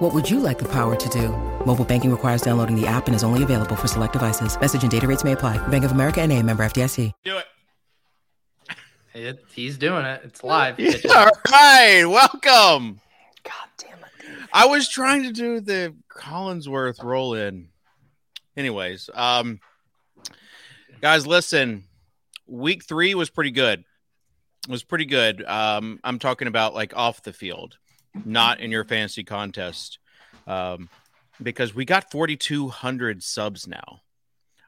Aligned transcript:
What 0.00 0.14
would 0.14 0.30
you 0.30 0.40
like 0.40 0.58
the 0.58 0.68
power 0.68 0.96
to 0.96 1.08
do? 1.10 1.28
Mobile 1.66 1.84
banking 1.84 2.10
requires 2.10 2.40
downloading 2.40 2.74
the 2.74 2.86
app 2.86 3.06
and 3.06 3.14
is 3.14 3.22
only 3.22 3.42
available 3.42 3.76
for 3.76 3.86
select 3.86 4.14
devices. 4.14 4.58
Message 4.58 4.80
and 4.80 4.90
data 4.90 5.06
rates 5.06 5.24
may 5.24 5.32
apply. 5.32 5.58
Bank 5.68 5.84
of 5.84 5.92
America 5.92 6.22
and 6.22 6.32
a 6.32 6.42
member 6.42 6.64
FDIC. 6.64 7.12
Do 7.22 7.36
it. 7.36 7.44
It, 9.12 9.44
he's 9.52 9.76
doing 9.76 10.06
it. 10.06 10.22
It's 10.24 10.42
live. 10.42 10.80
Yeah, 10.80 10.94
all 11.14 11.28
right. 11.52 12.06
Welcome. 12.06 12.98
God 13.44 13.68
damn 13.76 13.98
it. 13.98 14.48
I 14.54 14.64
was 14.64 14.88
trying 14.88 15.24
to 15.24 15.32
do 15.32 15.60
the 15.60 15.94
Collinsworth 16.08 17.04
roll 17.04 17.34
in. 17.34 17.68
Anyways, 18.56 19.10
um, 19.12 19.60
guys, 21.02 21.26
listen. 21.26 21.84
Week 22.46 22.84
three 22.84 23.14
was 23.14 23.28
pretty 23.28 23.50
good. 23.50 23.84
It 24.66 24.70
was 24.70 24.82
pretty 24.82 25.04
good. 25.04 25.44
Um, 25.44 26.00
I'm 26.02 26.18
talking 26.18 26.48
about 26.48 26.72
like 26.72 26.96
off 26.96 27.22
the 27.22 27.34
field, 27.34 27.76
not 28.24 28.60
in 28.60 28.70
your 28.70 28.84
fantasy 28.84 29.24
contest, 29.24 29.98
um, 30.46 30.88
because 31.42 31.74
we 31.74 31.84
got 31.84 32.10
4,200 32.10 33.22
subs 33.22 33.66
now. 33.66 34.00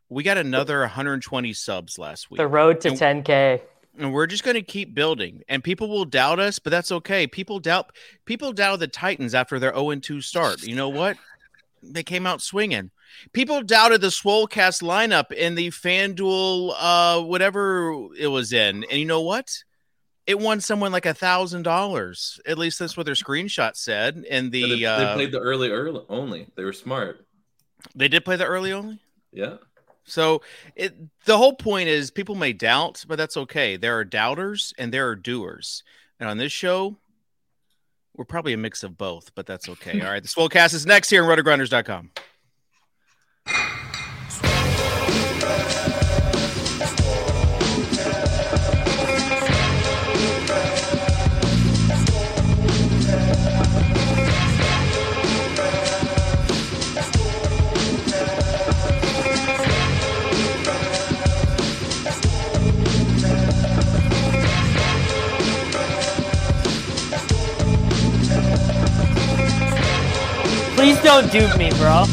We 0.09 0.23
got 0.23 0.38
another 0.38 0.80
120 0.80 1.52
subs 1.52 1.98
last 1.98 2.30
week. 2.30 2.38
The 2.38 2.46
road 2.46 2.80
to 2.82 2.88
And- 2.88 2.98
10K. 2.98 3.60
and 3.98 4.12
we're 4.12 4.27
just 4.27 4.45
going 4.45 4.55
to 4.55 4.62
keep 4.62 4.95
building. 4.95 5.42
And 5.48 5.62
people 5.65 5.88
will 5.88 6.05
doubt 6.05 6.38
us 6.38 6.59
but 6.59 6.70
that's 6.70 6.93
okay. 6.93 7.26
People 7.26 7.59
doubt 7.60 7.95
people 8.24 8.52
doubt 8.52 8.79
the 8.80 8.88
titans 8.88 9.35
after 9.35 9.59
their 9.59 9.73
0-2 9.73 10.23
start. 10.23 10.63
You 10.63 10.76
know 10.76 10.88
what? 10.88 11.16
They 11.82 12.02
came 12.02 12.26
out 12.26 12.40
swinging. 12.40 12.90
People 13.32 13.63
doubted 13.63 14.01
the 14.01 14.09
swolecast 14.09 14.82
lineup 14.82 15.32
in 15.32 15.54
the 15.57 15.68
fanduel 15.70 16.74
uh 16.79 17.20
whatever 17.23 18.09
it 18.18 18.29
was 18.29 18.52
in. 18.52 18.85
And 18.85 18.98
you 18.98 19.04
know 19.07 19.20
what 19.23 19.63
it 20.26 20.38
won 20.38 20.60
someone 20.60 20.92
like 20.92 21.06
a 21.06 21.15
thousand 21.15 21.62
dollars 21.62 22.40
at 22.46 22.59
least 22.59 22.78
that's 22.78 22.96
what 22.96 23.06
their 23.06 23.15
screenshot 23.15 23.76
said 23.76 24.24
and 24.30 24.52
the 24.52 24.60
Yeah, 24.60 24.96
they, 24.96 25.04
uh, 25.04 25.09
they 25.09 25.14
played 25.14 25.32
the 25.32 25.40
early 25.40 25.70
early 25.70 26.04
only. 26.09 26.46
They 26.56 26.64
were 26.64 26.73
smart. 26.73 27.26
they 27.95 28.09
did 28.09 28.24
play 28.24 28.37
the 28.37 28.46
early 28.46 28.73
only 28.73 28.98
Yeah. 29.32 29.56
So 30.04 30.42
it 30.74 30.96
the 31.26 31.38
whole 31.38 31.54
point 31.54 31.88
is 31.88 32.10
people 32.10 32.34
may 32.34 32.52
doubt, 32.52 33.04
but 33.06 33.18
that's 33.18 33.37
okay. 33.37 33.76
There 33.76 33.96
are 33.98 34.04
doubters 34.04 34.74
and 34.79 34.92
there 34.92 35.09
are 35.09 35.16
doers. 35.16 35.84
And 36.18 36.29
on 36.29 36.38
this 36.38 36.52
show, 36.52 36.96
we're 38.14 38.24
probably 38.24 38.52
a 38.52 38.59
mix 38.59 38.82
of 38.82 38.98
both, 38.98 39.34
but 39.34 39.46
that's 39.46 39.68
okay. 39.68 40.01
All 40.01 40.10
right. 40.10 40.23
The 40.23 40.29
Swolecast 40.29 40.74
is 40.74 40.86
next 40.86 41.10
here 41.10 41.24
on 41.24 41.36
rotogrinders.com. 41.36 42.10
Please 70.82 71.00
don't 71.00 71.31
dupe 71.31 71.56
me, 71.56 71.70
bro. 71.78 72.06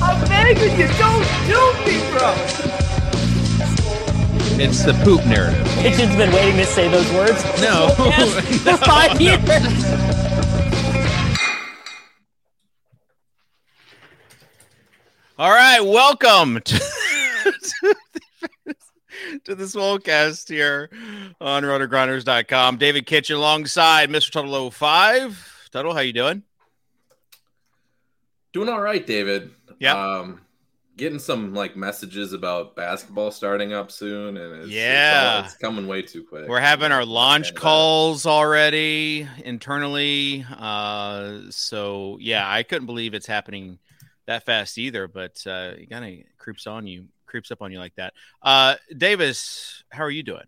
I'm 0.00 0.26
begging 0.30 0.80
you, 0.80 0.88
don't 0.96 1.26
do 1.46 1.60
me, 1.84 2.00
bro. 2.10 2.32
It's 4.58 4.82
the 4.82 4.98
poop 5.04 5.22
narrative. 5.26 5.66
Kitchen's 5.74 6.16
been 6.16 6.32
waiting 6.32 6.56
to 6.56 6.64
say 6.64 6.88
those 6.88 7.12
words. 7.12 7.44
No. 7.60 7.94
Yes, 7.98 8.34
for 8.62 8.78
five 8.78 9.20
years. 9.20 9.38
All 15.38 15.50
right, 15.50 15.80
welcome 15.80 16.62
to, 16.62 16.78
to, 17.42 17.94
the, 18.64 18.74
to 19.44 19.54
the 19.54 19.64
Swolecast 19.64 20.48
here 20.48 20.88
on 21.42 21.62
rotogrinders.com. 21.64 22.78
David 22.78 23.04
Kitchen 23.04 23.36
alongside 23.36 24.08
Mr. 24.08 24.30
Tuttle 24.30 24.70
05. 24.70 25.68
Tuttle, 25.70 25.92
how 25.92 26.00
you 26.00 26.14
doing? 26.14 26.44
Doing 28.52 28.68
all 28.68 28.80
right, 28.80 29.06
David. 29.06 29.50
Yeah. 29.78 29.94
Um, 30.18 30.40
getting 30.96 31.18
some 31.18 31.54
like 31.54 31.74
messages 31.74 32.34
about 32.34 32.76
basketball 32.76 33.30
starting 33.30 33.72
up 33.72 33.90
soon, 33.90 34.36
and 34.36 34.62
it's, 34.62 34.70
Yeah. 34.70 35.38
it's, 35.38 35.38
all- 35.38 35.44
it's 35.46 35.56
coming 35.56 35.86
way 35.86 36.02
too 36.02 36.22
quick. 36.24 36.48
We're 36.48 36.60
having 36.60 36.92
our 36.92 37.04
launch 37.04 37.48
And, 37.48 37.58
uh, 37.58 37.60
calls 37.60 38.26
already 38.26 39.26
internally. 39.44 40.44
Uh, 40.58 41.40
so 41.50 42.18
yeah, 42.20 42.48
I 42.50 42.62
couldn't 42.62 42.86
believe 42.86 43.14
it's 43.14 43.26
happening 43.26 43.78
that 44.26 44.44
fast 44.44 44.76
either. 44.78 45.08
But 45.08 45.42
uh, 45.46 45.72
it 45.78 45.88
kind 45.90 46.04
of 46.20 46.26
creeps 46.38 46.66
on 46.66 46.86
you, 46.86 47.06
creeps 47.26 47.50
up 47.50 47.62
on 47.62 47.72
you 47.72 47.78
like 47.78 47.94
that. 47.96 48.12
Uh, 48.42 48.74
Davis, 48.96 49.82
how 49.90 50.04
are 50.04 50.10
you 50.10 50.22
doing? 50.22 50.44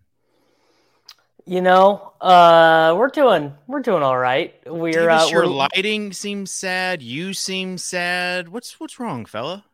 You 1.47 1.60
know, 1.60 2.12
uh, 2.21 2.94
we're 2.97 3.09
doing 3.09 3.53
we're 3.66 3.81
doing 3.81 4.03
all 4.03 4.19
right. 4.19 4.55
We're 4.66 5.10
uh, 5.10 5.28
your 5.28 5.43
we're, 5.43 5.69
lighting 5.75 6.12
seems 6.12 6.50
sad. 6.50 7.03
You 7.03 7.34
seem 7.34 7.77
sad. 7.77 8.49
What's 8.49 8.81
what's 8.81 8.99
wrong, 8.99 9.27
fella? 9.27 9.65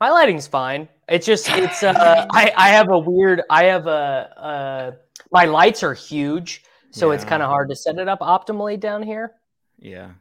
my 0.00 0.10
lighting's 0.10 0.46
fine. 0.46 0.88
It's 1.08 1.26
just 1.26 1.48
it's 1.50 1.82
uh 1.82 2.26
I 2.32 2.52
I 2.56 2.68
have 2.70 2.90
a 2.90 2.98
weird 2.98 3.42
I 3.50 3.64
have 3.64 3.86
a 3.86 3.90
uh 4.36 4.92
my 5.32 5.44
lights 5.44 5.82
are 5.82 5.94
huge, 5.94 6.62
so 6.90 7.10
it's 7.10 7.24
kind 7.24 7.42
of 7.42 7.48
hard 7.48 7.68
to 7.68 7.76
set 7.76 7.98
it 7.98 8.08
up 8.08 8.20
optimally 8.20 8.78
down 8.78 9.02
here. 9.02 9.32
Yeah. 9.78 10.12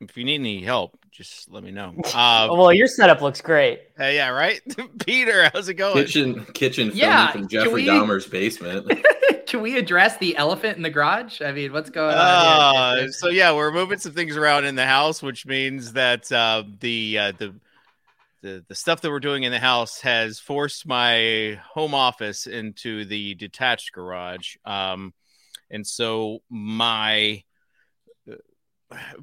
If 0.00 0.16
you 0.16 0.24
need 0.24 0.36
any 0.36 0.62
help, 0.62 0.98
just 1.10 1.50
let 1.50 1.62
me 1.62 1.70
know. 1.70 1.94
Uh, 2.14 2.48
well, 2.50 2.72
your 2.72 2.86
setup 2.86 3.20
looks 3.22 3.40
great. 3.40 3.80
uh, 3.98 4.04
yeah, 4.06 4.28
right. 4.28 4.60
Peter, 5.06 5.50
how's 5.52 5.68
it 5.68 5.74
going? 5.74 5.94
kitchen 5.94 6.44
kitchen 6.54 6.90
Yeah, 6.94 7.30
from 7.32 7.48
Jeffrey 7.48 7.72
we- 7.82 7.86
Dahmer's 7.86 8.26
basement. 8.26 8.90
Can 9.46 9.60
we 9.62 9.76
address 9.78 10.16
the 10.18 10.36
elephant 10.36 10.76
in 10.78 10.82
the 10.82 10.90
garage? 10.90 11.40
I 11.40 11.52
mean, 11.52 11.72
what's 11.72 11.90
going 11.90 12.14
on? 12.14 12.18
Uh, 12.18 12.96
here? 12.96 13.12
so 13.12 13.28
yeah, 13.28 13.52
we're 13.54 13.70
moving 13.72 13.98
some 13.98 14.12
things 14.12 14.36
around 14.36 14.64
in 14.64 14.74
the 14.74 14.86
house, 14.86 15.22
which 15.22 15.46
means 15.46 15.92
that 15.92 16.30
uh, 16.32 16.64
the 16.80 17.18
uh, 17.18 17.32
the 17.38 17.54
the 18.42 18.64
the 18.68 18.74
stuff 18.74 19.00
that 19.02 19.10
we're 19.10 19.20
doing 19.20 19.42
in 19.44 19.52
the 19.52 19.60
house 19.60 20.00
has 20.00 20.38
forced 20.40 20.86
my 20.86 21.60
home 21.72 21.94
office 21.94 22.46
into 22.46 23.04
the 23.04 23.34
detached 23.34 23.92
garage, 23.92 24.56
um, 24.64 25.12
and 25.70 25.86
so 25.86 26.40
my 26.50 27.42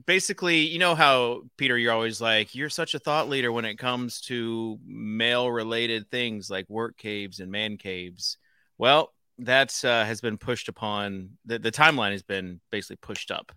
basically, 0.06 0.60
you 0.60 0.80
know 0.80 0.96
how 0.96 1.44
Peter, 1.58 1.78
you're 1.78 1.94
always 1.94 2.22
like 2.22 2.56
you're 2.56 2.70
such 2.70 2.94
a 2.94 3.00
thought 3.00 3.30
leader 3.30 3.52
when 3.52 3.66
it 3.66 3.78
comes 3.78 4.22
to 4.22 4.80
male 4.86 5.50
related 5.50 6.10
things 6.10 6.50
like 6.50 6.70
work 6.70 6.98
caves 6.98 7.40
and 7.40 7.52
man 7.52 7.78
caves. 7.78 8.38
Well, 8.78 9.14
that 9.40 9.74
uh, 9.84 10.06
has 10.06 10.22
been 10.22 10.38
pushed 10.38 10.70
upon. 10.70 11.32
The, 11.46 11.60
the 11.60 11.72
timeline 11.72 12.12
has 12.12 12.24
been 12.24 12.60
basically 12.72 12.98
pushed 12.98 13.32
up 13.32 13.52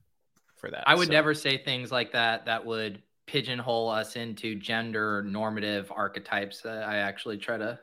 for 0.57 0.71
that. 0.71 0.85
I 0.87 0.95
would 0.95 1.09
so- 1.09 1.13
never 1.13 1.35
say 1.35 1.59
things 1.59 1.93
like 1.93 2.13
that 2.13 2.47
that 2.47 2.65
would 2.65 3.03
pigeonhole 3.27 3.89
us 3.89 4.17
into 4.17 4.55
gender 4.55 5.23
normative 5.23 5.91
archetypes. 5.95 6.65
Uh, 6.65 6.85
I 6.87 6.97
actually 6.97 7.39
try 7.39 7.57
to 7.57 7.79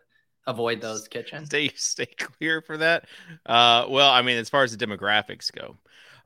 avoid 0.47 0.81
those 0.81 1.07
kitchens. 1.07 1.47
stay 1.47 1.71
stay 1.75 2.05
clear 2.05 2.61
for 2.61 2.77
that. 2.77 3.05
Uh, 3.45 3.85
well, 3.89 4.11
I 4.11 4.21
mean, 4.21 4.37
as 4.37 4.49
far 4.49 4.63
as 4.63 4.75
the 4.75 4.85
demographics 4.85 5.51
go, 5.51 5.77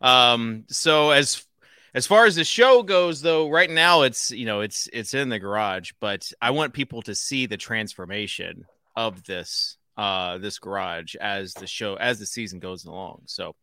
um, 0.01 0.65
so 0.67 1.11
as 1.11 1.45
as 1.95 2.05
far 2.05 2.25
as 2.25 2.35
the 2.35 2.43
show 2.43 2.83
goes, 2.83 3.21
though, 3.21 3.49
right 3.49 3.69
now 3.69 4.03
it's 4.03 4.29
you 4.29 4.45
know 4.45 4.61
it's 4.61 4.87
it's 4.93 5.13
in 5.13 5.29
the 5.29 5.39
garage, 5.39 5.91
but 5.99 6.31
I 6.41 6.51
want 6.51 6.73
people 6.73 7.01
to 7.03 7.15
see 7.15 7.47
the 7.47 7.57
transformation 7.57 8.65
of 8.95 9.23
this 9.23 9.77
uh 9.97 10.37
this 10.37 10.59
garage 10.59 11.15
as 11.15 11.53
the 11.53 11.67
show 11.67 11.95
as 11.95 12.19
the 12.19 12.25
season 12.25 12.59
goes 12.59 12.85
along. 12.85 13.21
So 13.25 13.55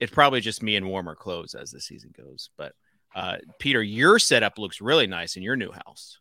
it's 0.00 0.12
probably 0.12 0.40
just 0.40 0.62
me 0.62 0.76
in 0.76 0.86
warmer 0.86 1.14
clothes 1.14 1.54
as 1.54 1.70
the 1.70 1.80
season 1.80 2.12
goes, 2.16 2.50
but. 2.58 2.74
Uh, 3.12 3.38
Peter, 3.58 3.82
your 3.82 4.20
setup 4.20 4.56
looks 4.56 4.80
really 4.80 5.08
nice 5.08 5.36
in 5.36 5.42
your 5.42 5.56
new 5.56 5.72
house. 5.72 6.20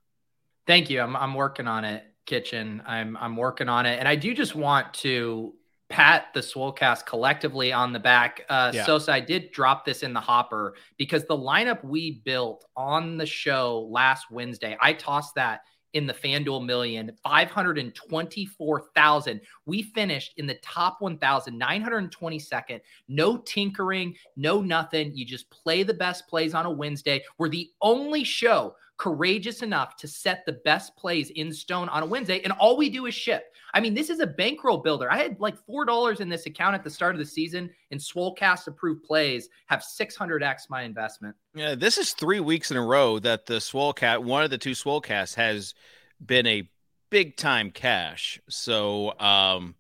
Thank 0.66 0.90
you. 0.90 1.02
I'm 1.02 1.16
I'm 1.16 1.36
working 1.36 1.68
on 1.68 1.86
it, 1.86 2.04
kitchen. 2.26 2.82
I'm 2.86 3.16
I'm 3.18 3.36
working 3.36 3.70
on 3.70 3.86
it, 3.86 4.00
and 4.00 4.08
I 4.08 4.16
do 4.16 4.34
just 4.34 4.56
want 4.56 4.94
to 4.96 5.54
pat 5.90 6.28
the 6.34 6.40
Swolecast 6.40 7.06
collectively 7.06 7.74
on 7.74 7.92
the 7.92 8.00
back. 8.00 8.46
Uh, 8.50 8.72
Yeah. 8.74 8.86
Sosa, 8.86 9.12
I 9.12 9.20
did 9.20 9.52
drop 9.52 9.84
this 9.86 10.04
in 10.04 10.14
the 10.14 10.22
hopper 10.22 10.76
because 10.98 11.26
the 11.26 11.38
lineup 11.38 11.84
we 11.84 12.22
built 12.24 12.66
on 12.76 13.18
the 13.18 13.26
show 13.26 13.88
last 13.92 14.32
Wednesday, 14.32 14.78
I 14.82 14.94
tossed 14.94 15.36
that 15.36 15.62
in 15.94 16.06
the 16.06 16.14
FanDuel 16.14 16.64
Million, 16.66 17.12
524,000. 17.24 19.42
We 19.66 19.82
finished 19.82 20.34
in 20.38 20.46
the 20.46 20.60
top 20.62 21.02
1,000, 21.02 21.60
922nd. 21.60 22.80
No 23.08 23.38
tinkering, 23.38 24.16
no 24.36 24.62
nothing. 24.62 25.12
You 25.16 25.26
just 25.26 25.50
play 25.50 25.82
the 25.82 25.96
best 25.96 26.28
plays 26.28 26.54
on 26.54 26.68
a 26.68 26.72
Wednesday. 26.72 27.24
We're 27.40 27.50
the 27.50 27.72
only 27.82 28.24
show 28.24 28.76
courageous 29.00 29.64
enough 29.64 29.96
to 29.96 30.08
set 30.08 30.46
the 30.46 30.52
best 30.52 30.96
plays 30.98 31.32
in 31.32 31.54
stone 31.54 31.88
on 31.90 32.04
a 32.04 32.06
Wednesday, 32.06 32.42
and 32.42 32.54
all 32.54 32.78
we 32.78 32.90
do 32.90 33.08
is 33.08 33.16
ship. 33.16 33.46
I 33.74 33.80
mean, 33.80 33.94
this 33.94 34.10
is 34.10 34.20
a 34.20 34.28
bankroll 34.28 34.78
builder. 34.78 35.12
I 35.12 35.18
had 35.18 35.40
like 35.40 35.58
four 35.66 35.86
dollars 35.86 36.20
in 36.20 36.30
this 36.30 36.46
account 36.46 36.76
at 36.76 36.84
the 36.84 36.90
start 36.90 37.16
of 37.16 37.20
the 37.20 37.26
season, 37.26 37.72
and 37.92 38.00
Swolecast 38.00 38.68
approved 38.68 39.04
plays 39.04 39.50
have 39.68 39.80
600x 39.80 40.70
my 40.70 40.84
investment. 40.84 41.36
Yeah, 41.56 41.76
this 41.76 41.98
is 41.98 42.14
three 42.14 42.42
weeks 42.42 42.72
in 42.72 42.78
a 42.78 42.86
row 42.86 43.20
that 43.20 43.46
the 43.46 43.56
Swolecat, 43.56 44.22
one 44.22 44.44
of 44.44 44.50
the 44.50 44.58
two 44.58 44.72
Swolecasts, 44.72 45.36
has 45.36 45.74
been 46.24 46.46
a 46.46 46.70
big 47.10 47.38
time 47.38 47.72
cash. 47.72 48.40
So 48.50 49.12
um, 49.20 49.76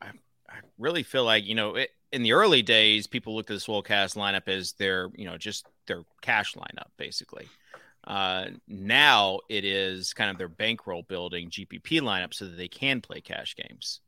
I, 0.00 0.08
I 0.48 0.60
really 0.78 1.02
feel 1.02 1.24
like 1.24 1.44
you 1.44 1.54
know 1.54 1.74
it, 1.74 1.90
in 2.10 2.22
the 2.22 2.32
early 2.32 2.62
days, 2.62 3.06
people 3.06 3.36
looked 3.36 3.50
at 3.50 3.58
the 3.58 3.60
Swolecast 3.60 4.16
lineup 4.16 4.48
as 4.48 4.72
their 4.72 5.10
you 5.14 5.26
know 5.26 5.36
just 5.36 5.66
their 5.86 6.04
cash 6.22 6.54
lineup 6.54 6.88
basically. 6.96 7.48
Uh, 8.06 8.46
now 8.68 9.40
it 9.48 9.64
is 9.64 10.12
kind 10.12 10.30
of 10.30 10.38
their 10.38 10.48
bankroll 10.48 11.02
building 11.02 11.50
GPP 11.50 12.00
lineup 12.00 12.32
so 12.32 12.44
that 12.44 12.56
they 12.56 12.68
can 12.68 13.00
play 13.00 13.20
cash 13.20 13.56
games. 13.56 14.00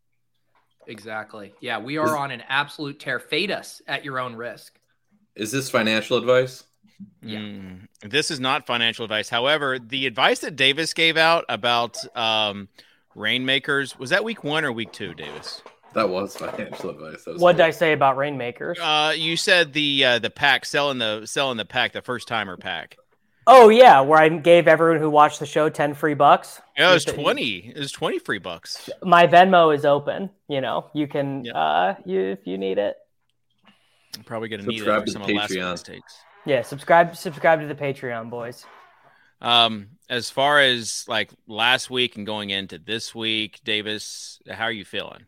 Exactly. 0.86 1.52
Yeah, 1.60 1.78
we 1.78 1.98
are 1.98 2.16
on 2.16 2.30
an 2.30 2.42
absolute 2.48 2.98
tear. 2.98 3.18
Fade 3.18 3.50
us 3.50 3.82
at 3.86 4.04
your 4.04 4.18
own 4.18 4.34
risk. 4.36 4.78
Is 5.34 5.52
this 5.52 5.68
financial 5.68 6.16
advice? 6.16 6.64
Yeah. 7.22 7.40
Mm, 7.40 7.88
this 8.02 8.30
is 8.30 8.40
not 8.40 8.66
financial 8.66 9.04
advice. 9.04 9.28
However, 9.28 9.78
the 9.78 10.06
advice 10.06 10.40
that 10.40 10.56
Davis 10.56 10.94
gave 10.94 11.16
out 11.16 11.44
about 11.48 11.98
um, 12.16 12.68
rainmakers 13.14 13.98
was 13.98 14.10
that 14.10 14.24
week 14.24 14.42
one 14.42 14.64
or 14.64 14.72
week 14.72 14.92
two, 14.92 15.14
Davis? 15.14 15.62
That 15.94 16.08
was 16.08 16.36
financial 16.36 16.90
advice. 16.90 17.24
That 17.24 17.34
was 17.34 17.42
What 17.42 17.56
did. 17.56 17.66
I 17.66 17.70
say 17.70 17.92
about 17.92 18.16
Rainmakers? 18.16 18.78
Uh, 18.80 19.14
you 19.16 19.36
said 19.36 19.72
the 19.72 20.04
uh, 20.04 20.18
the 20.18 20.30
pack 20.30 20.64
selling 20.64 20.98
the 20.98 21.26
selling 21.26 21.56
the 21.56 21.64
pack, 21.64 21.92
the 21.92 22.02
first 22.02 22.28
timer 22.28 22.56
pack. 22.56 22.96
Oh 23.50 23.70
yeah, 23.70 24.00
where 24.02 24.18
I 24.20 24.28
gave 24.28 24.68
everyone 24.68 25.00
who 25.00 25.08
watched 25.08 25.40
the 25.40 25.46
show 25.46 25.70
ten 25.70 25.94
free 25.94 26.12
bucks. 26.14 26.60
Yeah, 26.76 26.90
it 26.90 26.94
was 26.94 27.04
twenty. 27.06 27.72
It 27.74 27.78
was 27.78 27.90
twenty 27.90 28.18
free 28.18 28.38
bucks. 28.38 28.90
My 29.02 29.26
Venmo 29.26 29.74
is 29.74 29.86
open. 29.86 30.28
You 30.48 30.60
know, 30.60 30.90
you 30.92 31.08
can 31.08 31.46
Yep. 31.46 31.54
uh, 31.56 31.94
you 32.04 32.20
if 32.20 32.46
you 32.46 32.58
need 32.58 32.76
it. 32.76 32.96
I'm 34.16 34.24
probably 34.24 34.48
gonna 34.48 34.64
need 34.64 34.74
it 34.74 34.78
Subscribe 34.78 35.00
for 35.02 35.06
to 35.06 35.12
some 35.12 35.22
the 35.22 35.30
of 35.32 35.36
last 35.36 35.50
Patreon. 35.50 35.70
week's 35.70 35.82
takes. 35.82 36.18
Yeah, 36.44 36.62
subscribe 36.62 37.16
subscribe 37.16 37.60
to 37.60 37.66
the 37.66 37.74
Patreon, 37.74 38.28
boys. 38.30 38.66
Um, 39.40 39.90
as 40.10 40.28
far 40.30 40.60
as 40.60 41.04
like 41.08 41.30
last 41.46 41.88
week 41.90 42.16
and 42.16 42.26
going 42.26 42.50
into 42.50 42.78
this 42.78 43.14
week, 43.14 43.60
Davis, 43.64 44.40
how 44.50 44.64
are 44.64 44.72
you 44.72 44.84
feeling? 44.84 45.24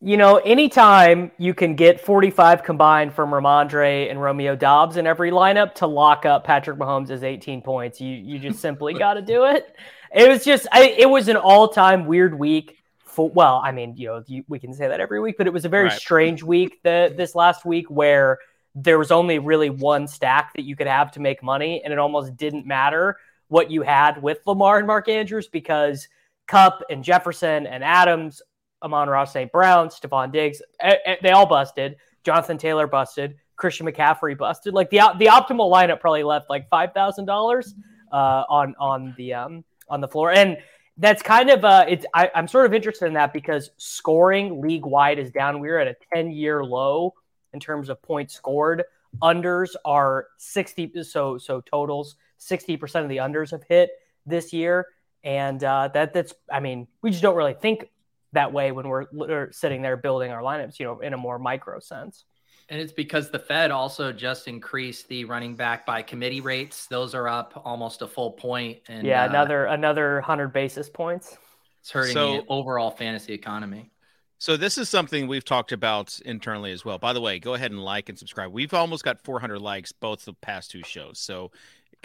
You 0.00 0.16
know, 0.18 0.36
anytime 0.36 1.30
you 1.38 1.54
can 1.54 1.74
get 1.74 2.00
45 2.00 2.62
combined 2.62 3.14
from 3.14 3.30
Rhamondre 3.30 4.10
and 4.10 4.20
Romeo 4.20 4.54
Doubs 4.54 4.98
in 4.98 5.06
every 5.06 5.30
lineup 5.30 5.74
to 5.76 5.86
lock 5.86 6.26
up 6.26 6.44
Patrick 6.44 6.78
Mahomes 6.78 7.10
as 7.10 7.24
18 7.24 7.62
points, 7.62 8.00
you 8.00 8.14
you 8.14 8.38
just 8.38 8.60
simply 8.60 8.92
got 8.98 9.14
to 9.14 9.22
do 9.22 9.46
it. 9.46 9.74
It 10.14 10.28
was 10.28 10.44
just, 10.44 10.66
I, 10.70 10.88
it 10.98 11.08
was 11.08 11.28
an 11.28 11.36
all 11.36 11.68
time 11.68 12.06
weird 12.06 12.38
week. 12.38 12.76
For 13.04 13.30
well, 13.30 13.62
I 13.64 13.72
mean, 13.72 13.96
you 13.96 14.08
know, 14.08 14.22
you, 14.26 14.44
we 14.48 14.58
can 14.58 14.74
say 14.74 14.86
that 14.88 15.00
every 15.00 15.18
week, 15.20 15.36
but 15.38 15.46
it 15.46 15.52
was 15.52 15.64
a 15.64 15.70
very 15.70 15.88
Right. 15.88 15.98
strange 15.98 16.42
week. 16.42 16.82
The 16.82 17.14
this 17.16 17.34
last 17.34 17.64
week 17.64 17.90
where 17.90 18.38
there 18.74 18.98
was 18.98 19.10
only 19.10 19.38
really 19.38 19.70
one 19.70 20.06
stack 20.06 20.52
that 20.54 20.62
you 20.64 20.76
could 20.76 20.86
have 20.86 21.10
to 21.12 21.20
make 21.20 21.42
money, 21.42 21.82
and 21.82 21.92
it 21.94 21.98
almost 21.98 22.36
didn't 22.36 22.66
matter 22.66 23.16
what 23.48 23.70
you 23.70 23.80
had 23.80 24.22
with 24.22 24.38
Lamar 24.46 24.76
and 24.76 24.86
Mark 24.86 25.08
Andrews 25.08 25.48
because 25.48 26.08
Kupp 26.46 26.82
and 26.90 27.02
Jefferson 27.02 27.66
and 27.66 27.82
Adams 27.82 28.42
Amon-Ra 28.82 29.24
St. 29.24 29.50
Brown, 29.50 29.88
Stefon 29.88 30.32
Diggs, 30.32 30.60
eh, 30.80 30.96
eh, 31.04 31.16
they 31.22 31.30
all 31.30 31.46
busted. 31.46 31.96
Jonathan 32.24 32.58
Taylor 32.58 32.86
busted. 32.86 33.36
Christian 33.56 33.86
McCaffrey 33.86 34.36
busted. 34.36 34.74
Like 34.74 34.90
the 34.90 35.00
the 35.18 35.26
optimal 35.26 35.72
lineup 35.72 36.00
probably 36.00 36.22
left 36.22 36.48
like 36.50 36.68
five 36.68 36.92
thousand 36.92 37.24
dollars 37.24 37.74
uh, 38.12 38.44
on 38.48 38.74
on 38.78 39.14
the 39.16 39.34
um, 39.34 39.64
on 39.88 40.00
the 40.00 40.08
floor, 40.08 40.30
and 40.32 40.58
that's 40.98 41.22
kind 41.22 41.50
of 41.50 41.64
uh, 41.64 41.84
it's 41.88 42.06
I, 42.14 42.30
I'm 42.34 42.48
sort 42.48 42.66
of 42.66 42.74
interested 42.74 43.06
in 43.06 43.14
that 43.14 43.32
because 43.32 43.70
scoring 43.76 44.60
league 44.60 44.86
wide 44.86 45.18
is 45.18 45.30
down. 45.30 45.60
We're 45.60 45.78
at 45.78 45.88
a 45.88 45.96
ten 46.14 46.30
year 46.30 46.64
low 46.64 47.14
in 47.52 47.60
terms 47.60 47.88
of 47.88 48.00
points 48.02 48.34
scored. 48.34 48.84
Unders 49.22 49.74
are 49.84 50.28
sixty 50.36 51.02
so 51.02 51.38
so 51.38 51.60
totals 51.62 52.16
sixty 52.36 52.76
percent 52.76 53.04
of 53.04 53.08
the 53.08 53.18
unders 53.18 53.50
have 53.50 53.62
hit 53.64 53.90
this 54.26 54.52
year, 54.52 54.86
and 55.24 55.62
uh, 55.64 55.88
that 55.94 56.12
that's 56.12 56.34
I 56.52 56.60
mean 56.60 56.86
we 57.02 57.10
just 57.10 57.22
don't 57.22 57.36
really 57.36 57.54
think 57.54 57.88
that 58.32 58.52
way 58.52 58.72
when 58.72 58.88
we're, 58.88 59.06
we're 59.12 59.52
sitting 59.52 59.82
there 59.82 59.96
building 59.96 60.30
our 60.30 60.42
lineups, 60.42 60.78
you 60.78 60.86
know, 60.86 61.00
in 61.00 61.12
a 61.12 61.16
more 61.16 61.38
micro 61.38 61.78
sense. 61.78 62.24
And 62.68 62.80
it's 62.80 62.92
because 62.92 63.30
the 63.30 63.38
Fed 63.38 63.70
also 63.70 64.12
just 64.12 64.48
increased 64.48 65.08
the 65.08 65.24
running 65.24 65.54
back 65.54 65.86
by 65.86 66.02
committee 66.02 66.40
rates. 66.40 66.86
Those 66.86 67.14
are 67.14 67.28
up 67.28 67.62
almost 67.64 68.02
a 68.02 68.08
full 68.08 68.32
point. 68.32 68.78
point, 68.78 68.82
and 68.88 69.06
yeah, 69.06 69.22
uh, 69.22 69.28
another 69.28 69.66
another 69.66 70.20
hundred 70.20 70.52
basis 70.52 70.88
points. 70.88 71.36
it's 71.80 71.90
hurting 71.90 72.14
So- 72.14 72.38
the 72.38 72.44
overall 72.48 72.90
fantasy 72.90 73.32
economy. 73.34 73.90
So 74.38 74.58
this 74.58 74.76
is 74.76 74.90
something 74.90 75.28
we've 75.28 75.46
talked 75.46 75.72
about 75.72 76.18
internally 76.26 76.70
as 76.70 76.84
well. 76.84 76.98
By 76.98 77.14
the 77.14 77.22
way, 77.22 77.38
go 77.38 77.54
ahead 77.54 77.70
and 77.70 77.82
like 77.82 78.10
and 78.10 78.18
subscribe. 78.18 78.52
We've 78.52 78.74
almost 78.74 79.02
got 79.02 79.24
400 79.24 79.58
likes 79.60 79.92
both 79.92 80.26
the 80.26 80.34
past 80.34 80.70
two 80.70 80.82
shows. 80.82 81.18
So 81.18 81.52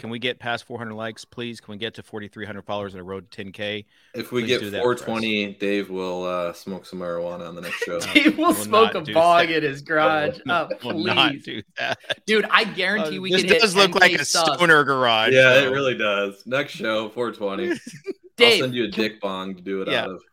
can 0.02 0.10
we 0.10 0.18
get 0.18 0.40
past 0.40 0.64
400 0.66 0.96
likes, 0.96 1.24
please? 1.26 1.62
Can 1.62 1.74
we 1.74 1.78
get 1.78 1.94
to 1.94 2.02
4,300 2.02 2.64
followers 2.66 2.96
on 2.96 3.00
a 3.00 3.04
road 3.04 3.30
to 3.30 3.46
10k? 3.46 3.86
If 4.16 4.32
we 4.32 4.42
Please 4.42 4.48
get 4.48 4.60
do 4.62 4.70
that 4.72 4.82
for 4.82 4.94
us. 4.96 5.02
420, 5.04 5.54
Dave 5.60 5.92
will 5.92 6.24
uh, 6.24 6.54
smoke 6.54 6.88
some 6.88 6.98
marijuana 6.98 7.48
on 7.48 7.54
the 7.54 7.62
next 7.62 7.84
show. 7.84 8.00
He 8.14 8.30
will 8.30 8.48
will 8.48 8.54
smoke 8.56 8.96
a 8.96 9.02
do 9.02 9.14
bog 9.14 9.50
that. 9.50 9.58
in 9.58 9.64
his 9.64 9.84
garage. 9.84 10.40
No, 10.48 10.68
Oh, 10.84 10.88
will 10.94 11.04
not 11.04 11.34
please, 11.34 11.46
do 11.46 11.62
that. 11.78 12.00
dude! 12.26 12.46
I 12.50 12.64
guarantee 12.64 13.20
Uh, 13.20 13.22
we 13.22 13.32
this 13.32 13.42
could 13.42 13.52
hit 13.52 13.62
does 13.62 13.76
look 13.76 13.94
like 13.94 14.12
10K 14.14 14.22
a 14.22 14.26
subs. 14.26 14.54
stoner 14.58 14.84
garage. 14.84 15.34
yeah, 15.34 15.54
though. 15.54 15.68
it 15.68 15.72
really 15.72 15.96
does. 15.96 16.42
Next 16.48 16.72
show, 16.72 17.10
420. 17.10 17.70
I'll 18.44 18.58
send 18.58 18.74
you 18.74 18.86
a 18.86 18.88
dick 18.88 19.22
bong 19.22 19.54
to 19.56 19.62
do 19.62 19.84
it 19.84 19.88
Yeah. 19.88 20.02
out 20.06 20.10
of. 20.10 20.24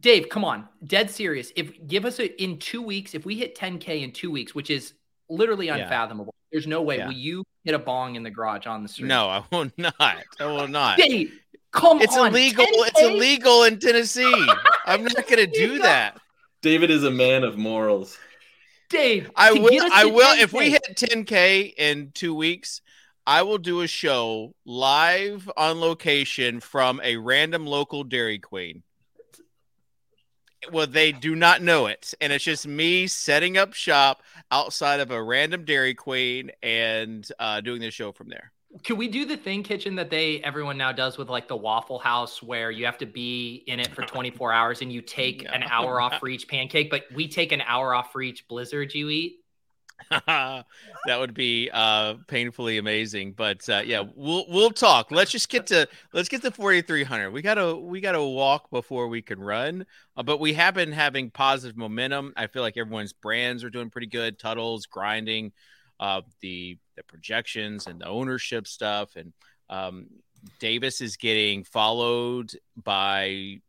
Dave, 0.00 0.30
come 0.30 0.42
on, 0.42 0.66
dead 0.86 1.10
serious. 1.10 1.52
If 1.54 1.86
give 1.86 2.06
us 2.06 2.18
a 2.18 2.42
in 2.42 2.58
two 2.58 2.80
weeks, 2.80 3.14
if 3.14 3.26
we 3.26 3.36
hit 3.36 3.54
10k 3.58 4.00
in 4.02 4.12
two 4.12 4.30
weeks, 4.30 4.54
which 4.54 4.70
is 4.70 4.94
literally 5.28 5.66
Yeah. 5.66 5.76
unfathomable, 5.76 6.34
there's 6.52 6.66
no 6.66 6.82
way. 6.82 6.98
Yeah. 6.98 7.06
Will 7.06 7.14
you 7.14 7.44
hit 7.64 7.74
a 7.74 7.78
bong 7.78 8.14
in 8.16 8.22
the 8.22 8.30
garage 8.30 8.66
on 8.66 8.82
the 8.82 8.88
street? 8.88 9.08
No, 9.08 9.28
I 9.28 9.42
will 9.50 9.70
not. 9.78 9.94
I 9.98 10.44
will 10.46 10.68
not. 10.68 10.98
Dave, 10.98 11.32
come 11.72 12.00
It's 12.00 12.16
on. 12.16 12.28
illegal. 12.28 12.64
10K? 12.66 12.86
It's 12.88 13.02
illegal 13.02 13.62
in 13.64 13.78
Tennessee. 13.78 14.46
I'm 14.86 15.02
not 15.04 15.14
going 15.28 15.36
to 15.38 15.46
do 15.46 15.78
that. 15.80 16.18
David 16.60 16.90
is 16.90 17.02
a 17.04 17.10
man 17.10 17.42
of 17.42 17.56
morals. 17.58 18.16
Dave, 18.88 19.30
I 19.34 19.52
will. 19.52 19.88
I 19.92 20.04
will. 20.04 20.38
If 20.38 20.52
10K. 20.52 20.58
we 20.58 20.70
hit 20.70 20.82
10k 20.96 21.74
in 21.76 22.12
two 22.14 22.34
weeks, 22.34 22.82
I 23.26 23.42
will 23.42 23.58
do 23.58 23.80
a 23.80 23.86
show 23.86 24.54
live 24.66 25.50
on 25.56 25.80
location 25.80 26.60
from 26.60 27.00
a 27.02 27.16
random 27.16 27.66
local 27.66 28.04
Dairy 28.04 28.38
Queen. 28.38 28.82
Well, 30.70 30.86
they 30.86 31.12
do 31.12 31.34
not 31.34 31.62
know 31.62 31.86
it, 31.86 32.14
and 32.20 32.32
it's 32.32 32.44
just 32.44 32.66
me 32.66 33.06
setting 33.06 33.56
up 33.56 33.74
shop 33.74 34.22
outside 34.50 35.00
of 35.00 35.10
a 35.10 35.22
random 35.22 35.64
Dairy 35.64 35.94
Queen 35.94 36.50
and 36.62 37.26
uh, 37.38 37.60
doing 37.60 37.80
the 37.80 37.90
show 37.90 38.12
from 38.12 38.28
there. 38.28 38.52
Can 38.84 38.96
we 38.96 39.08
do 39.08 39.26
the 39.26 39.36
thing 39.36 39.62
kitchen 39.62 39.96
that 39.96 40.08
they 40.08 40.40
everyone 40.40 40.78
now 40.78 40.92
does 40.92 41.18
with 41.18 41.28
like 41.28 41.46
the 41.46 41.56
Waffle 41.56 41.98
House 41.98 42.42
where 42.42 42.70
you 42.70 42.86
have 42.86 42.96
to 42.98 43.06
be 43.06 43.64
in 43.66 43.80
it 43.80 43.88
for 43.94 44.02
24 44.02 44.50
hours 44.52 44.80
and 44.80 44.90
you 44.90 45.02
take 45.02 45.46
an 45.52 45.62
hour 45.64 46.00
off 46.00 46.18
for 46.18 46.28
each 46.28 46.48
pancake, 46.48 46.90
but 46.90 47.02
we 47.14 47.28
take 47.28 47.52
an 47.52 47.60
hour 47.60 47.94
off 47.94 48.12
for 48.12 48.22
each 48.22 48.48
blizzard 48.48 48.94
you 48.94 49.10
eat? 49.10 49.41
that 50.10 50.64
would 51.18 51.32
be 51.34 51.70
uh 51.72 52.14
painfully 52.26 52.78
amazing 52.78 53.32
but 53.32 53.66
uh 53.68 53.82
yeah 53.84 54.02
we'll 54.14 54.44
we'll 54.48 54.70
talk 54.70 55.10
let's 55.10 55.30
just 55.30 55.48
get 55.48 55.66
to 55.66 55.86
let's 56.12 56.28
get 56.28 56.42
to 56.42 56.50
4300 56.50 57.30
we 57.30 57.40
gotta 57.40 57.74
we 57.76 58.00
gotta 58.00 58.22
walk 58.22 58.70
before 58.70 59.08
we 59.08 59.22
can 59.22 59.40
run 59.40 59.86
uh, 60.16 60.22
but 60.22 60.38
we 60.40 60.52
have 60.54 60.74
been 60.74 60.92
having 60.92 61.30
positive 61.30 61.76
momentum 61.76 62.32
i 62.36 62.46
feel 62.46 62.62
like 62.62 62.76
everyone's 62.76 63.12
brands 63.12 63.64
are 63.64 63.70
doing 63.70 63.88
pretty 63.90 64.06
good 64.06 64.38
tuttle's 64.38 64.86
grinding 64.86 65.52
uh 66.00 66.20
the 66.40 66.76
the 66.96 67.02
projections 67.04 67.86
and 67.86 68.00
the 68.00 68.06
ownership 68.06 68.66
stuff 68.66 69.16
and 69.16 69.32
um 69.70 70.06
davis 70.58 71.00
is 71.00 71.16
getting 71.16 71.64
followed 71.64 72.52
by 72.82 73.60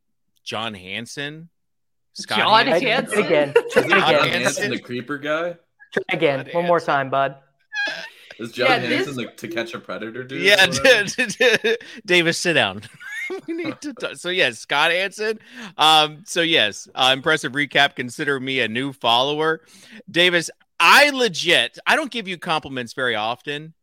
john 0.43 0.73
Hansen. 0.73 1.49
Scott 2.15 2.37
John 2.37 2.67
Hansen. 2.67 2.81
Try 2.81 2.89
Hansen? 2.89 3.25
again. 3.25 3.53
Try 3.53 3.63
Is 3.63 3.75
it 3.75 3.85
it 3.85 3.89
John 3.89 4.01
Hansen. 4.01 4.27
again. 4.27 4.41
Hansen, 4.43 4.71
the 4.71 4.79
creeper 4.79 5.17
guy? 5.17 5.55
Try 5.93 6.03
again. 6.09 6.45
God, 6.45 6.53
One 6.53 6.65
more 6.65 6.79
time, 6.79 7.09
bud. 7.09 7.35
Is 8.39 8.51
John 8.51 8.67
Yeah, 8.81 8.88
Hansen 8.88 9.15
this- 9.15 9.25
the 9.25 9.47
to 9.47 9.47
catch 9.47 9.73
a 9.73 9.79
predator 9.79 10.23
dude? 10.23 10.41
Yeah. 10.41 10.65
Davis, 12.05 12.38
sit 12.38 12.53
down. 12.53 12.81
we 13.47 13.53
need 13.53 13.79
to 13.81 13.93
talk. 13.93 14.15
So 14.15 14.29
yes, 14.29 14.59
Scott 14.59 14.91
Hanson. 14.91 15.39
Um, 15.77 16.23
so 16.25 16.41
yes, 16.41 16.88
uh, 16.95 17.12
impressive 17.13 17.51
recap. 17.53 17.95
Consider 17.95 18.39
me 18.39 18.59
a 18.59 18.67
new 18.67 18.91
follower, 18.91 19.62
Davis. 20.09 20.50
I 20.79 21.12
legit. 21.12 21.77
I 21.85 21.95
don't 21.95 22.12
give 22.12 22.27
you 22.27 22.38
compliments 22.38 22.93
very 22.93 23.15
often. 23.15 23.73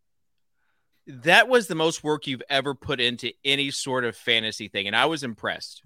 that 1.07 1.49
was 1.49 1.67
the 1.69 1.75
most 1.75 2.05
work 2.05 2.27
you've 2.27 2.43
ever 2.51 2.75
put 2.75 3.01
into 3.01 3.33
any 3.45 3.71
sort 3.71 4.05
of 4.05 4.17
fantasy 4.17 4.69
thing, 4.69 4.87
and 4.87 4.95
I 4.97 5.07
was 5.07 5.23
impressed. 5.23 5.83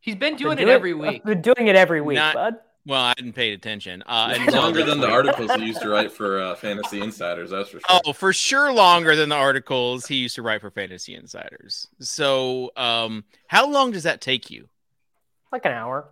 He's 0.00 0.16
been 0.16 0.36
doing 0.36 0.56
Been 0.56 0.68
it 0.68 0.72
every 0.72 0.94
week. 0.94 1.20
I've 1.20 1.24
been 1.24 1.42
doing 1.42 1.66
it 1.68 1.76
every 1.76 2.00
week, 2.00 2.16
Not- 2.16 2.34
bud. 2.34 2.54
Well, 2.86 3.00
I 3.00 3.14
hadn't 3.16 3.32
paid 3.32 3.54
attention. 3.54 4.02
Uh, 4.04 4.28
It's 4.32 4.40
until 4.40 4.60
longer 4.62 4.84
than 4.84 5.00
the 5.00 5.08
articles 5.10 5.50
he 5.54 5.64
used 5.64 5.80
to 5.80 5.88
write 5.88 6.12
for 6.12 6.38
uh, 6.40 6.54
Fantasy 6.54 7.00
Insiders. 7.00 7.50
That's 7.50 7.70
for 7.70 7.80
sure. 7.80 8.00
Oh, 8.04 8.12
for 8.12 8.32
sure, 8.34 8.72
longer 8.72 9.16
than 9.16 9.30
the 9.30 9.36
articles 9.36 10.06
he 10.06 10.16
used 10.16 10.34
to 10.34 10.42
write 10.42 10.60
for 10.60 10.70
Fantasy 10.70 11.14
Insiders. 11.14 11.88
So, 12.00 12.72
um, 12.76 13.24
how 13.46 13.66
long 13.70 13.90
does 13.90 14.02
that 14.02 14.20
take 14.20 14.50
you? 14.50 14.68
like 15.52 15.64
an 15.66 15.72
hour. 15.72 16.08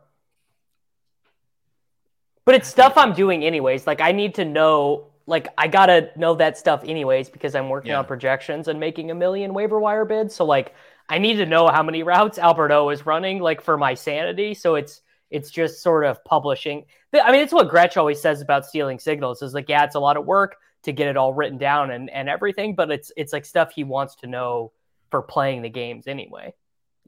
But 2.45 2.55
it's 2.55 2.69
stuff 2.69 2.93
I'm 2.97 3.13
doing 3.13 3.45
anyways. 3.45 3.89
Like 3.89 4.01
I 4.01 4.13
need 4.13 4.37
to 4.37 4.45
know 4.45 5.09
like 5.27 5.49
I 5.59 5.67
gotta 5.67 6.11
know 6.17 6.37
that 6.37 6.57
stuff 6.59 6.83
anyways 6.85 7.29
because 7.29 7.57
I'm 7.57 7.69
working 7.69 7.91
Yeah. 7.91 7.99
on 7.99 8.05
projections 8.05 8.69
and 8.69 8.79
making 8.79 9.11
a 9.11 9.17
million 9.17 9.53
waiver 9.53 9.81
wire 9.81 10.05
bids. 10.05 10.33
So 10.37 10.45
like 10.45 10.75
I 11.09 11.19
need 11.19 11.37
to 11.39 11.47
know 11.47 11.67
how 11.69 11.83
many 11.83 12.05
routes 12.05 12.39
Alberto 12.39 12.89
is 12.91 13.05
running, 13.05 13.41
like 13.41 13.61
for 13.63 13.77
my 13.77 13.95
sanity. 13.95 14.55
So 14.55 14.77
it's 14.77 15.01
it's 15.33 15.51
just 15.51 15.83
sort 15.83 16.05
of 16.05 16.23
publishing. 16.25 16.85
I 17.13 17.33
mean, 17.33 17.41
it's 17.41 17.53
what 17.53 17.69
Gretch 17.69 17.97
always 17.97 18.21
says 18.21 18.41
about 18.41 18.67
stealing 18.67 18.99
signals. 18.99 19.43
Is 19.43 19.55
like, 19.55 19.69
yeah, 19.69 19.85
it's 19.85 19.95
a 19.95 20.01
lot 20.01 20.17
of 20.17 20.27
work 20.27 20.57
to 20.83 20.93
get 20.93 21.09
it 21.09 21.17
all 21.17 21.33
written 21.33 21.59
down 21.59 21.91
and 21.91 22.11
and 22.11 22.29
everything, 22.29 22.75
but 22.75 22.91
it's 22.91 23.11
it's 23.17 23.33
like 23.33 23.45
stuff 23.45 23.73
he 23.73 23.85
wants 23.85 24.17
to 24.17 24.27
know 24.27 24.73
for 25.11 25.23
playing 25.23 25.63
the 25.63 25.69
games 25.69 26.07
anyway. 26.07 26.55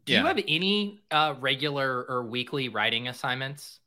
Do 0.05 0.13
you 0.13 0.27
have 0.27 0.39
any 0.47 1.03
uh, 1.11 1.35
regular 1.41 2.05
or 2.09 2.25
weekly 2.25 2.69
writing 2.69 3.09
assignments? 3.09 3.81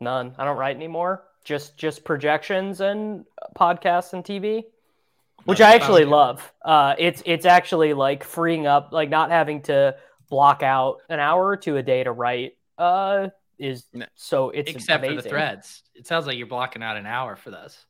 None. 0.00 0.34
I 0.38 0.44
don't 0.44 0.58
write 0.58 0.76
anymore. 0.76 1.22
Just 1.44 1.76
just 1.76 2.04
projections 2.04 2.80
and 2.80 3.24
podcasts 3.56 4.12
and 4.12 4.24
TV, 4.24 4.64
which 5.44 5.60
Nice. 5.60 5.72
I 5.72 5.74
actually 5.76 6.02
Sounds 6.02 6.10
love. 6.10 6.52
Uh, 6.64 6.94
it's 6.98 7.22
it's 7.24 7.46
actually 7.46 7.94
like 7.94 8.24
freeing 8.24 8.66
up, 8.66 8.88
like 8.92 9.08
not 9.08 9.30
having 9.30 9.62
to 9.62 9.96
block 10.28 10.62
out 10.62 10.98
an 11.08 11.20
hour 11.20 11.46
or 11.46 11.56
two 11.56 11.76
a 11.76 11.82
day 11.82 12.02
to 12.02 12.10
write. 12.10 12.56
Uh, 12.76 13.28
is 13.58 13.86
so 14.14 14.50
it's 14.50 14.70
Except 14.70 15.04
for 15.04 15.14
the 15.14 15.22
threads. 15.22 15.82
It 15.94 16.06
sounds 16.06 16.26
like 16.26 16.36
you're 16.36 16.46
blocking 16.46 16.82
out 16.82 16.96
an 16.96 17.06
hour 17.06 17.36
for 17.36 17.50
this. 17.50 17.86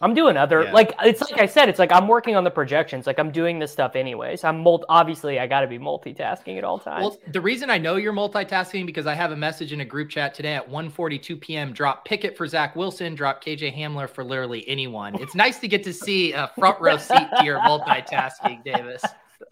I'm 0.00 0.14
doing 0.14 0.36
other 0.36 0.64
Yeah. 0.64 0.72
like 0.72 0.94
it's 1.04 1.20
like 1.20 1.40
I 1.40 1.46
said, 1.46 1.68
it's 1.68 1.78
like 1.78 1.92
I'm 1.92 2.08
working 2.08 2.34
on 2.34 2.42
the 2.42 2.50
projections. 2.50 3.06
Like 3.06 3.20
I'm 3.20 3.30
doing 3.30 3.60
this 3.60 3.70
stuff 3.70 3.94
anyways. 3.94 4.42
I'm 4.42 4.66
obviously 4.88 5.38
I 5.38 5.46
got 5.46 5.60
to 5.60 5.68
be 5.68 5.78
multitasking 5.78 6.58
at 6.58 6.64
all 6.64 6.78
times. 6.78 7.02
Well, 7.02 7.18
the 7.28 7.40
reason 7.40 7.70
I 7.70 7.78
know 7.78 7.96
you're 7.96 8.12
multitasking 8.12 8.84
because 8.84 9.06
I 9.06 9.14
have 9.14 9.30
a 9.30 9.36
message 9.36 9.72
in 9.72 9.80
a 9.80 9.84
group 9.84 10.08
chat 10.10 10.34
today 10.34 10.54
at 10.54 10.68
1:42 10.68 11.40
p.m. 11.40 11.72
Drop 11.72 12.04
Pickett 12.04 12.36
for 12.36 12.48
Zach 12.48 12.74
Wilson, 12.74 13.14
drop 13.14 13.44
KJ 13.44 13.76
Hamler 13.76 14.08
for 14.10 14.24
literally 14.24 14.68
anyone. 14.68 15.14
It's 15.22 15.36
nice 15.36 15.60
to 15.60 15.68
get 15.68 15.84
to 15.84 15.92
see 15.92 16.32
a 16.32 16.50
front 16.58 16.80
row 16.80 16.96
seat 16.96 17.28
to 17.38 17.44
your 17.44 17.60
multitasking, 17.60 18.64
Davis. 18.64 19.02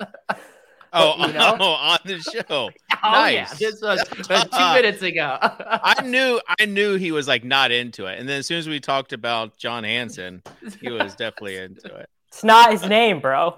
Oh, 0.92 1.26
you 1.26 1.32
know? 1.32 1.56
oh, 1.61 1.64
on 1.73 1.99
the 2.04 2.18
show. 2.18 2.70
Oh 3.02 3.26
yeah, 3.28 3.49
this 3.59 3.80
was, 3.80 4.04
two 4.11 4.75
minutes 4.75 5.00
ago. 5.00 5.38
I 5.40 6.02
knew, 6.04 6.38
I 6.59 6.66
knew 6.66 6.97
he 6.97 7.12
was 7.12 7.26
like 7.26 7.44
not 7.44 7.70
into 7.70 8.04
it, 8.04 8.18
and 8.18 8.28
then 8.28 8.40
as 8.40 8.47
soon 8.47 8.59
as 8.59 8.68
we 8.68 8.78
talked 8.78 9.14
about 9.14 9.56
John 9.56 9.85
Hansen, 9.85 10.42
he 10.82 10.90
was 10.90 11.14
definitely 11.14 11.56
into 11.56 11.97
it. 11.97 12.11
it's 12.28 12.44
not 12.44 12.70
his 12.70 12.87
name, 12.87 13.20
bro. 13.20 13.56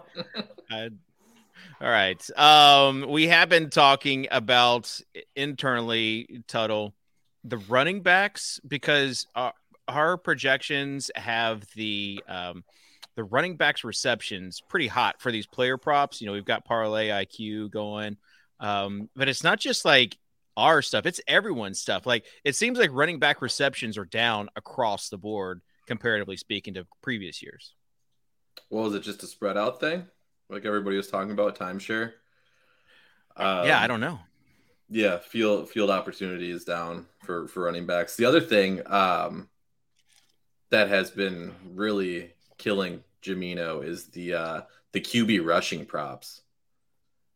I- 0.70 0.90
all 1.82 1.90
right. 1.90 2.38
Um, 2.38 3.06
we 3.08 3.26
have 3.26 3.48
been 3.48 3.68
talking 3.68 4.28
about 4.30 5.00
internally, 5.34 6.44
Tuttle, 6.46 6.94
the 7.42 7.56
running 7.56 8.02
backs 8.02 8.60
because 8.68 9.26
our, 9.34 9.52
our 9.88 10.16
projections 10.16 11.10
have 11.16 11.64
the 11.74 12.22
um, 12.28 12.62
the 13.16 13.25
running 13.25 13.57
backs 13.57 13.85
receptions 13.85 14.61
pretty 14.69 14.87
hot 14.87 15.21
for 15.21 15.31
these 15.31 15.47
player 15.47 15.76
props. 15.76 16.21
You 16.21 16.26
know, 16.26 16.33
we've 16.33 16.45
got 16.45 16.64
parlay 16.64 17.09
IQ 17.09 17.71
going, 17.71 18.16
um, 18.61 19.09
but 19.14 19.28
it's 19.28 19.45
not 19.45 19.61
just 19.61 19.85
like 19.85 20.16
our 20.57 20.83
stuff; 20.83 21.07
it's 21.07 21.21
everyone's 21.26 21.81
stuff. 21.81 22.07
Like 22.07 22.25
it 22.45 22.57
seems 22.57 22.78
like 22.78 22.90
running 22.92 23.19
back 23.19 23.42
receptions 23.42 23.99
are 23.99 24.04
down 24.04 24.49
across 24.57 25.09
the 25.09 25.19
board, 25.19 25.61
comparatively 25.87 26.37
speaking 26.37 26.75
to 26.75 26.87
previous 27.02 27.42
years. 27.42 27.75
What 28.69 28.85
was 28.85 28.95
it? 28.95 29.02
Just 29.02 29.23
a 29.23 29.26
spread 29.26 29.57
out 29.57 29.81
thing, 29.81 30.07
like 30.49 30.64
everybody 30.64 30.97
was 30.97 31.09
talking 31.09 31.33
about 31.33 31.59
timeshare. 31.59 32.12
Um, 33.37 33.66
yeah, 33.66 33.81
I 33.81 33.87
don't 33.87 34.00
know. 34.00 34.19
Yeah, 34.90 35.19
field 35.19 35.71
field 35.71 35.90
opportunity 35.90 36.50
is 36.50 36.64
down 36.64 37.07
for 37.25 37.49
for 37.49 37.64
running 37.64 37.87
backs. 37.87 38.16
The 38.16 38.26
other 38.26 38.40
thing 38.40 38.83
um, 38.87 39.49
that 40.71 40.88
has 40.88 41.11
been 41.11 41.54
really 41.75 42.33
killing 42.62 43.02
Jamino 43.23 43.85
is 43.85 44.07
the 44.07 44.35
uh, 44.35 44.61
the 44.92 45.00
QB 45.00 45.45
rushing 45.45 45.85
props. 45.85 46.42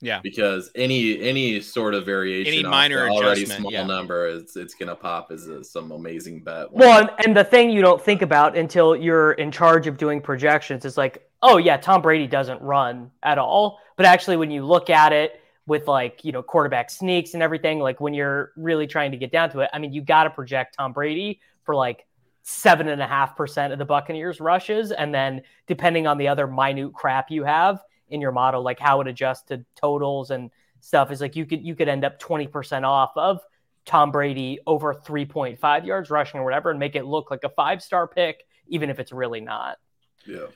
Yeah. 0.03 0.21
because 0.23 0.71
any 0.75 1.19
any 1.23 1.61
sort 1.63 1.95
of 1.95 2.05
variation, 2.05 2.53
Any 2.53 2.63
minor 2.63 3.07
the 3.07 3.13
already 3.13 3.43
adjustment, 3.43 3.61
small 3.63 3.73
yeah. 3.73 3.87
number, 3.87 4.27
it's 4.29 4.55
it's 4.55 4.75
gonna 4.75 4.95
pop 4.95 5.33
as 5.33 5.49
a, 5.49 5.65
some 5.65 5.91
amazing 5.91 6.45
bet. 6.45 6.71
Well, 6.71 7.01
and, 7.01 7.11
and 7.25 7.37
the 7.37 7.45
thing 7.45 7.71
you 7.71 7.81
don't 7.81 8.01
think 8.01 8.21
about 8.21 8.57
until 8.59 8.95
you're 8.95 9.33
in 9.33 9.51
charge 9.51 9.87
of 9.87 9.97
doing 9.97 10.21
projections 10.21 10.85
is 10.85 10.99
like, 10.99 11.27
oh 11.43 11.57
yeah, 11.57 11.79
Tom 11.79 12.03
Brady 12.03 12.27
doesn't 12.27 12.61
run 12.61 13.11
at 13.23 13.39
all. 13.39 13.81
But 13.97 14.05
actually, 14.05 14.37
when 14.37 14.51
you 14.51 14.67
look 14.67 14.91
at 14.91 15.15
it 15.15 15.41
with 15.67 15.89
like 15.89 16.25
you 16.27 16.31
know 16.31 16.43
quarterback 16.43 16.91
sneaks 16.91 17.33
and 17.33 17.43
everything, 17.43 17.79
like 17.79 17.99
when 17.99 18.13
you're 18.13 18.53
really 18.55 18.87
trying 18.87 19.13
to 19.13 19.17
get 19.17 19.33
down 19.33 19.49
to 19.51 19.61
it, 19.61 19.71
I 19.73 19.79
mean, 19.79 19.95
you 19.95 20.03
got 20.03 20.25
to 20.25 20.31
project 20.31 20.77
Tom 20.77 20.93
Brady 20.93 21.41
for 21.65 21.75
like 21.75 22.06
seven 22.49 22.87
and 22.87 23.03
a 23.03 23.07
half 23.07 23.37
percent 23.37 23.73
of 23.73 23.79
the 23.81 23.85
Buccaneers 23.85 24.41
rushes, 24.41 24.93
and 24.93 25.13
then 25.13 25.43
depending 25.67 26.07
on 26.07 26.17
the 26.17 26.29
other 26.29 26.47
minute 26.47 26.93
crap 26.95 27.29
you 27.29 27.43
have 27.43 27.83
in 28.09 28.21
your 28.21 28.31
model, 28.31 28.63
like 28.63 28.79
how 28.79 29.01
it 29.01 29.09
adjusts 29.09 29.43
to 29.49 29.65
totals 29.75 30.31
and 30.31 30.53
stuff, 30.81 31.11
is 31.11 31.21
like 31.21 31.35
you 31.35 31.45
could 31.45 31.65
you 31.65 31.75
could 31.75 31.89
end 31.89 32.05
up 32.05 32.21
twenty 32.21 32.47
percent 32.47 32.85
off 32.85 33.11
of 33.17 33.41
Tom 33.85 34.11
Brady 34.11 34.59
over 34.67 34.93
3.5 34.93 35.87
yards 35.87 36.11
rushing 36.11 36.41
or 36.41 36.45
whatever 36.45 36.71
and 36.71 36.79
make 36.79 36.97
it 36.97 37.05
look 37.05 37.31
like 37.31 37.45
a 37.45 37.49
five 37.49 37.83
star 37.83 38.07
pick, 38.07 38.45
even 38.69 38.91
if 38.91 38.99
it's 38.99 39.13
really 39.13 39.41
not. 39.41 39.79
yeah, 40.27 40.47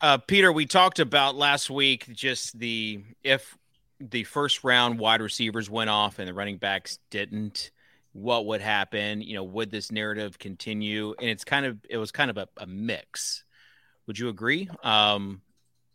Uh, 0.00 0.18
Peter, 0.18 0.52
we 0.52 0.66
talked 0.66 1.00
about 1.00 1.34
last 1.36 1.68
week 1.68 2.08
just 2.12 2.58
the 2.58 3.02
if 3.22 3.56
the 4.00 4.24
first 4.24 4.64
round 4.64 4.98
wide 4.98 5.20
receivers 5.20 5.68
went 5.68 5.90
off 5.90 6.18
and 6.18 6.28
the 6.28 6.34
running 6.34 6.56
backs 6.56 6.98
didn't, 7.10 7.70
what 8.12 8.46
would 8.46 8.60
happen? 8.60 9.20
You 9.22 9.34
know, 9.34 9.44
would 9.44 9.70
this 9.70 9.92
narrative 9.92 10.38
continue? 10.38 11.14
And 11.18 11.28
it's 11.30 11.44
kind 11.44 11.66
of 11.66 11.78
it 11.88 11.96
was 11.96 12.10
kind 12.10 12.30
of 12.30 12.36
a, 12.36 12.48
a 12.56 12.66
mix. 12.66 13.44
Would 14.06 14.18
you 14.18 14.28
agree? 14.28 14.68
Um, 14.82 15.42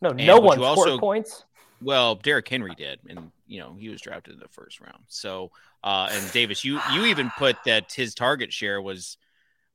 No, 0.02 0.12
no 0.12 0.40
one 0.40 0.58
scored 0.58 0.78
also- 0.78 1.00
points. 1.00 1.44
well, 1.82 2.16
Derrick 2.16 2.48
Henry 2.48 2.74
did, 2.76 3.00
and 3.10 3.32
you 3.48 3.60
know 3.60 3.76
he 3.78 3.90
was 3.90 4.02
drafted 4.02 4.34
in 4.34 4.40
the 4.40 4.48
first 4.48 4.80
round. 4.80 5.04
So, 5.08 5.52
uh, 5.84 6.10
and 6.12 6.32
Davis, 6.32 6.64
you 6.64 6.80
you 6.94 7.06
even 7.06 7.32
put 7.38 7.58
that 7.66 7.92
his 7.92 8.16
target 8.16 8.54
share 8.54 8.82
was 8.82 9.18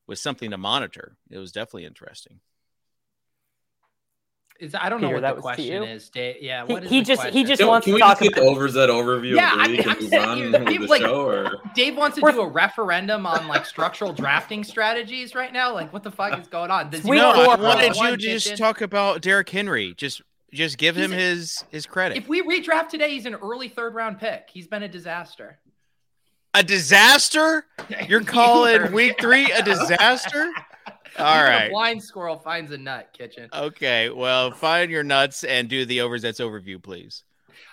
was 0.07 0.21
something 0.21 0.51
to 0.51 0.59
monitor. 0.59 1.17
It 1.31 1.39
was 1.39 1.53
definitely 1.53 1.85
interesting. 1.85 2.41
Is 4.61 4.75
I 4.75 4.91
don't 4.91 5.01
know 5.01 5.09
what 5.11 5.23
that 5.23 5.37
the 5.37 5.41
question 5.43 5.83
is. 5.85 6.09
Dave. 6.11 6.37
Yeah, 6.43 6.67
He- 6.67 6.73
what 6.75 6.85
is 6.85 6.91
he 6.91 7.01
the 7.01 7.05
just- 7.07 7.23
he 7.23 7.31
question? 7.31 7.47
just 7.47 7.59
can, 7.61 7.69
wants 7.69 7.85
can 7.87 7.93
to 7.93 7.95
we 7.95 8.01
talk 8.01 8.11
just 8.19 8.23
get 8.23 8.35
the 8.35 8.41
about- 8.43 8.51
overs 8.57 8.75
that 8.75 8.91
overview 8.91 9.37
Yeah, 9.37 9.53
of 9.53 9.57
the 9.57 9.63
I 9.63 9.67
league 9.67 9.71
mean, 9.71 9.81
and 9.81 9.91
I'm 9.91 10.01
move 10.01 10.11
saying 10.11 10.25
on 10.29 10.39
you- 10.39 10.51
the 10.81 10.87
like- 10.87 11.01
show? 11.01 11.27
Or 11.27 11.53
Dave 11.75 11.97
wants 11.97 12.17
to 12.17 12.23
We're- 12.23 12.35
do 12.35 12.41
a 12.43 12.47
referendum 12.49 13.25
on 13.27 13.49
like 13.49 13.65
structural 13.65 14.13
drafting 14.13 14.63
strategies 14.63 15.35
right 15.35 15.53
now. 15.53 15.73
Like, 15.73 15.93
what 15.95 16.03
the 16.03 16.11
fuck 16.11 16.39
is 16.39 16.47
going 16.47 16.71
on? 16.71 16.91
Does 16.91 17.05
We 17.05 17.17
no, 17.17 17.33
know 17.33 17.51
I 17.51 17.57
four, 17.57 17.65
wanted 17.65 17.97
you 17.97 18.11
to 18.11 18.17
just 18.19 18.47
kitchen- 18.49 18.59
talk 18.59 18.81
about 18.83 19.23
Derrick 19.23 19.49
Henry. 19.49 19.95
Just 19.97 20.21
just 20.53 20.77
give 20.79 20.97
him 20.97 21.13
a- 21.13 21.17
his 21.17 21.65
his 21.71 21.87
credit. 21.87 22.19
If 22.19 22.29
we 22.29 22.43
redraft 22.43 22.89
today, 22.89 23.11
he's 23.13 23.25
an 23.25 23.37
early 23.37 23.69
third 23.69 23.95
round 23.95 24.19
pick. 24.21 24.49
He's 24.53 24.67
been 24.67 24.83
a 24.83 24.89
disaster. 24.89 25.59
a 26.53 26.63
disaster? 26.65 27.65
You're 28.09 28.25
calling 28.25 28.91
week 28.93 29.21
three 29.21 29.51
a 29.53 29.63
disaster? 29.63 30.51
All 31.19 31.43
right. 31.43 31.67
A 31.67 31.71
blind 31.71 32.03
squirrel 32.03 32.39
finds 32.39 32.73
a 32.73 32.79
nut, 32.79 33.11
kitchen. 33.13 33.49
Okay. 33.53 34.11
Well, 34.11 34.51
find 34.53 34.91
your 34.91 35.03
nuts 35.03 35.45
and 35.45 35.69
do 35.69 35.85
the 35.85 36.01
overs 36.01 36.23
that's 36.23 36.41
overview, 36.41 36.83
please. 36.83 37.25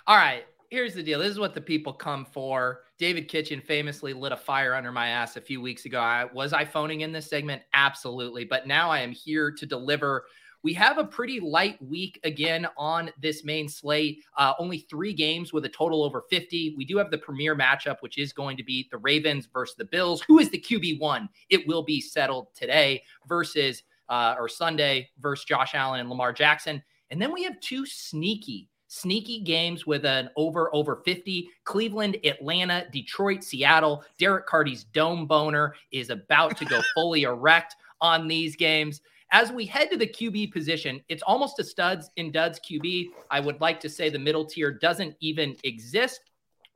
All 0.05 0.17
right. 0.17 0.45
Here's 0.69 0.93
the 0.93 1.03
deal. 1.03 1.19
This 1.19 1.31
is 1.31 1.39
what 1.39 1.53
the 1.53 1.61
people 1.61 1.93
come 1.93 2.25
for. 2.25 2.81
David 2.97 3.29
Kitchen 3.29 3.61
famously 3.61 4.11
lit 4.13 4.33
a 4.33 4.37
fire 4.37 4.73
under 4.73 4.91
my 4.91 5.07
ass 5.07 5.37
a 5.37 5.41
few 5.41 5.61
weeks 5.61 5.85
ago. 5.85 5.99
I, 5.99 6.25
was 6.25 6.51
I 6.51 6.65
phoning 6.65 7.01
in 7.01 7.13
this 7.13 7.29
segment? 7.29 7.61
Absolutely. 7.73 8.43
But 8.43 8.67
now 8.67 8.89
I 8.89 8.99
am 8.99 9.11
here 9.11 9.51
to 9.51 9.65
deliver. 9.65 10.25
We 10.63 10.73
have 10.73 10.97
a 10.97 11.03
pretty 11.03 11.39
light 11.39 11.81
week 11.81 12.19
again 12.23 12.67
on 12.77 13.11
this 13.21 13.43
main 13.43 13.69
slate. 13.69 14.23
Uh, 14.37 14.53
only 14.59 14.79
three 14.79 15.13
games 15.13 15.53
with 15.53 15.65
a 15.65 15.69
total 15.69 16.03
over 16.03 16.23
50. 16.29 16.75
We 16.77 16.85
do 16.85 16.97
have 16.97 17.11
the 17.11 17.17
premier 17.17 17.55
matchup, 17.55 17.97
which 18.01 18.17
is 18.17 18.33
going 18.33 18.57
to 18.57 18.63
be 18.63 18.87
the 18.91 18.97
Ravens 18.97 19.47
versus 19.51 19.75
the 19.77 19.85
Bills. 19.85 20.21
Who 20.27 20.39
is 20.39 20.49
the 20.49 20.59
QB1? 20.59 21.29
It 21.49 21.67
will 21.67 21.83
be 21.83 22.01
settled 22.01 22.47
today 22.55 23.03
versus 23.27 23.83
uh, 24.09 24.35
or 24.37 24.49
Sunday 24.49 25.09
versus 25.19 25.45
Josh 25.45 25.75
Allen 25.75 25.99
and 25.99 26.09
Lamar 26.09 26.33
Jackson. 26.33 26.81
And 27.11 27.21
then 27.21 27.33
we 27.33 27.43
have 27.43 27.59
two 27.59 27.85
sneaky 27.85 28.69
sneaky 28.89 29.41
games 29.41 29.85
with 29.85 30.05
an 30.05 30.29
over 30.37 30.73
over 30.73 31.01
50 31.03 31.49
cleveland 31.65 32.15
atlanta 32.23 32.87
detroit 32.93 33.43
seattle 33.43 34.01
derek 34.17 34.45
carty's 34.45 34.85
dome 34.85 35.27
boner 35.27 35.75
is 35.91 36.09
about 36.09 36.55
to 36.55 36.63
go 36.63 36.79
fully 36.95 37.23
erect 37.23 37.75
on 37.99 38.29
these 38.29 38.55
games 38.55 39.01
As 39.31 39.51
we 39.51 39.65
head 39.65 39.91
to 39.91 39.97
the 39.97 40.07
QB 40.07 40.53
position, 40.53 41.01
it's 41.09 41.23
almost 41.23 41.59
a 41.59 41.63
studs 41.63 42.09
in 42.15 42.31
duds 42.31 42.59
QB. 42.59 43.07
I 43.29 43.39
would 43.39 43.59
like 43.59 43.79
to 43.81 43.89
say 43.89 44.09
the 44.09 44.17
middle 44.17 44.45
tier 44.45 44.71
doesn't 44.71 45.15
even 45.19 45.55
exist. 45.63 46.21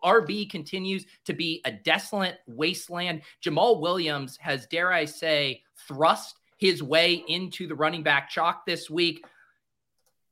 RB 0.04 0.50
continues 0.50 1.06
to 1.26 1.34
be 1.34 1.62
a 1.66 1.72
desolate 1.72 2.40
wasteland. 2.48 3.22
Jamaal 3.44 3.80
Williams 3.80 4.38
has, 4.38 4.66
dare 4.68 4.92
I 4.92 5.06
say, 5.06 5.62
thrust 5.88 6.40
his 6.58 6.84
way 6.84 7.24
into 7.28 7.68
the 7.68 7.76
running 7.76 8.04
back 8.04 8.30
chalk 8.30 8.66
this 8.66 8.90
week. 8.90 9.24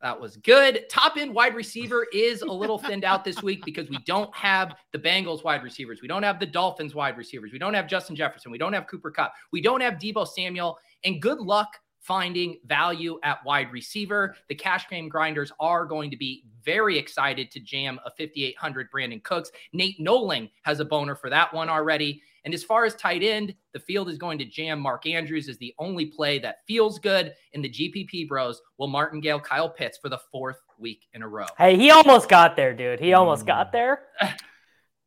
That 0.01 0.19
was 0.19 0.37
good. 0.37 0.85
Top 0.89 1.17
end 1.17 1.33
wide 1.33 1.55
receiver 1.55 2.07
is 2.13 2.41
a 2.41 2.51
little 2.51 2.77
thinned 2.77 3.03
out 3.03 3.25
this 3.25 3.43
week 3.43 3.65
because 3.65 3.89
we 3.89 3.97
don't 4.05 4.33
have 4.33 4.75
the 4.93 4.99
Bengals 4.99 5.43
wide 5.43 5.61
receivers. 5.61 6.01
We 6.01 6.07
don't 6.07 6.23
have 6.23 6.39
the 6.39 6.45
Dolphins 6.45 6.95
wide 6.95 7.17
receivers. 7.17 7.51
We 7.51 7.59
don't 7.59 7.73
have 7.73 7.85
Justin 7.85 8.15
Jefferson. 8.15 8.51
We 8.51 8.57
don't 8.57 8.71
have 8.71 8.87
Cooper 8.87 9.11
Kupp. 9.11 9.33
We 9.51 9.61
don't 9.61 9.81
have 9.81 9.95
Deebo 9.95 10.25
Samuel. 10.27 10.77
And 11.03 11.21
good 11.21 11.39
luck 11.39 11.77
finding 11.99 12.57
value 12.65 13.19
at 13.23 13.43
wide 13.45 13.71
receiver. 13.71 14.35
The 14.47 14.55
cash 14.55 14.87
game 14.89 15.09
grinders 15.09 15.51
are 15.59 15.85
going 15.85 16.11
to 16.11 16.17
be 16.17 16.45
very 16.63 16.97
excited 16.97 17.51
to 17.51 17.59
jam 17.59 17.99
a 18.05 18.11
5,800 18.11 18.89
Brandin 18.91 19.23
Cooks. 19.23 19.51
Nate 19.73 19.99
Noling 19.99 20.49
has 20.63 20.79
a 20.79 20.85
boner 20.85 21.15
for 21.15 21.29
that 21.29 21.53
one 21.53 21.69
already. 21.69 22.21
And 22.45 22.53
as 22.53 22.63
far 22.63 22.85
as 22.85 22.95
tight 22.95 23.21
end, 23.21 23.53
the 23.73 23.79
field 23.79 24.09
is 24.09 24.17
going 24.17 24.37
to 24.39 24.45
jam 24.45 24.79
Mark 24.79 25.05
Andrews 25.05 25.49
as 25.49 25.57
the 25.57 25.75
only 25.77 26.05
play 26.05 26.39
that 26.39 26.59
feels 26.67 26.97
good 26.97 27.33
in 27.51 27.61
the 27.61 27.69
GPP 27.69 28.27
bros. 28.27 28.61
Will 28.77 28.87
Martingale 28.87 29.41
Kyle 29.41 29.69
Pitts 29.69 29.97
for 29.97 30.09
the 30.09 30.19
fourth 30.31 30.57
week 30.79 31.07
in 31.13 31.21
a 31.21 31.27
row. 31.27 31.45
Hey, 31.57 31.77
he 31.77 31.91
almost 31.91 32.29
got 32.29 32.55
there, 32.55 32.73
dude. 32.73 32.99
He 32.99 33.13
almost 33.13 33.43
mm. 33.43 33.47
got 33.47 33.71
there. 33.71 34.03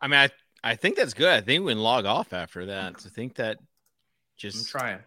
I 0.00 0.08
mean, 0.08 0.20
I, 0.20 0.28
I 0.62 0.76
think 0.76 0.96
that's 0.96 1.14
good. 1.14 1.28
I 1.28 1.40
think 1.40 1.64
we 1.64 1.72
can 1.72 1.82
log 1.82 2.04
off 2.04 2.32
after 2.32 2.66
that. 2.66 2.94
I 3.04 3.08
think 3.08 3.36
that 3.36 3.58
just 4.36 4.58
I'm 4.74 4.80
trying. 4.80 4.98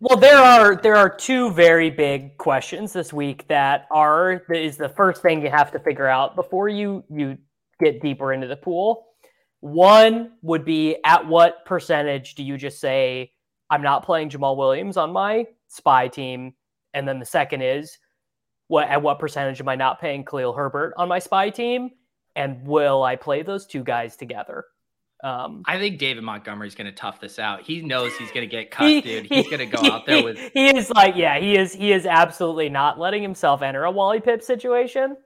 Well, 0.00 0.18
there 0.18 0.36
are 0.36 0.76
there 0.76 0.96
are 0.96 1.08
two 1.08 1.50
very 1.52 1.88
big 1.88 2.36
questions 2.36 2.92
this 2.92 3.12
week 3.12 3.46
that 3.48 3.86
are 3.90 4.42
that 4.48 4.58
is 4.62 4.76
the 4.76 4.88
first 4.88 5.22
thing 5.22 5.40
you 5.40 5.50
have 5.50 5.70
to 5.72 5.78
figure 5.78 6.08
out 6.08 6.36
before 6.36 6.68
you 6.68 7.04
you 7.08 7.38
get 7.80 8.02
deeper 8.02 8.32
into 8.32 8.46
the 8.46 8.56
pool. 8.56 9.06
One 9.60 10.32
would 10.42 10.64
be 10.64 10.96
at 11.04 11.26
what 11.26 11.64
percentage 11.64 12.34
do 12.34 12.42
you 12.42 12.58
just 12.58 12.80
say 12.80 13.32
I'm 13.70 13.82
not 13.82 14.04
playing 14.04 14.30
Jamaal 14.30 14.56
Williams 14.56 14.96
on 14.96 15.12
my 15.12 15.46
spy 15.68 16.08
team, 16.08 16.54
and 16.92 17.06
then 17.08 17.18
the 17.18 17.24
second 17.24 17.62
is 17.62 17.96
what 18.68 18.88
at 18.88 19.00
what 19.00 19.18
percentage 19.18 19.60
am 19.60 19.68
I 19.68 19.76
not 19.76 20.00
paying 20.00 20.24
Khalil 20.24 20.52
Herbert 20.52 20.94
on 20.98 21.08
my 21.08 21.18
spy 21.18 21.50
team, 21.50 21.90
and 22.36 22.66
will 22.66 23.04
I 23.04 23.16
play 23.16 23.42
those 23.42 23.64
two 23.64 23.84
guys 23.84 24.16
together? 24.16 24.64
Um, 25.24 25.62
I 25.64 25.78
think 25.78 25.98
David 25.98 26.22
Montgomery's 26.22 26.74
going 26.74 26.84
to 26.84 26.92
tough 26.92 27.18
this 27.18 27.38
out. 27.38 27.62
He 27.62 27.80
knows 27.80 28.14
he's 28.18 28.30
going 28.30 28.46
to 28.46 28.56
get 28.56 28.70
cut, 28.70 28.88
he, 28.90 29.00
dude. 29.00 29.24
He's 29.24 29.48
going 29.48 29.58
to 29.58 29.66
go 29.66 29.82
out 29.90 30.04
there 30.04 30.22
with. 30.22 30.38
He 30.52 30.76
is 30.76 30.90
like, 30.90 31.16
yeah, 31.16 31.38
he 31.40 31.56
is. 31.56 31.72
He 31.72 31.92
is 31.92 32.04
absolutely 32.04 32.68
not 32.68 32.98
letting 32.98 33.22
himself 33.22 33.62
enter 33.62 33.84
a 33.84 33.90
Wally 33.90 34.20
Pipp 34.20 34.42
situation. 34.42 35.16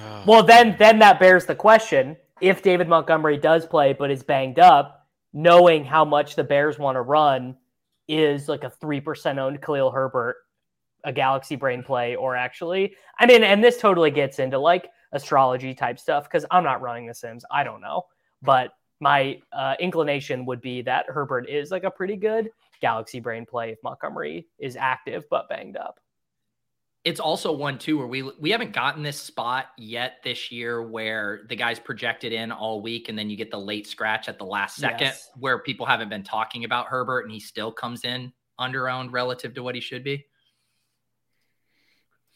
Oh. 0.00 0.24
Well, 0.26 0.42
then, 0.42 0.74
then 0.80 0.98
that 0.98 1.20
bears 1.20 1.46
the 1.46 1.54
question: 1.54 2.16
if 2.40 2.60
David 2.60 2.88
Montgomery 2.88 3.38
does 3.38 3.66
play 3.66 3.92
but 3.92 4.10
is 4.10 4.24
banged 4.24 4.58
up, 4.58 5.06
knowing 5.32 5.84
how 5.84 6.04
much 6.04 6.34
the 6.34 6.42
Bears 6.42 6.80
want 6.80 6.96
to 6.96 7.02
run, 7.02 7.56
is 8.08 8.48
like 8.48 8.64
a 8.64 8.70
three 8.70 9.00
percent 9.00 9.38
owned 9.38 9.62
Khalil 9.62 9.92
Herbert 9.92 10.38
a 11.04 11.12
Galaxy 11.12 11.54
Brain 11.54 11.84
play, 11.84 12.16
or 12.16 12.34
actually, 12.34 12.94
I 13.18 13.26
mean, 13.26 13.44
and 13.44 13.62
this 13.62 13.78
totally 13.78 14.10
gets 14.10 14.40
into 14.40 14.58
like 14.58 14.88
astrology 15.12 15.74
type 15.74 15.98
stuff 15.98 16.24
because 16.24 16.44
I'm 16.50 16.64
not 16.64 16.80
running 16.80 17.06
the 17.06 17.14
Sims. 17.14 17.44
I 17.50 17.64
don't 17.64 17.80
know. 17.80 18.04
But 18.42 18.72
my 19.00 19.40
uh, 19.52 19.74
inclination 19.80 20.46
would 20.46 20.60
be 20.60 20.82
that 20.82 21.06
Herbert 21.08 21.48
is 21.48 21.70
like 21.70 21.84
a 21.84 21.90
pretty 21.90 22.16
good 22.16 22.50
Galaxy 22.80 23.20
Brain 23.20 23.44
play 23.44 23.70
if 23.70 23.78
Montgomery 23.82 24.46
is 24.58 24.76
active 24.76 25.24
but 25.30 25.48
banged 25.48 25.76
up. 25.76 25.98
It's 27.04 27.18
also 27.18 27.50
one 27.50 27.78
too 27.78 27.98
where 27.98 28.06
we 28.06 28.22
we 28.22 28.50
haven't 28.50 28.72
gotten 28.72 29.02
this 29.02 29.20
spot 29.20 29.66
yet 29.76 30.18
this 30.22 30.52
year 30.52 30.82
where 30.82 31.40
the 31.48 31.56
guy's 31.56 31.80
projected 31.80 32.32
in 32.32 32.52
all 32.52 32.80
week 32.80 33.08
and 33.08 33.18
then 33.18 33.28
you 33.28 33.36
get 33.36 33.50
the 33.50 33.58
late 33.58 33.88
scratch 33.88 34.28
at 34.28 34.38
the 34.38 34.44
last 34.44 34.76
second 34.76 35.08
yes. 35.08 35.30
where 35.36 35.58
people 35.58 35.84
haven't 35.84 36.08
been 36.08 36.22
talking 36.22 36.62
about 36.62 36.86
Herbert 36.86 37.22
and 37.22 37.32
he 37.32 37.40
still 37.40 37.72
comes 37.72 38.04
in 38.04 38.32
under 38.56 38.88
owned 38.88 39.12
relative 39.12 39.52
to 39.54 39.64
what 39.64 39.74
he 39.74 39.80
should 39.80 40.04
be. 40.04 40.24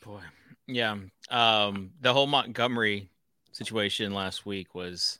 Boy, 0.04 0.20
yeah. 0.66 0.96
Um, 1.30 1.90
the 2.00 2.12
whole 2.12 2.26
Montgomery 2.26 3.08
situation 3.52 4.14
last 4.14 4.46
week 4.46 4.74
was 4.74 5.18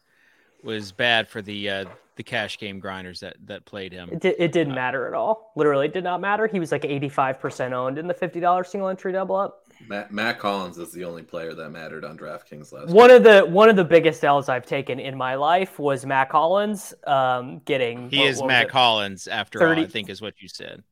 was 0.63 0.93
bad 0.93 1.29
for 1.29 1.43
the 1.43 1.71
uh, 1.71 1.85
the 2.17 2.23
cash 2.23 2.59
game 2.59 2.81
grinders 2.81 3.21
that 3.21 3.37
that 3.47 3.65
played 3.65 3.93
him. 3.93 4.11
It, 4.13 4.25
it 4.25 4.53
didn't 4.53 4.73
uh, 4.73 4.77
matter 4.77 5.07
at 5.07 5.15
all. 5.15 5.53
Literally, 5.57 5.89
did 5.89 6.05
not 6.05 6.21
matter. 6.21 6.47
He 6.47 6.61
was 6.61 6.73
like 6.73 6.85
eighty 6.85 7.09
five 7.09 7.39
percent 7.39 7.73
owned 7.73 7.99
in 7.99 8.07
the 8.07 8.15
fifty 8.15 8.41
dollars 8.41 8.69
single 8.69 8.89
entry 8.89 9.13
double 9.13 9.37
up. 9.37 9.63
Mack, 9.89 10.11
Mack, 10.11 10.41
Hollins 10.41 10.79
is 10.79 10.91
the 10.93 11.05
only 11.05 11.23
player 11.23 11.55
that 11.55 11.69
mattered 11.69 12.05
on 12.05 12.17
DraftKings 12.17 12.73
last. 12.73 12.89
One 12.89 13.11
week. 13.11 13.19
of 13.19 13.25
the 13.25 13.41
one 13.47 13.69
of 13.69 13.77
the 13.77 13.85
biggest 13.85 14.25
L's 14.25 14.49
I've 14.49 14.67
taken 14.67 14.99
in 14.99 15.17
my 15.17 15.35
life 15.35 15.79
was 15.79 16.07
Mack 16.07 16.33
Hollins 16.33 16.95
um, 17.07 17.61
getting. 17.65 18.11
He 18.11 18.19
what, 18.19 18.29
is 18.29 18.41
what 18.41 18.49
Mack 18.49 18.71
Hollins 18.71 19.29
after 19.29 19.59
30, 19.59 19.81
all. 19.81 19.87
I 19.87 19.91
think 19.91 20.09
is 20.09 20.23
what 20.23 20.35
you 20.41 20.49
said. 20.49 20.83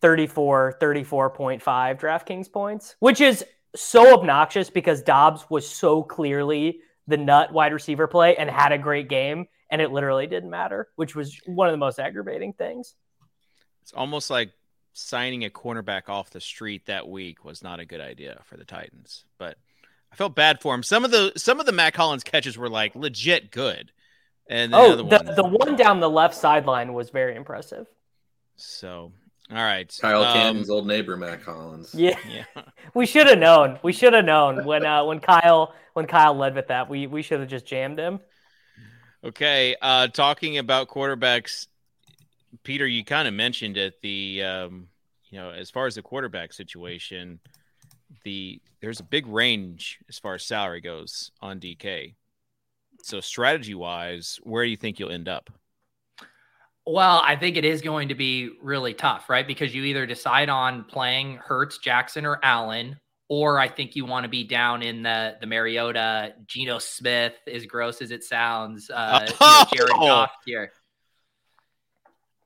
34, 0.00 0.78
34.5 0.80 1.62
DraftKings 1.62 2.50
points, 2.50 2.96
which 2.98 3.20
is 3.20 3.44
so 3.74 4.14
obnoxious 4.14 4.70
because 4.70 5.02
Doubs 5.02 5.48
was 5.48 5.68
so 5.68 6.02
clearly 6.02 6.80
the 7.06 7.16
nut 7.16 7.52
wide 7.52 7.72
receiver 7.72 8.06
play 8.06 8.36
and 8.36 8.48
had 8.50 8.72
a 8.72 8.78
great 8.78 9.08
game, 9.08 9.46
and 9.70 9.80
it 9.80 9.90
literally 9.90 10.26
didn't 10.26 10.50
matter, 10.50 10.88
which 10.96 11.14
was 11.14 11.40
one 11.46 11.68
of 11.68 11.72
the 11.72 11.78
most 11.78 11.98
aggravating 11.98 12.52
things. 12.52 12.94
It's 13.82 13.92
almost 13.92 14.30
like 14.30 14.52
signing 14.92 15.44
a 15.44 15.50
cornerback 15.50 16.08
off 16.08 16.30
the 16.30 16.40
street 16.40 16.86
that 16.86 17.08
week 17.08 17.44
was 17.44 17.62
not 17.62 17.80
a 17.80 17.84
good 17.84 18.00
idea 18.00 18.40
for 18.44 18.56
the 18.56 18.64
Titans, 18.64 19.24
but 19.38 19.56
I 20.12 20.16
felt 20.16 20.34
bad 20.34 20.60
for 20.60 20.74
him. 20.74 20.82
Some 20.82 21.04
of 21.04 21.10
the 21.10 21.32
some 21.36 21.58
of 21.58 21.66
the 21.66 21.72
Mack 21.72 21.96
Hollins 21.96 22.22
catches 22.22 22.58
were 22.58 22.68
like 22.68 22.94
legit 22.94 23.50
good, 23.50 23.92
and 24.48 24.72
the 24.72 24.76
oh, 24.76 24.96
the, 24.96 25.04
one... 25.04 25.34
the 25.34 25.44
one 25.44 25.76
down 25.76 26.00
the 26.00 26.10
left 26.10 26.34
sideline 26.34 26.92
was 26.92 27.10
very 27.10 27.34
impressive. 27.34 27.86
So 28.56 29.12
all 29.52 29.62
right. 29.62 29.94
Kyle 30.00 30.24
um, 30.24 30.32
Cannon's 30.32 30.70
old 30.70 30.86
neighbor, 30.86 31.16
Mack 31.16 31.42
Hollins. 31.42 31.94
Yeah. 31.94 32.16
yeah. 32.28 32.44
we 32.94 33.04
should 33.04 33.26
have 33.26 33.38
known. 33.38 33.78
We 33.82 33.92
should 33.92 34.14
have 34.14 34.24
known 34.24 34.64
when 34.64 34.86
uh, 34.86 35.04
when 35.04 35.20
Kyle 35.20 35.74
when 35.92 36.06
Kyle 36.06 36.34
led 36.34 36.54
with 36.54 36.68
that. 36.68 36.88
We 36.88 37.06
we 37.06 37.22
should 37.22 37.40
have 37.40 37.48
just 37.48 37.66
jammed 37.66 37.98
him. 37.98 38.20
Okay. 39.22 39.76
Uh, 39.80 40.08
talking 40.08 40.58
about 40.58 40.88
quarterbacks, 40.88 41.66
Peter, 42.62 42.86
you 42.86 43.04
kind 43.04 43.28
of 43.28 43.34
mentioned 43.34 43.76
it. 43.76 44.00
The 44.00 44.42
um, 44.42 44.88
you 45.30 45.38
know, 45.38 45.50
as 45.50 45.70
far 45.70 45.86
as 45.86 45.96
the 45.96 46.02
quarterback 46.02 46.52
situation, 46.52 47.38
the 48.24 48.60
there's 48.80 49.00
a 49.00 49.04
big 49.04 49.26
range 49.26 49.98
as 50.08 50.18
far 50.18 50.34
as 50.34 50.44
salary 50.44 50.80
goes 50.80 51.30
on 51.40 51.60
DK. 51.60 52.14
So 53.02 53.20
strategy 53.20 53.74
wise, 53.74 54.38
where 54.42 54.64
do 54.64 54.70
you 54.70 54.76
think 54.76 54.98
you'll 54.98 55.10
end 55.10 55.28
up? 55.28 55.50
Well, 56.86 57.22
I 57.24 57.36
think 57.36 57.56
it 57.56 57.64
is 57.64 57.80
going 57.80 58.08
to 58.08 58.14
be 58.14 58.50
really 58.60 58.92
tough, 58.92 59.30
right? 59.30 59.46
Because 59.46 59.74
you 59.74 59.84
either 59.84 60.04
decide 60.04 60.48
on 60.48 60.84
playing 60.84 61.36
Hurts, 61.36 61.78
Jackson, 61.78 62.26
or 62.26 62.40
Allen, 62.42 62.98
or 63.28 63.58
I 63.58 63.68
think 63.68 63.94
you 63.94 64.04
want 64.04 64.24
to 64.24 64.28
be 64.28 64.42
down 64.44 64.82
in 64.82 65.02
the 65.02 65.36
the 65.40 65.46
Mariota, 65.46 66.34
Geno 66.46 66.78
Smith, 66.78 67.34
as 67.50 67.66
gross 67.66 68.02
as 68.02 68.10
it 68.10 68.24
sounds, 68.24 68.90
uh, 68.90 69.26
oh. 69.40 69.66
you 69.72 69.78
know, 69.78 69.86
Jared 69.86 70.00
Goff 70.00 70.32
here. 70.44 70.72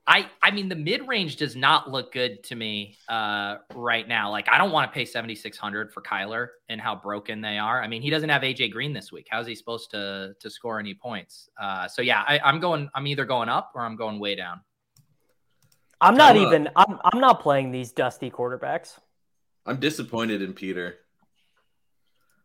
I 0.07 0.29
I 0.41 0.53
mean 0.53 0.69
the 0.69 0.77
mid 0.77 1.09
range 1.09 1.37
does 1.37 1.57
not 1.57 1.91
look 1.91 2.13
good 2.13 2.45
to 2.45 2.55
me 2.55 2.97
uh, 3.09 3.57
right 3.75 4.07
now. 4.07 4.31
Like 4.31 4.49
I 4.49 4.59
don't 4.59 4.71
want 4.71 4.91
to 4.91 4.95
pay 4.95 5.05
seventy 5.05 5.35
six 5.35 5.59
hundred 5.59 5.93
for 5.93 6.01
Kyler 6.01 6.49
and 6.69 6.81
how 6.81 6.95
broken 6.95 7.41
they 7.41 7.59
are. 7.59 7.83
I 7.83 7.89
mean 7.89 8.03
he 8.03 8.11
doesn't 8.11 8.29
have 8.29 8.43
AJ 8.43 8.73
Green 8.73 8.93
this 8.93 9.11
week. 9.11 9.27
How's 9.31 9.47
he 9.47 9.55
supposed 9.55 9.91
to 9.91 10.35
to 10.39 10.51
score 10.51 10.79
any 10.79 10.95
points? 10.95 11.51
Uh, 11.61 11.89
so 11.89 12.03
yeah, 12.03 12.23
I, 12.27 12.41
am 12.49 12.61
going. 12.61 12.89
I'm 12.95 13.07
either 13.07 13.25
going 13.25 13.49
up 13.49 13.73
or 13.75 13.83
I'm 13.83 13.97
going 13.97 14.21
way 14.21 14.37
down. 14.37 14.61
I'm 16.01 16.17
not 16.17 16.37
I'm, 16.37 16.43
even. 16.43 16.69
I'm 16.77 16.99
I'm 17.05 17.21
not 17.21 17.41
playing 17.41 17.73
these 17.73 17.91
dusty 17.91 18.31
quarterbacks. 18.31 18.99
I'm 19.65 19.81
disappointed 19.81 20.41
in 20.41 20.53
Peter. 20.53 20.99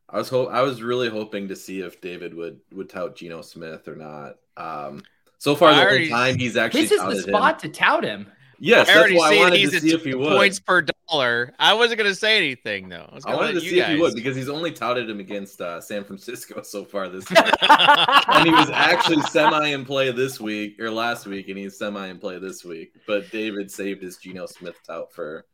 I 0.10 0.18
was 0.18 0.30
hope 0.30 0.50
I 0.52 0.62
was 0.62 0.82
really 0.82 1.10
hoping 1.10 1.50
to 1.50 1.56
see 1.56 1.82
if 1.82 2.02
David 2.02 2.34
would 2.34 2.60
would 2.74 2.90
tout 2.90 3.16
Geno 3.16 3.42
Smith 3.42 3.88
or 3.88 3.96
not. 3.96 4.38
Um, 4.58 5.04
so 5.42 5.56
far, 5.56 5.74
the 5.74 5.98
whole 5.98 6.08
time 6.08 6.38
he's 6.38 6.56
actually 6.56 6.84
this 6.84 6.92
is 6.92 7.02
the 7.02 7.32
spot 7.32 7.64
him. 7.64 7.72
to 7.72 7.80
tout 7.80 8.04
him. 8.04 8.28
Yes, 8.60 8.88
I 8.88 8.94
that's 8.94 9.14
why 9.14 9.34
I 9.34 9.38
wanted 9.40 9.72
to 9.72 9.80
see 9.80 9.92
if 9.92 10.04
he 10.04 10.14
would. 10.14 10.30
Points 10.30 10.60
per 10.60 10.84
dollar. 10.84 11.52
I 11.58 11.74
wasn't 11.74 11.98
going 11.98 12.12
to 12.12 12.16
say 12.16 12.38
anything 12.38 12.90
though. 12.90 13.10
I, 13.26 13.32
I 13.32 13.36
wanted 13.36 13.54
to 13.54 13.62
see 13.62 13.78
guys. 13.78 13.90
if 13.90 13.96
he 13.96 14.02
would 14.02 14.14
because 14.14 14.36
he's 14.36 14.50
only 14.50 14.72
touted 14.72 15.10
him 15.10 15.20
against 15.20 15.60
uh, 15.60 15.82
San 15.82 16.04
Francisco 16.04 16.62
so 16.64 16.86
far 16.86 17.10
this 17.10 17.28
year, 17.32 17.44
and 17.68 18.46
he 18.48 18.54
was 18.54 18.70
actually 18.70 19.24
semi 19.24 19.70
in 19.70 19.84
play 19.84 20.12
this 20.12 20.40
week 20.40 20.80
or 20.80 20.92
last 20.92 21.26
week, 21.26 21.50
and 21.50 21.58
he's 21.58 21.76
semi 21.76 22.06
in 22.06 22.20
play 22.20 22.38
this 22.38 22.64
week. 22.64 22.94
But 23.08 23.32
David 23.32 23.72
saved 23.72 24.04
his 24.04 24.18
Geno 24.18 24.46
Smith 24.46 24.76
tout 24.86 25.12
for 25.12 25.48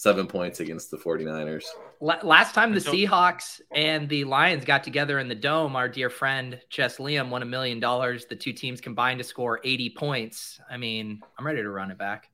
seven 0.00 0.26
points 0.26 0.60
against 0.60 0.90
the 0.90 0.96
49ers. 0.96 1.66
Last 2.00 2.54
time 2.54 2.72
the 2.72 2.80
Seahawks 2.80 3.60
and 3.70 4.08
the 4.08 4.24
Lions 4.24 4.64
got 4.64 4.82
together 4.82 5.18
in 5.18 5.28
the 5.28 5.34
dome, 5.34 5.76
our 5.76 5.90
dear 5.90 6.08
friend 6.08 6.58
Chess 6.70 6.96
Liam 6.96 7.28
won 7.28 7.42
a 7.42 7.44
million 7.44 7.80
dollars. 7.80 8.24
The 8.24 8.34
two 8.34 8.54
teams 8.54 8.80
combined 8.80 9.18
to 9.18 9.24
score 9.24 9.60
80 9.62 9.90
points. 9.90 10.58
I 10.70 10.78
mean, 10.78 11.20
I'm 11.38 11.46
ready 11.46 11.60
to 11.60 11.68
run 11.68 11.90
it 11.90 11.98
back. 11.98 12.30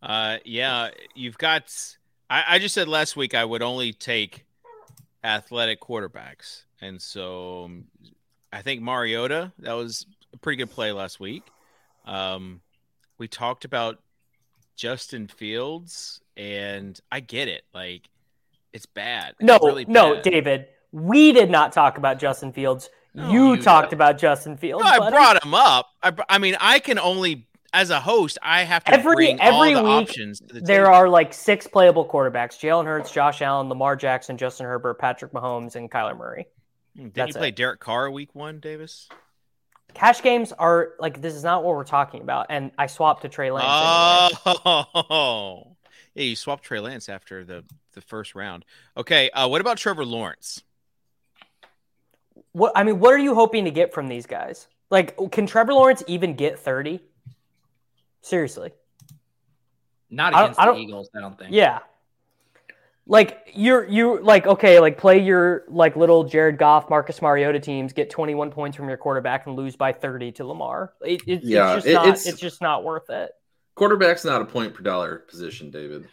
Uh, 0.00 0.36
yeah, 0.44 0.90
you've 1.16 1.38
got. 1.38 1.74
I, 2.30 2.44
I 2.50 2.58
just 2.60 2.72
said 2.72 2.86
last 2.86 3.16
week 3.16 3.34
I 3.34 3.44
would 3.44 3.62
only 3.62 3.92
take 3.92 4.46
athletic 5.24 5.80
quarterbacks, 5.80 6.62
and 6.80 7.02
so 7.02 7.64
um, 7.64 7.86
I 8.52 8.62
think 8.62 8.80
Mariota 8.80 9.50
that 9.58 9.72
was 9.72 10.06
a 10.32 10.36
pretty 10.36 10.58
good 10.58 10.70
play 10.70 10.92
last 10.92 11.18
week. 11.18 11.42
Um, 12.06 12.60
we 13.18 13.26
talked 13.26 13.64
about 13.64 13.98
Justin 14.78 15.26
Fields, 15.26 16.20
and 16.38 16.98
I 17.12 17.20
get 17.20 17.48
it. 17.48 17.64
Like, 17.74 18.08
it's 18.72 18.86
bad. 18.86 19.34
It's 19.38 19.46
No, 19.46 19.58
really 19.62 19.84
no. 19.84 20.22
David. 20.22 20.68
We 20.92 21.32
did 21.32 21.50
not 21.50 21.72
talk 21.72 21.98
about 21.98 22.18
Justin 22.18 22.52
Fields. 22.52 22.88
No, 23.14 23.30
you, 23.30 23.54
you 23.54 23.62
talked 23.62 23.90
did. 23.90 23.96
about 23.96 24.16
Justin 24.16 24.56
Fields. 24.56 24.82
No, 24.84 24.90
I 24.90 25.10
brought 25.10 25.44
him 25.44 25.52
up. 25.52 25.90
I, 26.02 26.12
I 26.30 26.38
mean, 26.38 26.56
I 26.60 26.78
can 26.78 26.98
only 26.98 27.46
as 27.74 27.90
a 27.90 28.00
host, 28.00 28.38
I 28.40 28.64
have 28.64 28.82
to 28.84 28.92
Every- 28.94 29.14
bring 29.14 29.40
every 29.42 29.74
all 29.74 29.82
the 29.84 29.98
week, 30.00 30.08
the 30.48 30.60
There 30.62 30.90
are 30.90 31.06
like 31.08 31.34
six 31.34 31.66
playable 31.66 32.06
quarterbacks: 32.08 32.58
Jalen 32.58 32.86
Hurts, 32.86 33.10
Josh 33.10 33.42
Allen, 33.42 33.68
Lamar 33.68 33.94
Jackson, 33.96 34.38
Justin 34.38 34.64
Herbert, 34.64 34.98
Patrick 34.98 35.32
Mahomes, 35.32 35.76
and 35.76 35.90
Kyler 35.90 36.16
Murray. 36.16 36.46
Hmm, 36.96 37.02
Didn't 37.02 37.14
that's 37.14 37.28
you 37.34 37.34
play 37.40 37.48
it. 37.48 37.56
Derek 37.56 37.80
Carr 37.80 38.10
week 38.10 38.34
one, 38.34 38.60
Davis? 38.60 39.08
Cash 39.92 40.22
games 40.22 40.52
are 40.52 40.90
like 40.98 41.20
this 41.20 41.34
is 41.34 41.44
not 41.44 41.62
what 41.64 41.74
we're 41.74 41.84
talking 41.84 42.22
about. 42.22 42.46
And 42.48 42.70
I 42.78 42.86
swapped 42.86 43.22
to 43.22 43.28
Trey 43.28 43.50
Lance. 43.50 44.32
anyway. 44.46 45.62
Yeah, 46.18 46.24
you 46.24 46.34
swapped 46.36 46.64
Trey 46.64 46.80
Lance 46.80 47.08
after 47.08 47.44
the 47.44 47.64
the 47.94 48.00
first 48.00 48.34
round. 48.34 48.64
Okay, 48.96 49.30
uh, 49.30 49.46
what 49.46 49.60
about 49.60 49.76
Trevor 49.78 50.04
Lawrence? 50.04 50.64
What 52.50 52.72
I 52.74 52.82
mean, 52.82 52.98
what 52.98 53.14
are 53.14 53.18
you 53.18 53.36
hoping 53.36 53.66
to 53.66 53.70
get 53.70 53.94
from 53.94 54.08
these 54.08 54.26
guys? 54.26 54.66
Like, 54.90 55.16
can 55.30 55.46
Trevor 55.46 55.74
Lawrence 55.74 56.02
even 56.08 56.34
get 56.34 56.58
thirty? 56.58 56.98
Seriously, 58.20 58.72
Not 60.10 60.32
against 60.34 60.58
I 60.58 60.66
the 60.72 60.76
Eagles, 60.78 61.08
I 61.16 61.20
don't 61.20 61.38
think. 61.38 61.52
yeah. 61.54 61.78
Like 63.06 63.52
you're 63.54 63.86
you 63.86 64.20
like 64.20 64.46
okay 64.46 64.80
like 64.80 64.98
play 64.98 65.22
your 65.22 65.62
like 65.68 65.94
little 65.94 66.24
Jared 66.24 66.58
Goff 66.58 66.90
Marcus 66.90 67.22
Mariota 67.22 67.58
teams 67.60 67.92
get 67.94 68.10
21 68.10 68.50
points 68.50 68.76
from 68.76 68.88
your 68.88 68.98
quarterback 68.98 69.46
and 69.46 69.56
lose 69.56 69.76
by 69.76 69.92
30 69.92 70.32
to 70.32 70.44
Lamar. 70.44 70.92
It, 71.00 71.22
it, 71.26 71.42
Yeah, 71.44 71.76
it's 71.76 71.76
just 71.76 71.86
it- 71.86 71.94
not 71.94 72.06
it's- 72.08 72.26
it's 72.26 72.40
just 72.40 72.60
not 72.60 72.82
worth 72.84 73.08
it. 73.08 73.30
Quarterback's 73.78 74.24
not 74.24 74.42
a 74.42 74.44
point 74.44 74.74
per 74.74 74.82
dollar 74.82 75.18
position, 75.28 75.70
David. 75.70 76.08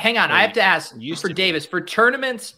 Hang 0.00 0.18
on, 0.18 0.32
I 0.32 0.42
have 0.42 0.52
to 0.54 0.62
ask 0.62 0.92
Used 0.98 1.22
for 1.22 1.28
to 1.28 1.34
be. 1.34 1.42
Davis 1.42 1.64
for 1.64 1.80
tournaments. 1.80 2.56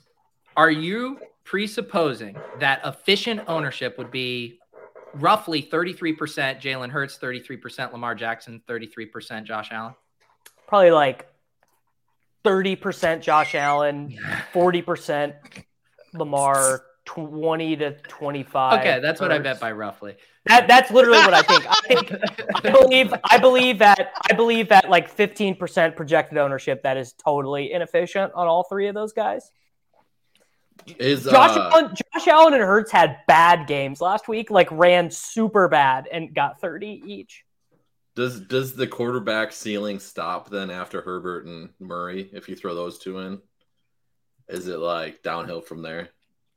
Are 0.57 0.71
you 0.71 1.19
presupposing 1.45 2.39
that 2.59 2.81
efficient 2.87 3.43
ownership 3.49 3.99
would 3.99 4.11
be 4.11 4.59
roughly 5.15 5.63
33% 5.63 6.17
Jalen 6.59 6.89
Hurts, 6.89 7.19
33% 7.19 7.93
Lamar 7.93 8.15
Jackson, 8.15 8.63
33% 8.67 9.45
Josh 9.45 9.69
Allen? 9.73 9.95
Probably 10.67 10.91
like 10.91 11.29
30% 12.47 13.21
Josh 13.21 13.55
Allen, 13.55 14.19
40% 14.55 15.35
Lamar, 16.15 16.83
20 17.05 17.77
to 17.77 17.93
25. 17.99 18.81
Okay, 18.81 19.01
that's 19.01 19.21
what 19.21 19.31
I 19.33 19.37
Hurts. 19.37 19.45
meant 19.45 19.61
by 19.61 19.73
roughly. 19.73 20.17
That 20.47 20.67
that's 20.69 20.91
literally 20.91 21.19
what 21.19 21.35
I 21.35 21.43
think. 21.43 21.67
I 21.69 21.81
think 21.87 22.13
I 22.55 22.71
believe 22.71 23.15
I 23.25 23.39
believe 23.39 23.79
that 23.79 24.13
I 24.31 24.35
believe 24.35 24.69
that 24.71 24.89
like 24.91 25.15
15% 25.15 25.97
projected 25.97 26.39
ownership 26.39 26.83
that 26.83 26.97
is 26.97 27.13
totally 27.13 27.73
inefficient 27.73 28.33
on 28.35 28.47
all 28.49 28.65
three 28.65 28.89
of 28.89 28.95
those 28.95 29.13
guys. 29.13 29.51
Is 30.99 31.25
Josh 31.25 31.57
uh, 31.57 31.71
Allen, 31.73 31.95
Josh 32.15 32.27
Allen 32.27 32.55
and 32.55 32.63
Hurts 32.63 32.91
had 32.91 33.19
bad 33.29 33.67
games 33.69 34.01
last 34.01 34.27
week, 34.27 34.51
like 34.51 34.69
ran 34.73 35.11
super 35.11 35.69
bad 35.69 36.09
and 36.11 36.35
got 36.35 36.61
30 36.61 37.03
each. 37.07 37.45
does 38.17 38.41
does 38.41 38.75
the 38.75 38.87
quarterback 38.87 39.53
ceiling 39.53 40.01
stop 40.01 40.51
then 40.51 40.71
after 40.71 41.01
Herbert 41.01 41.47
and 41.47 41.69
Murray 41.79 42.31
if 42.33 42.49
you 42.49 42.57
throw 42.57 42.75
those 42.75 42.99
two 42.99 43.19
in? 43.21 43.41
Is 44.49 44.67
it 44.67 44.79
like 44.79 45.23
downhill 45.23 45.61
from 45.61 45.83
there? 45.83 46.09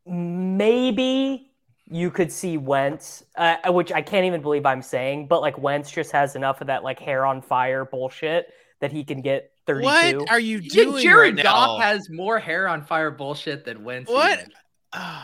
Maybe 0.06 1.52
you 1.90 2.10
could 2.12 2.32
see 2.32 2.58
Wentz, 2.58 3.24
uh, 3.36 3.58
which 3.72 3.92
I 3.92 4.02
can't 4.02 4.26
even 4.26 4.42
believe 4.42 4.66
I'm 4.66 4.82
saying, 4.82 5.28
but 5.28 5.42
like 5.42 5.58
Wentz 5.58 5.92
just 5.92 6.12
has 6.12 6.36
enough 6.36 6.62
of 6.62 6.68
that 6.68 6.84
like 6.84 7.00
hair 7.00 7.26
on 7.26 7.42
fire 7.42 7.86
bullshit 7.86 8.48
that 8.82 8.92
he 8.92 9.04
can 9.04 9.22
get 9.22 9.52
32. 9.68 9.86
What 9.86 10.30
are 10.32 10.40
you 10.40 10.58
You 10.60 10.70
think 10.70 10.92
doing 10.92 11.04
Jared 11.04 11.36
right 11.38 11.44
Goff 11.44 11.80
now? 11.80 11.86
has 11.86 12.10
more 12.10 12.40
hair 12.40 12.68
on 12.68 12.84
fire 12.84 13.12
bullshit 13.12 13.66
than 13.66 13.84
Wentz? 13.84 14.10
What? 14.12 14.40
even? 14.40 14.52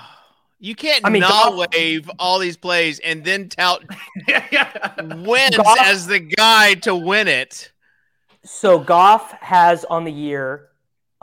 You 0.64 0.76
can't 0.76 1.04
I 1.04 1.10
mean, 1.10 1.22
not 1.22 1.56
Goff- 1.56 1.74
wave 1.74 2.08
all 2.20 2.38
these 2.38 2.56
plays 2.56 3.00
and 3.00 3.24
then 3.26 3.50
tout 3.50 3.84
Wentz 5.04 5.58
Goff- 5.58 5.80
as 5.82 6.06
the 6.06 6.20
guy 6.20 6.76
to 6.76 6.94
win 6.96 7.28
it. 7.28 7.72
So 8.46 8.78
Goff 8.78 9.32
has 9.42 9.86
on 9.86 10.04
the 10.04 10.12
year 10.12 10.68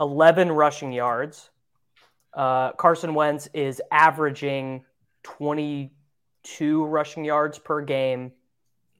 11 0.01 0.51
rushing 0.51 0.91
yards. 0.91 1.51
Uh, 2.39 2.71
Carson 2.71 3.13
Wentz 3.13 3.49
is 3.53 3.81
averaging 3.91 4.85
22 5.23 6.85
rushing 6.85 7.25
yards 7.25 7.59
per 7.59 7.81
game. 7.81 8.31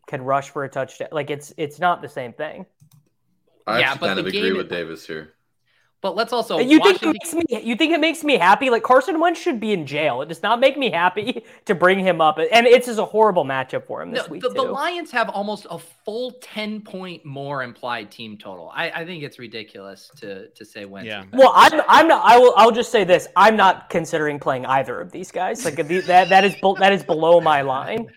Can 0.08 0.24
rush 0.24 0.50
for 0.50 0.66
a 0.66 0.70
touchdown. 0.70 1.08
Like 1.14 1.30
it's 1.30 1.54
it's 1.56 1.80
not 1.80 2.02
the 2.02 2.10
same 2.10 2.34
thing. 2.34 2.66
I 3.66 3.80
Yeah, 3.80 3.96
but 3.96 4.08
kind 4.08 4.20
of 4.20 4.26
agree 4.28 4.42
game- 4.42 4.58
with 4.58 4.70
Davis 4.70 5.08
here. 5.08 5.36
But 6.02 6.16
let's 6.16 6.32
also 6.32 6.60
you 6.60 6.80
think 6.80 7.04
it 7.04 7.08
makes 7.08 7.34
me? 7.34 7.44
You 7.62 7.76
think 7.76 7.92
it 7.92 8.00
makes 8.00 8.24
me 8.24 8.38
happy? 8.38 8.70
Like 8.70 8.84
Carson 8.84 9.20
Wentz 9.20 9.38
should 9.40 9.60
be 9.60 9.74
in 9.74 9.86
jail. 9.86 10.22
It 10.22 10.30
does 10.30 10.42
not 10.42 10.62
make 10.62 10.78
me 10.78 10.90
happy 10.90 11.44
to 11.66 11.76
bring 11.76 12.00
him 12.00 12.22
up, 12.22 12.38
and 12.38 12.66
it's 12.66 12.86
just 12.88 13.00
a 13.00 13.06
horrible 13.06 13.44
matchup 13.44 13.86
for 13.86 14.02
him 14.02 14.12
this 14.12 14.26
No, 14.26 14.32
week 14.32 14.42
the, 14.42 14.50
the. 14.50 14.62
Lions 14.62 15.12
have 15.12 15.28
almost 15.28 15.68
a 15.70 15.78
full 15.78 16.32
10 16.42 16.82
point 16.82 17.26
more 17.26 17.64
implied 17.64 18.12
team 18.12 18.38
total. 18.38 18.72
I, 18.74 18.90
I 18.92 19.06
think 19.06 19.24
it's 19.24 19.40
ridiculous 19.40 20.10
to 20.22 20.48
to 20.48 20.64
say 20.64 20.86
Wentz. 20.86 21.08
Yeah. 21.08 21.26
Well, 21.34 21.52
I'm 21.54 21.82
I'm 21.90 22.08
not. 22.08 22.24
I 22.26 22.38
will. 22.38 22.54
I'll 22.56 22.72
just 22.72 22.94
say 22.94 23.04
this. 23.04 23.28
I'm 23.36 23.58
not 23.58 23.90
considering 23.90 24.40
playing 24.40 24.66
either 24.68 25.02
of 25.02 25.12
these 25.12 25.32
guys. 25.34 25.66
Like 25.66 25.76
the, 25.76 26.00
that 26.02 26.30
that 26.30 26.46
is 26.46 26.56
that 26.80 26.94
is 26.94 27.04
below 27.04 27.42
my 27.42 27.62
line. 27.62 28.08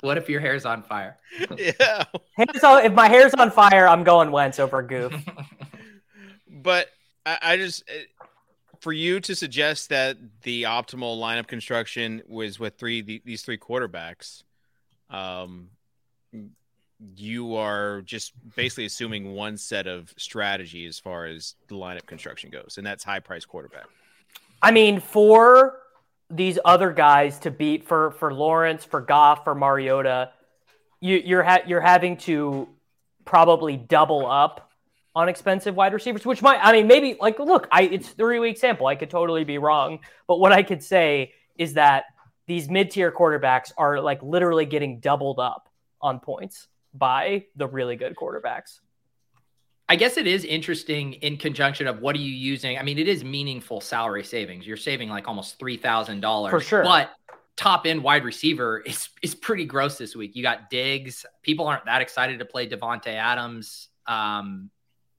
what 0.00 0.18
if 0.18 0.28
your 0.28 0.40
hair's 0.40 0.64
on 0.66 0.82
fire? 0.82 1.16
Yeah. 1.56 2.04
Hair's 2.36 2.64
on- 2.64 2.84
if 2.84 2.92
my 2.94 3.08
hair's 3.08 3.34
on 3.34 3.50
fire, 3.50 3.86
I'm 3.86 4.02
going 4.02 4.32
Wentz 4.32 4.58
over 4.58 4.82
Goof. 4.82 5.12
But 6.66 6.88
I, 7.24 7.38
I 7.42 7.56
just 7.58 7.84
eh, 7.88 8.02
for 8.80 8.92
you 8.92 9.20
to 9.20 9.36
suggest 9.36 9.90
that 9.90 10.16
the 10.42 10.64
optimal 10.64 11.16
lineup 11.16 11.46
construction 11.46 12.22
was 12.26 12.58
with 12.58 12.74
three 12.74 13.02
the, 13.02 13.22
these 13.24 13.42
three 13.42 13.56
quarterbacks, 13.56 14.42
um, 15.08 15.68
you 17.14 17.54
are 17.54 18.02
just 18.02 18.32
basically 18.56 18.84
assuming 18.84 19.32
one 19.32 19.56
set 19.56 19.86
of 19.86 20.12
strategy 20.16 20.86
as 20.86 20.98
far 20.98 21.26
as 21.26 21.54
the 21.68 21.76
lineup 21.76 22.04
construction 22.06 22.50
goes, 22.50 22.74
and 22.78 22.84
that's 22.84 23.04
high 23.04 23.20
price 23.20 23.44
quarterback. 23.44 23.86
I 24.60 24.72
mean, 24.72 24.98
for 24.98 25.78
these 26.28 26.58
other 26.64 26.90
guys 26.90 27.38
to 27.40 27.52
beat 27.52 27.86
for 27.86 28.10
for 28.10 28.34
Lawrence, 28.34 28.84
for 28.84 29.00
Goff, 29.00 29.44
for 29.44 29.54
Mariota, 29.54 30.30
you, 30.98 31.22
you're 31.24 31.44
ha- 31.44 31.62
you're 31.64 31.80
having 31.80 32.16
to 32.16 32.68
probably 33.24 33.76
double 33.76 34.26
up 34.28 34.65
on 35.16 35.30
expensive 35.30 35.74
wide 35.74 35.94
receivers, 35.94 36.26
which 36.26 36.42
might 36.42 36.60
I 36.62 36.72
mean 36.72 36.86
maybe 36.86 37.16
like 37.18 37.38
look, 37.38 37.66
I 37.72 37.82
it's 37.84 38.10
three 38.10 38.38
week 38.38 38.58
sample. 38.58 38.86
I 38.86 38.96
could 38.96 39.08
totally 39.08 39.44
be 39.44 39.56
wrong, 39.56 40.00
but 40.28 40.38
what 40.38 40.52
I 40.52 40.62
could 40.62 40.82
say 40.82 41.32
is 41.56 41.72
that 41.72 42.04
these 42.46 42.68
mid 42.68 42.90
tier 42.90 43.10
quarterbacks 43.10 43.72
are 43.78 43.98
like 43.98 44.22
literally 44.22 44.66
getting 44.66 45.00
doubled 45.00 45.40
up 45.40 45.70
on 46.02 46.20
points 46.20 46.68
by 46.92 47.46
the 47.56 47.66
really 47.66 47.96
good 47.96 48.14
quarterbacks. 48.14 48.80
I 49.88 49.96
guess 49.96 50.18
it 50.18 50.26
is 50.26 50.44
interesting 50.44 51.14
in 51.14 51.38
conjunction 51.38 51.86
of 51.86 52.00
what 52.00 52.14
are 52.14 52.20
you 52.20 52.32
using? 52.32 52.76
I 52.76 52.82
mean, 52.82 52.98
it 52.98 53.08
is 53.08 53.24
meaningful 53.24 53.80
salary 53.80 54.24
savings. 54.24 54.66
You're 54.66 54.76
saving 54.76 55.08
like 55.08 55.28
almost 55.28 55.58
three 55.58 55.78
thousand 55.78 56.20
dollars 56.20 56.50
For 56.50 56.60
sure. 56.60 56.82
But 56.84 57.10
top 57.56 57.86
end 57.86 58.02
wide 58.02 58.24
receiver 58.24 58.80
is 58.86 59.08
is 59.22 59.34
pretty 59.34 59.64
gross 59.64 59.96
this 59.96 60.14
week. 60.14 60.36
You 60.36 60.42
got 60.42 60.68
Diggs. 60.68 61.24
People 61.42 61.66
aren't 61.68 61.86
that 61.86 62.02
excited 62.02 62.40
to 62.40 62.44
play 62.44 62.68
Davante 62.68 63.14
Adams. 63.14 63.88
Um, 64.06 64.70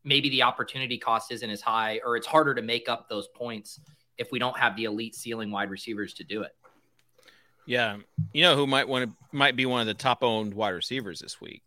maybe 0.07 0.29
the 0.29 0.41
opportunity 0.43 0.97
cost 0.97 1.31
isn't 1.31 1.49
as 1.49 1.61
high, 1.61 1.99
or 2.05 2.15
it's 2.15 2.25
harder 2.25 2.55
to 2.55 2.61
make 2.61 2.87
up 2.89 3.09
those 3.09 3.27
points 3.35 3.79
if 4.17 4.31
we 4.31 4.39
don't 4.39 4.57
have 4.57 4.75
the 4.75 4.85
elite 4.85 5.13
ceiling 5.13 5.51
wide 5.51 5.69
receivers 5.69 6.13
to 6.15 6.23
do 6.23 6.41
it. 6.41 6.55
Yeah, 7.65 7.97
you 8.33 8.41
know 8.41 8.55
who 8.55 8.65
might 8.65 8.87
want 8.87 9.05
to 9.11 9.37
might 9.37 9.55
be 9.57 9.65
one 9.65 9.81
of 9.81 9.87
the 9.87 9.93
top 9.93 10.23
owned 10.23 10.53
wide 10.53 10.69
receivers 10.69 11.19
this 11.19 11.41
week. 11.41 11.63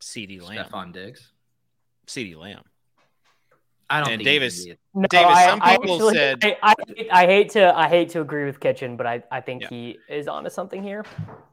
CeeDee 0.00 0.42
Lamb. 0.42 0.66
Stefon 0.68 0.92
Diggs. 0.92 1.30
CeeDee 2.08 2.36
Lamb. 2.36 2.62
I 3.88 4.00
don't 4.00 4.10
And 4.12 4.18
think 4.20 4.24
Davis- 4.26 4.66
No, 4.94 5.06
Davis, 5.10 5.26
I, 5.36 5.46
some 5.46 5.60
I 5.62 5.76
people 5.76 5.94
actually- 6.08 6.14
said- 6.14 6.44
I, 6.44 6.56
I, 6.62 6.74
I 7.12 7.26
hate 7.26 7.50
to 7.50 7.78
I 7.78 7.88
hate 7.88 8.08
to 8.10 8.20
agree 8.22 8.44
with 8.46 8.58
Kitchen, 8.58 8.96
but 8.96 9.06
I, 9.06 9.22
I 9.30 9.40
think 9.42 9.62
Yeah. 9.62 9.68
he 9.68 9.98
is 10.08 10.26
onto 10.28 10.48
something 10.50 10.82
here. 10.82 11.04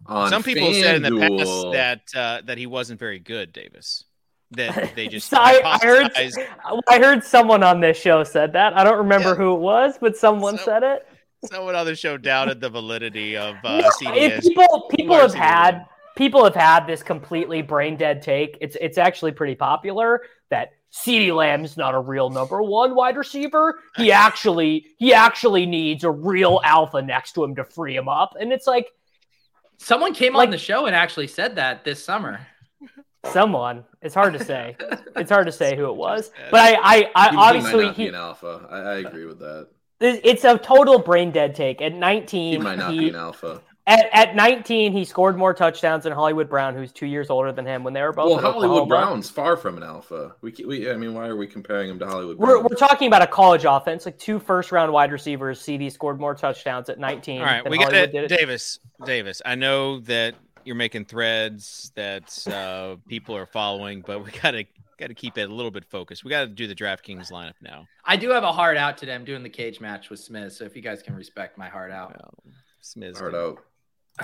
On 0.08 0.30
Some 0.30 0.42
people 0.42 0.74
said 0.74 0.96
in 0.96 1.02
the 1.04 1.10
FanDuel- 1.10 1.38
past 1.38 1.72
that 2.14 2.20
uh, 2.20 2.42
that 2.46 2.58
he 2.58 2.66
wasn't 2.66 3.00
very 3.00 3.20
good, 3.20 3.52
Davis. 3.54 4.06
That 4.52 4.92
they 4.96 5.08
just 5.08 5.30
So 5.30 5.38
I, 5.40 5.62
I 5.64 5.78
heard 5.86 6.12
I 6.88 7.00
heard 7.00 7.24
someone 7.24 7.64
on 7.64 7.80
this 7.82 7.98
show 7.98 8.24
said 8.24 8.54
that. 8.54 8.76
I 8.78 8.84
don't 8.84 8.98
remember 8.98 9.30
Yeah. 9.30 9.36
who 9.36 9.56
it 9.56 9.60
was, 9.60 9.98
but 10.00 10.18
someone 10.18 10.58
So- 10.58 10.66
said 10.66 10.84
it. 10.84 11.08
someone 11.46 11.76
on 11.76 11.86
the 11.86 11.96
show 11.96 12.18
doubted 12.18 12.60
the 12.60 12.70
validity 12.70 13.38
of 13.38 13.56
uh, 13.64 13.78
No, 13.82 13.90
CDS. 13.90 14.42
people 14.44 14.88
people 14.96 15.16
have 15.16 15.26
receiver 15.26 15.44
had 15.44 15.86
people 16.18 16.44
have 16.44 16.56
had 16.56 16.86
this 16.88 17.04
completely 17.04 17.62
brain 17.62 17.96
dead 17.96 18.22
take. 18.22 18.58
It's 18.62 18.76
it's 18.82 18.98
actually 18.98 19.32
pretty 19.34 19.56
popular 19.56 20.24
that 20.50 20.70
CeeDee 20.92 21.36
Lamb's 21.36 21.78
not 21.78 21.94
a 21.94 22.00
real 22.00 22.32
number 22.32 22.64
one 22.64 22.96
wide 22.96 23.16
receiver. 23.18 23.80
He 23.98 24.12
actually 24.26 24.88
he 24.98 25.14
actually 25.14 25.68
needs 25.68 26.04
a 26.04 26.10
real 26.12 26.60
alpha 26.64 27.02
next 27.04 27.34
to 27.34 27.44
him 27.44 27.56
to 27.58 27.64
free 27.64 27.96
him 27.96 28.10
up. 28.10 28.34
And 28.40 28.52
it's 28.52 28.66
like 28.66 28.88
Someone 29.82 30.14
came 30.14 30.34
Like- 30.34 30.48
on 30.48 30.52
the 30.52 30.58
show 30.58 30.88
and 30.88 30.96
actually 30.96 31.28
said 31.28 31.56
that 31.56 31.86
this 31.86 32.04
summer. 32.04 32.46
Someone. 33.26 33.84
It's 34.02 34.16
hard 34.16 34.34
to 34.34 34.44
say. 34.44 34.78
It's 35.16 35.30
hard 35.30 35.46
to 35.48 35.52
say 35.52 35.76
who 35.76 35.86
it 35.90 35.96
was. 35.98 36.32
But 36.52 36.60
I 36.62 36.78
I, 36.82 37.12
I 37.16 37.30
He- 37.30 37.36
he 37.36 37.38
obviously 37.38 37.74
might 37.74 37.86
not 37.88 37.96
be 37.98 38.04
he 38.04 38.08
an 38.10 38.16
alpha. 38.16 38.68
I, 38.70 38.78
I 38.78 38.94
agree 39.00 39.26
with 39.26 39.40
that. 39.40 39.68
it's 40.00 40.46
a 40.46 40.58
total 40.58 41.00
brain 41.00 41.32
dead 41.32 41.54
take. 41.56 41.82
At 41.82 41.94
19, 41.94 42.52
He 42.54 42.58
19, 42.58 42.64
might 42.64 42.78
not 42.78 42.94
he- 42.94 43.00
be 43.00 43.10
an 43.10 43.16
alpha. 43.16 43.62
At, 43.88 44.08
at 44.14 44.36
19, 44.36 44.92
he 44.92 45.04
scored 45.04 45.36
more 45.36 45.52
touchdowns 45.52 46.04
than 46.04 46.14
Hollywood 46.14 46.48
Brown, 46.48 46.76
who's 46.76 46.92
two 46.92 47.08
years 47.08 47.32
older 47.32 47.52
than 47.52 47.66
him 47.66 47.84
when 47.84 47.92
they 47.92 48.04
were 48.04 48.14
both. 48.14 48.30
Well, 48.30 48.40
Hollywood 48.40 48.66
Oklahoma. 48.84 48.86
Brown's 48.88 49.32
far 49.32 49.58
from 49.58 49.78
an 49.78 49.84
alpha. 49.84 50.36
We, 50.42 50.52
ke- 50.52 50.60
we, 50.68 50.92
I 50.92 50.96
mean, 50.96 51.16
why 51.16 51.28
are 51.28 51.36
we 51.36 51.48
comparing 51.48 51.90
him 51.90 51.98
to 51.98 52.06
Hollywood 52.06 52.38
We're, 52.38 52.62
we're 52.62 52.76
talking 52.78 53.08
about 53.08 53.24
a 53.24 53.28
college 53.28 53.66
offense, 53.68 54.06
like 54.06 54.20
two 54.20 54.38
first 54.40 54.72
round 54.72 54.94
wide 54.94 55.12
receivers. 55.12 55.60
CeeDee 55.60 55.92
scored 55.92 56.20
more 56.20 56.36
touchdowns 56.36 56.88
at 56.90 57.00
19. 57.00 57.40
All 57.40 57.48
right, 57.48 57.64
than 57.64 57.72
we 57.72 57.80
got 57.80 57.86
Hollywood 57.86 58.10
it, 58.10 58.12
did 58.12 58.32
it. 58.32 58.38
Davis. 58.38 58.78
Davis, 59.06 59.42
I 59.44 59.56
know 59.56 60.02
that 60.02 60.36
you're 60.66 60.76
making 60.76 61.06
threads 61.06 61.92
that 61.96 62.48
uh, 62.48 62.98
people 63.08 63.36
are 63.36 63.46
following, 63.46 64.04
but 64.06 64.24
we 64.24 64.32
gotta 64.32 64.66
gotta 64.98 65.14
keep 65.14 65.38
it 65.38 65.50
a 65.50 65.54
little 65.54 65.72
bit 65.72 65.86
focused. 65.86 66.24
We 66.24 66.30
gotta 66.30 66.48
do 66.48 66.68
the 66.68 66.76
DraftKings 66.76 67.32
lineup 67.32 67.54
now. 67.62 67.88
I 68.06 68.18
do 68.18 68.30
have 68.30 68.44
a 68.44 68.52
heart 68.52 68.78
out 68.78 68.98
today. 68.98 69.16
I'm 69.16 69.26
doing 69.26 69.44
the 69.44 69.50
cage 69.50 69.80
match 69.80 70.10
with 70.10 70.20
Smith, 70.20 70.54
so 70.54 70.66
if 70.66 70.76
you 70.76 70.82
guys 70.82 71.02
can 71.02 71.16
respect 71.16 71.58
my 71.58 71.70
heart 71.70 71.92
out. 71.92 72.16
Well, 72.20 72.44
Smith 72.82 73.18
Hard 73.18 73.34
can, 73.34 73.58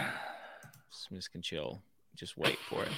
out. 0.04 0.10
Smith 0.90 1.32
can 1.32 1.42
chill. 1.42 1.82
Just 2.16 2.38
wait 2.38 2.58
for 2.70 2.84
it. 2.84 2.92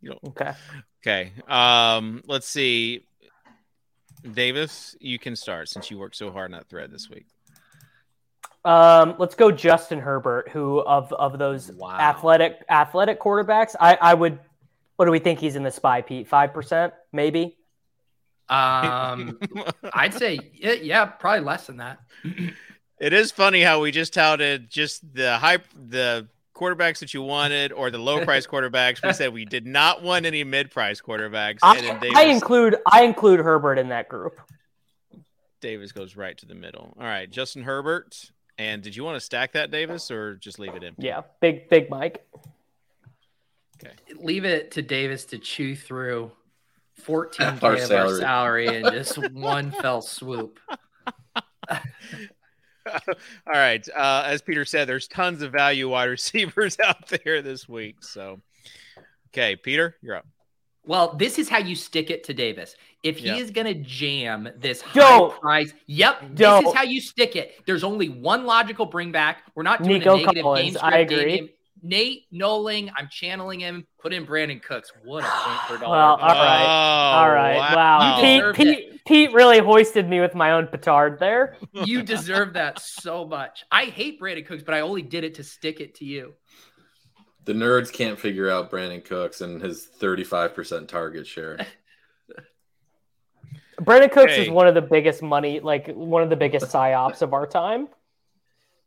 You 0.00 0.10
don't. 0.10 0.24
Okay. 0.24 0.52
Okay. 1.02 1.32
Um. 1.48 2.22
Let's 2.26 2.48
see. 2.48 3.06
Davis, 4.32 4.96
you 5.00 5.18
can 5.18 5.36
start 5.36 5.68
since 5.68 5.90
you 5.90 5.98
worked 5.98 6.16
so 6.16 6.30
hard 6.30 6.52
on 6.52 6.58
that 6.58 6.68
thread 6.68 6.90
this 6.90 7.10
week. 7.10 7.26
Um, 8.64 9.16
let's 9.18 9.34
go 9.34 9.50
Justin 9.50 9.98
Herbert, 10.00 10.48
who 10.48 10.80
of 10.80 11.12
of 11.12 11.38
those 11.38 11.70
Wow. 11.72 11.98
athletic 11.98 12.64
athletic 12.68 13.20
quarterbacks, 13.20 13.74
I, 13.78 13.96
I 14.00 14.14
would. 14.14 14.38
What 14.96 15.04
do 15.06 15.10
we 15.10 15.18
think 15.18 15.40
he's 15.40 15.56
in 15.56 15.62
the 15.64 15.70
spy, 15.70 16.00
Pete? 16.02 16.28
Five 16.28 16.54
percent, 16.54 16.94
maybe. 17.12 17.56
Um, 18.48 19.38
I'd 19.92 20.14
say 20.14 20.38
yeah, 20.54 20.72
yeah, 20.72 21.04
probably 21.06 21.40
less 21.40 21.66
than 21.66 21.78
that. 21.78 22.00
It 23.00 23.12
is 23.12 23.32
funny 23.32 23.60
how 23.60 23.80
we 23.80 23.90
just 23.90 24.14
touted 24.14 24.70
just 24.70 25.02
the 25.14 25.36
hype, 25.36 25.66
the 25.74 26.28
quarterbacks 26.54 27.00
that 27.00 27.12
you 27.12 27.20
wanted, 27.22 27.72
or 27.72 27.90
the 27.90 27.98
low 27.98 28.24
price 28.24 28.46
quarterbacks. 28.50 29.04
We 29.04 29.12
said 29.12 29.32
we 29.32 29.44
did 29.44 29.66
not 29.66 30.02
want 30.02 30.24
any 30.24 30.44
mid 30.44 30.70
price 30.70 31.00
quarterbacks, 31.00 31.58
and 31.62 31.86
I, 31.86 31.98
Davis, 31.98 32.16
I 32.16 32.22
include 32.24 32.76
I 32.90 33.02
include 33.02 33.40
Herbert 33.40 33.78
in 33.78 33.88
that 33.90 34.08
group. 34.08 34.38
Davis 35.60 35.92
goes 35.92 36.14
right 36.16 36.36
to 36.38 36.46
the 36.46 36.54
middle. 36.54 36.94
All 36.98 37.04
right, 37.06 37.28
Justin 37.30 37.62
Herbert. 37.62 38.30
And 38.58 38.82
did 38.82 38.94
you 38.94 39.02
want 39.04 39.16
to 39.16 39.20
stack 39.20 39.52
that, 39.52 39.70
Davis, 39.70 40.10
or 40.10 40.36
just 40.36 40.58
leave 40.58 40.74
it 40.74 40.84
in? 40.84 40.94
Yeah, 40.98 41.22
big 41.40 41.68
big 41.68 41.90
Mike. 41.90 42.24
Okay. 43.82 43.94
Leave 44.16 44.44
it 44.44 44.70
to 44.72 44.82
Davis 44.82 45.24
to 45.26 45.38
chew 45.38 45.74
through 45.74 46.30
14 47.02 47.46
Our 47.46 47.52
of 47.54 47.64
our 47.64 47.78
salary. 47.78 48.20
salary 48.20 48.66
in 48.68 48.82
just 48.92 49.16
one 49.32 49.72
fell 49.72 50.00
swoop. 50.00 50.60
All 51.68 51.80
right. 53.46 53.86
Uh, 53.88 54.24
as 54.26 54.42
Peter 54.42 54.64
said, 54.64 54.86
there's 54.86 55.08
tons 55.08 55.42
of 55.42 55.52
value 55.52 55.88
wide 55.88 56.04
receivers 56.04 56.78
out 56.78 57.08
there 57.08 57.42
this 57.42 57.68
week. 57.68 57.96
So, 58.02 58.40
okay, 59.30 59.56
Peter, 59.56 59.96
you're 60.02 60.16
up. 60.16 60.26
Well, 60.86 61.14
this 61.16 61.38
is 61.38 61.48
how 61.48 61.58
you 61.58 61.74
stick 61.74 62.10
it 62.10 62.24
to 62.24 62.34
Davis. 62.34 62.76
If 63.04 63.18
he 63.18 63.26
Yeah. 63.26 63.36
is 63.36 63.50
going 63.50 63.66
to 63.66 63.74
jam 63.74 64.48
this 64.56 64.80
high 64.80 64.98
Don't. 64.98 65.40
price, 65.40 65.72
yep, 65.86 66.20
this 66.30 66.38
Don't. 66.40 66.66
is 66.66 66.72
how 66.74 66.82
you 66.82 67.00
stick 67.00 67.36
it. 67.36 67.54
There's 67.66 67.84
only 67.84 68.08
one 68.08 68.46
logical 68.46 68.86
bring 68.86 69.12
back. 69.12 69.42
We're 69.54 69.62
not 69.62 69.82
doing 69.82 69.98
Nico 69.98 70.14
a 70.14 70.16
negative 70.18 70.42
Collins, 70.42 70.72
game 70.72 70.80
I 70.82 70.98
agree. 70.98 71.24
game. 71.36 71.48
Nate 71.82 72.24
Noling, 72.32 72.90
I'm 72.96 73.08
channeling 73.10 73.60
him. 73.60 73.86
Put 74.00 74.14
in 74.14 74.24
Brandin 74.26 74.62
Cooks. 74.62 74.90
What 75.04 75.22
a 75.22 75.28
point 75.28 75.58
per 75.68 75.76
dollar. 75.84 75.90
Well, 75.96 76.16
all 76.16 76.28
right. 76.28 76.64
Oh, 76.64 77.18
All 77.18 77.30
right. 77.30 77.74
Wow. 77.74 78.16
You 78.22 78.52
Pete, 78.54 78.54
Pete, 78.56 79.04
Pete 79.06 79.32
really 79.34 79.58
hoisted 79.58 80.08
me 80.08 80.20
with 80.22 80.34
my 80.34 80.52
own 80.52 80.66
petard 80.66 81.18
there. 81.18 81.58
you 81.84 82.02
deserve 82.02 82.54
that 82.54 82.78
so 82.80 83.26
much. 83.26 83.66
I 83.70 83.84
hate 83.84 84.18
Brandin 84.18 84.46
Cooks, 84.46 84.62
but 84.62 84.74
I 84.74 84.80
only 84.80 85.02
did 85.02 85.24
it 85.24 85.34
to 85.34 85.44
stick 85.44 85.80
it 85.80 85.96
to 85.96 86.06
you. 86.06 86.32
The 87.44 87.52
nerds 87.52 87.92
can't 87.92 88.18
figure 88.18 88.48
out 88.48 88.70
Brandin 88.70 89.04
Cooks 89.04 89.42
and 89.42 89.60
his 89.60 89.86
35% 90.00 90.88
target 90.88 91.26
share. 91.26 91.58
Brandin 93.80 94.10
Cooks 94.12 94.32
Okay. 94.32 94.42
is 94.42 94.50
one 94.50 94.66
of 94.68 94.74
the 94.74 94.82
biggest 94.82 95.22
money, 95.22 95.60
like 95.60 95.88
one 95.88 96.22
of 96.22 96.30
the 96.30 96.36
biggest 96.36 96.66
psyops 96.72 97.22
of 97.22 97.32
our 97.34 97.46
time. 97.46 97.88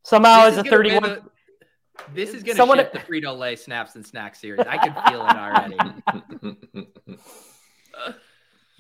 Somehow, 0.04 0.46
This 0.46 0.54
as 0.54 0.58
a 0.58 0.62
is 0.62 0.70
gonna 0.72 0.84
win 0.84 0.92
31, 1.02 1.10
the- 1.16 2.14
This 2.14 2.30
is 2.30 2.44
going 2.44 2.56
to 2.56 2.58
Someone- 2.58 2.78
shift 2.78 2.94
the 2.94 3.00
Frito 3.00 3.38
Lay 3.38 3.56
snaps 3.56 3.96
and 3.96 4.06
snacks 4.06 4.40
series. 4.40 4.62
I 4.68 4.78
can 4.78 4.94
feel 5.12 5.26
it 5.26 5.36
already. 5.36 6.88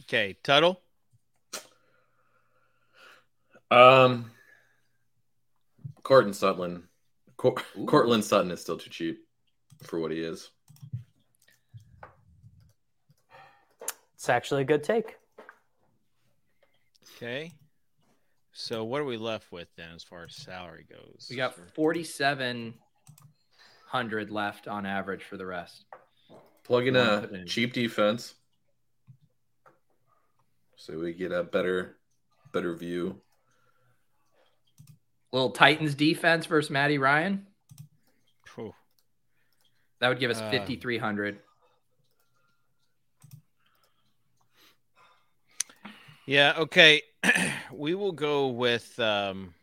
Okay, 0.03 0.37
Tuttle. 0.41 0.79
um, 3.69 4.31
Courtland 6.03 6.33
Sutton. 6.35 6.87
Cor- 7.35 7.55
Courtland 7.85 8.23
Sutton 8.23 8.49
is 8.51 8.61
still 8.61 8.77
too 8.77 8.89
cheap 8.89 9.17
for 9.83 9.99
what 9.99 10.11
he 10.11 10.21
is. 10.21 10.49
it's 14.15 14.29
actually 14.29 14.61
a 14.61 14.65
good 14.65 14.81
take. 14.83 15.16
Okay. 17.17 17.51
So, 18.53 18.83
what 18.83 19.01
are 19.01 19.05
we 19.05 19.17
left 19.17 19.51
with 19.51 19.67
then 19.75 19.89
as 19.95 20.03
far 20.03 20.23
as 20.25 20.35
salary 20.35 20.85
goes? 20.89 21.25
We 21.29 21.35
got 21.35 21.55
4,700 21.73 24.31
left 24.31 24.67
on 24.67 24.85
average 24.85 25.23
for 25.23 25.37
the 25.37 25.45
rest. 25.45 25.85
Plug 26.63 26.85
in 26.87 26.95
a 26.95 27.27
in- 27.31 27.47
cheap 27.47 27.73
defense, 27.73 28.35
so 30.75 30.97
we 30.99 31.13
get 31.13 31.31
a 31.31 31.43
better, 31.43 31.95
better 32.51 32.75
view. 32.75 33.19
Little 35.31 35.51
Titans 35.51 35.95
defense 35.95 36.45
versus 36.45 36.69
Matty 36.69 36.97
Ryan. 36.99 37.47
Phew. 38.53 38.73
That 39.99 40.09
would 40.09 40.19
give 40.19 40.29
us 40.31 40.39
Uh, 40.39 40.49
5,300. 40.51 41.39
Yeah. 46.25 46.53
Okay. 46.57 47.01
We 47.71 47.95
will 47.95 48.11
go 48.11 48.47
with. 48.47 48.99
Um, 48.99 49.53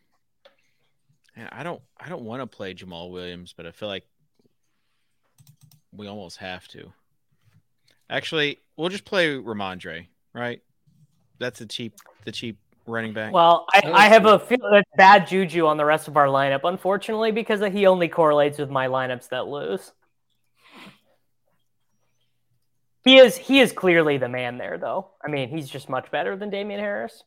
man, 1.35 1.49
I 1.51 1.63
don't. 1.63 1.81
I 1.99 2.09
don't 2.09 2.23
want 2.23 2.41
to 2.41 2.47
play 2.47 2.73
Jamaal 2.73 3.11
Williams, 3.11 3.53
but 3.55 3.65
I 3.65 3.71
feel 3.71 3.89
like 3.89 4.05
we 5.91 6.07
almost 6.07 6.37
have 6.37 6.67
to. 6.69 6.91
Actually, 8.09 8.59
we'll 8.77 8.89
just 8.89 9.05
play 9.05 9.35
Rhamondre. 9.35 10.07
Right. 10.33 10.61
That's 11.39 11.59
the 11.59 11.65
cheap. 11.65 11.95
The 12.25 12.31
cheap 12.31 12.57
running 12.87 13.13
back. 13.13 13.33
Well, 13.33 13.65
I, 13.73 13.81
Oh, 13.85 13.93
I 13.93 14.07
have 14.07 14.25
a 14.25 14.37
that's 14.37 14.47
feel 14.47 14.69
that's 14.71 14.89
bad 14.95 15.27
juju 15.27 15.65
on 15.65 15.77
the 15.77 15.85
rest 15.85 16.07
of 16.07 16.17
our 16.17 16.27
lineup, 16.27 16.61
unfortunately, 16.63 17.31
because 17.31 17.61
he 17.73 17.87
only 17.87 18.07
correlates 18.07 18.57
with 18.57 18.69
my 18.69 18.87
lineups 18.87 19.29
that 19.29 19.47
lose. 19.47 19.91
He 23.03 23.17
is 23.17 23.37
he 23.37 23.59
is 23.59 23.71
clearly 23.71 24.17
the 24.17 24.29
man 24.29 24.57
there, 24.57 24.77
though. 24.77 25.11
I 25.23 25.29
mean, 25.29 25.49
he's 25.49 25.69
just 25.69 25.89
much 25.89 26.09
better 26.11 26.35
than 26.35 26.49
Damien 26.49 26.79
Harris. 26.79 27.23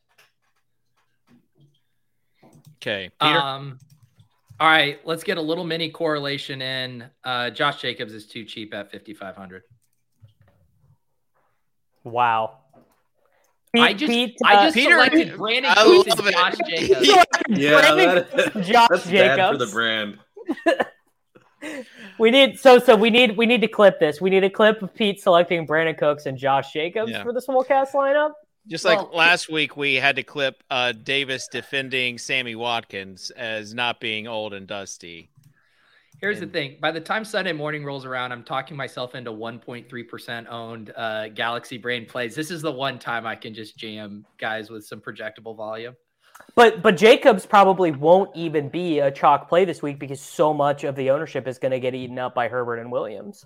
Okay. 2.77 3.11
Peter. 3.21 3.37
Um, 3.39 3.79
all 4.59 4.67
right, 4.67 4.99
let's 5.05 5.23
get 5.23 5.37
a 5.37 5.41
little 5.41 5.63
mini 5.63 5.89
correlation 5.89 6.61
in. 6.61 7.05
Uh, 7.23 7.49
Josh 7.49 7.81
Jacobs 7.81 8.13
is 8.13 8.25
too 8.27 8.43
cheap 8.43 8.73
at 8.73 8.91
5,500. 8.91 9.63
Wow. 12.03 12.57
I 13.77 13.93
just, 13.93 14.09
Pete, 14.11 14.35
I 14.43 14.55
uh, 14.55 14.63
just 14.65 14.75
Peter- 14.75 14.95
selected 14.95 15.37
Brandon 15.37 15.71
I 15.75 15.83
Cooks 15.83 16.19
and. 16.19 16.31
Josh 16.31 16.55
Jacobs. 16.67 17.07
Yeah, 17.49 17.79
Brandon 17.79 18.25
that- 18.53 18.63
Josh 18.65 18.87
that's 18.89 19.09
bad 19.09 19.51
for 19.51 19.57
the 19.57 19.67
brand. 19.71 20.19
We 22.17 22.31
need 22.31 22.59
so 22.59 22.79
so 22.79 22.95
we 22.95 23.09
need 23.09 23.37
we 23.37 23.45
need 23.45 23.61
to 23.61 23.67
clip 23.67 23.99
this. 23.99 24.19
We 24.21 24.29
need 24.29 24.43
a 24.43 24.49
clip 24.49 24.81
of 24.81 24.93
Pete 24.93 25.21
selecting 25.21 25.65
Brandin 25.67 25.97
Cooks 25.97 26.25
and 26.25 26.37
Josh 26.37 26.71
Jacobs 26.73 27.11
Yeah. 27.11 27.23
for 27.23 27.31
the 27.33 27.41
Swolecast 27.41 27.91
lineup. 27.91 28.31
Just 28.69 28.85
like 28.85 28.99
Well, 28.99 29.17
last 29.17 29.51
week, 29.51 29.75
we 29.75 29.95
had 29.95 30.15
to 30.17 30.23
clip 30.23 30.63
uh, 30.69 30.91
Davis 30.91 31.47
defending 31.47 32.19
Sammy 32.19 32.55
Watkins 32.55 33.31
as 33.31 33.73
not 33.73 33.99
being 33.99 34.27
old 34.27 34.53
and 34.53 34.67
dusty. 34.67 35.29
Here's 36.21 36.39
the 36.39 36.47
thing. 36.47 36.77
By 36.81 36.91
the 36.91 36.99
time 36.99 37.23
Sunday 37.23 37.53
morning 37.53 37.85
rolls 37.85 38.05
around, 38.05 38.33
I'm 38.33 38.43
talking 38.43 38.75
myself 38.75 39.15
into 39.15 39.31
1.3% 39.31 40.47
owned 40.49 40.91
uh, 40.95 41.29
Galaxy 41.29 41.77
Brain 41.77 42.05
plays. 42.05 42.35
This 42.35 42.51
is 42.51 42.61
the 42.61 42.71
one 42.71 42.99
time 42.99 43.25
I 43.25 43.35
can 43.35 43.53
just 43.53 43.77
jam 43.77 44.25
guys 44.37 44.69
with 44.69 44.85
some 44.85 44.99
projectable 44.99 45.55
volume. 45.55 45.95
But 46.55 46.81
but 46.81 46.95
Jacobs 46.97 47.45
probably 47.45 47.91
won't 47.91 48.35
even 48.35 48.69
be 48.69 48.99
a 48.99 49.11
chalk 49.11 49.49
play 49.49 49.65
this 49.65 49.81
week 49.81 49.99
because 49.99 50.21
so 50.21 50.53
much 50.53 50.83
of 50.83 50.95
the 50.95 51.09
ownership 51.09 51.47
is 51.47 51.57
going 51.57 51.71
to 51.71 51.79
get 51.79 51.95
eaten 51.95 52.19
up 52.19 52.35
by 52.35 52.47
Herbert 52.47 52.77
and 52.77 52.91
Williams. 52.91 53.45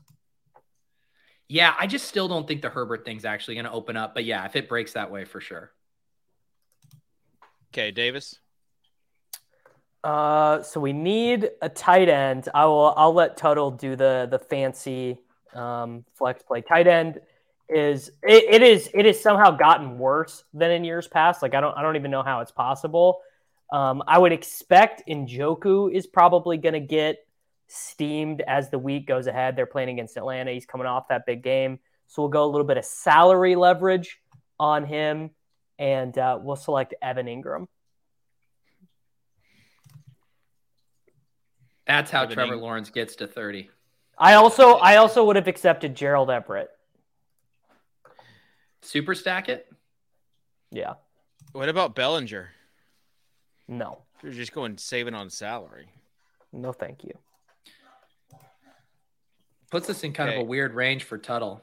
Yeah, 1.53 1.75
I 1.79 1.85
just 1.85 2.07
still 2.07 2.27
don't 2.27 2.47
think 2.47 2.63
the 2.63 2.69
Herbert 2.69 3.05
thing's 3.05 3.25
actually 3.25 3.53
going 3.53 3.65
to 3.65 3.71
open 3.71 3.95
up. 3.95 4.15
But 4.15 4.25
yeah, 4.25 4.43
if 4.45 4.55
it 4.55 4.67
breaks 4.67 4.93
that 4.93 5.11
way, 5.11 5.23
for 5.23 5.39
sure. 5.39 5.71
Okay, 7.71 7.91
Davis. 7.91 8.39
Uh, 10.03 10.63
so 10.63 10.79
we 10.79 10.93
need 10.93 11.51
a 11.61 11.69
tight 11.69 12.09
end. 12.09 12.49
I 12.55 12.65
will. 12.65 12.95
I'll 12.97 13.13
let 13.13 13.37
Tuttle 13.37 13.69
do 13.69 13.95
the 13.95 14.27
the 14.31 14.39
fancy 14.39 15.19
um, 15.53 16.03
flex 16.15 16.41
play. 16.41 16.61
Tight 16.61 16.87
end 16.87 17.21
is 17.69 18.09
it, 18.23 18.45
it 18.49 18.63
is 18.63 18.89
it 18.91 19.05
has 19.05 19.21
somehow 19.21 19.51
gotten 19.51 19.99
worse 19.99 20.45
than 20.55 20.71
in 20.71 20.83
years 20.83 21.07
past. 21.07 21.43
Like 21.43 21.53
I 21.53 21.61
don't 21.61 21.77
I 21.77 21.83
don't 21.83 21.97
even 21.97 22.09
know 22.09 22.23
how 22.23 22.39
it's 22.39 22.51
possible. 22.51 23.21
Um, 23.71 24.01
I 24.07 24.17
would 24.17 24.31
expect 24.31 25.03
Njoku 25.07 25.93
is 25.93 26.07
probably 26.07 26.57
going 26.57 26.73
to 26.73 26.79
get 26.79 27.27
steamed 27.73 28.41
as 28.47 28.69
the 28.69 28.79
week 28.79 29.07
goes 29.07 29.27
ahead. 29.27 29.55
They're 29.55 29.65
playing 29.65 29.89
against 29.89 30.15
Atlanta. 30.17 30.51
He's 30.51 30.65
coming 30.65 30.87
off 30.87 31.07
that 31.09 31.25
big 31.25 31.43
game, 31.43 31.79
so 32.07 32.21
we'll 32.21 32.29
go 32.29 32.45
a 32.45 32.51
little 32.51 32.67
bit 32.67 32.77
of 32.77 32.85
salary 32.85 33.55
leverage 33.55 34.19
on 34.59 34.85
him, 34.85 35.31
and 35.79 36.17
uh, 36.17 36.37
we'll 36.41 36.55
select 36.55 36.93
Evan 37.01 37.25
Engram. 37.25 37.67
That's 41.85 42.11
how 42.11 42.23
Evan 42.23 42.35
Trevor 42.35 42.53
Eng- 42.53 42.61
Lawrence 42.61 42.89
gets 42.89 43.15
to 43.17 43.27
30. 43.27 43.69
I 44.17 44.35
also 44.35 44.73
I 44.75 44.97
also 44.97 45.25
would 45.25 45.35
have 45.35 45.47
accepted 45.47 45.95
Gerald 45.95 46.29
Everett. 46.29 46.69
Super 48.81 49.15
stack 49.15 49.49
it? 49.49 49.67
Yeah, 50.71 50.93
What 51.51 51.69
about 51.69 51.95
Bellinger? 51.95 52.49
no, 53.67 53.99
You're 54.21 54.31
just 54.33 54.51
going 54.53 54.77
saving 54.77 55.13
on 55.13 55.29
salary. 55.29 55.87
no, 56.51 56.71
thank 56.73 57.03
you. 57.03 57.13
Puts 59.73 59.89
us 59.89 60.03
in 60.03 60.13
kind 60.13 60.29
of 60.29 60.37
a 60.39 60.43
weird 60.43 60.75
range 60.75 61.03
for 61.03 61.17
Tuttle. 61.17 61.59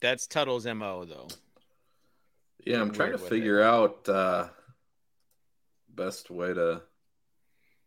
That's 0.00 0.28
Tuttle's 0.28 0.66
mo 0.66 1.04
though. 1.04 1.26
Yeah, 2.64 2.76
I'm 2.76 2.82
Weird 2.82 2.94
trying 2.94 3.08
to 3.10 3.16
with 3.16 3.24
it. 3.24 3.28
figure 3.28 3.60
out 3.60 4.08
uh 4.08 4.46
best 5.92 6.30
way 6.30 6.54
to 6.54 6.80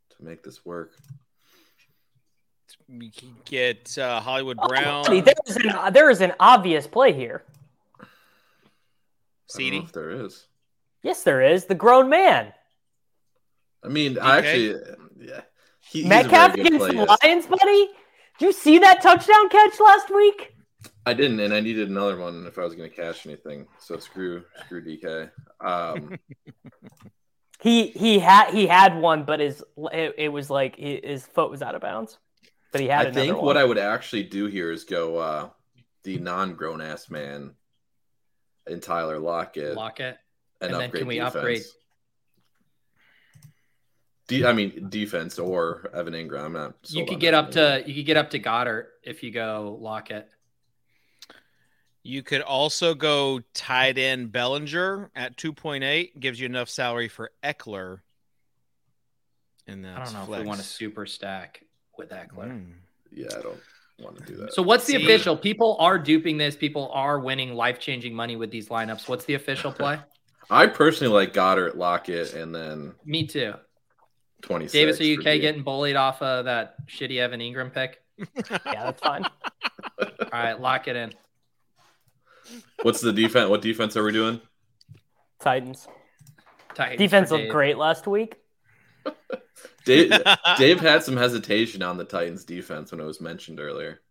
to 0.10 0.16
make 0.20 0.44
this 0.44 0.66
work. 0.66 0.92
We 2.90 3.10
can 3.10 3.36
get 3.46 3.98
uh, 3.98 4.20
Hollywood 4.20 4.58
Oh, 4.62 4.68
Brown, 4.68 5.06
buddy, 5.06 5.22
there 5.22 5.34
is 5.48 5.56
an 5.56 5.94
there 5.94 6.10
is 6.10 6.20
an 6.20 6.34
obvious 6.38 6.88
play 6.88 7.14
here. 7.14 7.44
I 8.02 8.04
don't 8.04 9.72
know 9.72 9.78
CeeDee. 9.80 9.84
if 9.86 9.92
there 9.94 10.12
is. 10.12 10.46
Yes, 11.04 11.24
there 11.24 11.42
is. 11.42 11.66
The 11.66 11.76
grown 11.76 12.10
man. 12.10 12.52
I 13.82 13.88
mean, 13.88 14.20
I 14.20 14.40
actually, 14.40 14.76
yeah, 15.22 15.42
he, 15.80 16.00
he's 16.00 16.06
a 16.06 16.10
Metcalf 16.10 16.56
very 16.56 16.70
good 16.70 16.82
against 16.82 16.98
the. 16.98 17.18
Lions, 17.24 17.48
buddy. 17.48 17.90
Did 18.42 18.48
you 18.48 18.54
see 18.54 18.80
that 18.80 19.04
touchdown 19.04 19.50
catch 19.50 19.80
last 19.80 20.10
week? 20.10 20.56
I 21.06 21.14
didn't, 21.14 21.40
and 21.42 21.54
I 21.54 21.60
needed 21.60 21.90
another 21.92 22.18
one 22.18 22.48
if 22.48 22.58
I 22.58 22.64
was 22.64 22.74
going 22.74 22.90
to 22.90 22.96
cash 22.96 23.28
anything. 23.28 23.68
So 23.78 24.00
screw, 24.00 24.44
screw 24.66 24.84
DK. 24.84 25.30
Um, 25.64 26.18
He 27.60 27.90
he 27.90 28.18
had 28.18 28.50
he 28.52 28.66
had 28.66 28.98
one, 28.98 29.24
but 29.24 29.40
his 29.40 29.64
it, 29.94 30.16
it 30.18 30.30
was 30.30 30.50
like 30.50 30.76
his 30.78 31.28
foot 31.28 31.52
was 31.52 31.62
out 31.62 31.76
of 31.76 31.82
bounds. 31.82 32.18
But 32.72 32.82
he 32.82 32.88
had 32.88 33.02
I 33.06 33.10
another 33.10 33.22
think 33.22 33.36
one. 33.38 33.46
what 33.46 33.58
I 33.58 33.64
would 33.64 33.78
actually 33.78 34.24
do 34.24 34.48
here 34.48 34.72
is 34.72 34.84
go 34.84 35.18
uh, 35.18 35.50
the 36.04 36.18
non-grown 36.18 36.82
ass 36.82 37.12
man 37.12 37.54
in 38.66 38.80
Tyler 38.80 39.20
Lockett 39.20 39.76
Lock 39.76 40.00
it. 40.00 40.18
and, 40.60 40.72
and 40.72 40.82
then 40.82 40.90
can 40.90 41.06
we 41.06 41.18
defense. 41.20 41.36
upgrade- 41.36 41.62
De- 44.40 44.46
I 44.46 44.54
mean 44.54 44.88
defense 44.90 45.38
or 45.40 45.90
Evan 45.94 46.14
Engram. 46.14 46.46
I'm 46.46 46.54
not. 46.54 46.76
You 46.90 47.06
could 47.06 47.20
get 47.20 47.34
up 47.34 47.52
Engram. 47.52 47.84
to 47.84 47.90
you 47.90 47.96
could 47.96 48.06
get 48.06 48.18
up 48.18 48.30
to 48.32 48.40
Goedert 48.40 48.86
if 49.04 49.24
you 49.24 49.32
go 49.32 49.78
Lockett. 49.80 50.28
You 52.04 52.24
could 52.24 52.42
also 52.42 52.96
go 52.96 53.42
tight 53.54 53.98
end 54.00 54.32
Bellinger 54.32 55.12
at 55.16 55.38
2.8, 55.38 56.20
gives 56.20 56.40
you 56.40 56.48
enough 56.48 56.68
salary 56.68 57.08
for 57.08 57.32
Ekeler. 57.44 58.00
And 59.68 59.86
I 59.86 59.96
that's 60.00 60.12
don't 60.12 60.22
know 60.22 60.26
flex. 60.26 60.40
if 60.40 60.44
we 60.44 60.48
want 60.48 60.60
to 60.62 60.66
super 60.66 61.06
stack 61.06 61.62
with 61.98 62.10
Ekeler. 62.10 62.50
Mm. 62.52 62.72
Yeah, 63.12 63.28
I 63.38 63.42
don't 63.42 63.60
want 64.00 64.18
to 64.18 64.24
do 64.26 64.36
that. 64.38 64.54
So 64.54 64.64
what's 64.64 64.88
the 64.88 64.94
See- 64.94 65.04
official? 65.04 65.38
People 65.38 65.78
are 65.80 66.00
duping 66.00 66.38
this. 66.38 66.56
People 66.56 66.90
are 66.92 67.20
winning 67.20 67.54
life 67.54 67.80
changing 67.80 68.16
money 68.16 68.36
with 68.36 68.50
these 68.50 68.70
lineups. 68.70 69.08
What's 69.08 69.26
the 69.26 69.36
official 69.36 69.72
play? 69.72 70.00
I 70.50 70.66
personally 70.68 71.14
like 71.14 71.34
Goedert, 71.34 71.76
Lockett, 71.78 72.34
and 72.34 72.54
then 72.54 72.94
Me 73.06 73.28
too. 73.28 73.54
26. 74.42 74.74
Davis, 74.74 75.00
are 75.00 75.04
you 75.04 75.20
okay 75.20 75.36
D. 75.36 75.42
getting 75.42 75.64
bullied 75.64 75.96
off 75.96 76.22
of 76.22 76.46
that 76.46 76.76
shitty 76.88 77.18
Evan 77.18 77.40
Engram 77.40 77.74
pick? 77.74 78.02
yeah, 78.18 78.60
that's 78.66 79.02
fine. 79.02 79.24
All 80.00 80.08
right, 80.32 80.60
lock 80.60 80.88
it 80.88 80.96
in. 80.96 81.14
What's 82.84 83.02
the 83.02 83.14
defense? 83.14 83.50
What 83.50 83.62
defense 83.62 83.96
are 83.96 84.04
we 84.04 84.12
doing? 84.12 84.42
Titans 85.40 85.88
Titans 86.76 86.98
defense 86.98 87.32
looked 87.32 87.50
great 87.50 87.78
last 87.78 88.08
week. 88.08 88.36
Dave, 89.86 90.12
Dave 90.58 90.80
had 90.80 91.04
some 91.04 91.18
hesitation 91.18 91.82
on 91.82 91.98
the 91.98 92.04
Titans 92.04 92.46
defense 92.46 92.92
when 92.92 93.00
it 93.00 93.06
was 93.06 93.20
mentioned 93.20 93.60
earlier. 93.60 94.02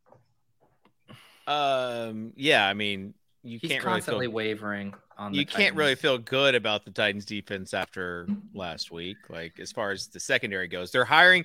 Um, 1.46 2.32
yeah, 2.36 2.66
I 2.66 2.74
mean, 2.74 3.14
you 3.42 3.58
He's 3.60 3.70
can't 3.70 3.84
really 3.84 3.94
constantly 3.94 4.26
feel 4.26 4.34
wavering 4.34 4.94
on. 5.20 5.34
you 5.34 5.44
the 5.44 5.50
can't 5.50 5.76
really 5.76 5.94
feel 5.94 6.18
good 6.18 6.54
about 6.54 6.84
the 6.84 6.90
Titans 6.90 7.24
defense 7.24 7.74
after 7.74 8.26
last 8.54 8.90
week. 8.90 9.18
Like 9.28 9.60
as 9.60 9.70
far 9.70 9.90
as 9.90 10.08
the 10.08 10.20
secondary 10.20 10.68
goes, 10.68 10.90
they're 10.90 11.04
hiring, 11.04 11.44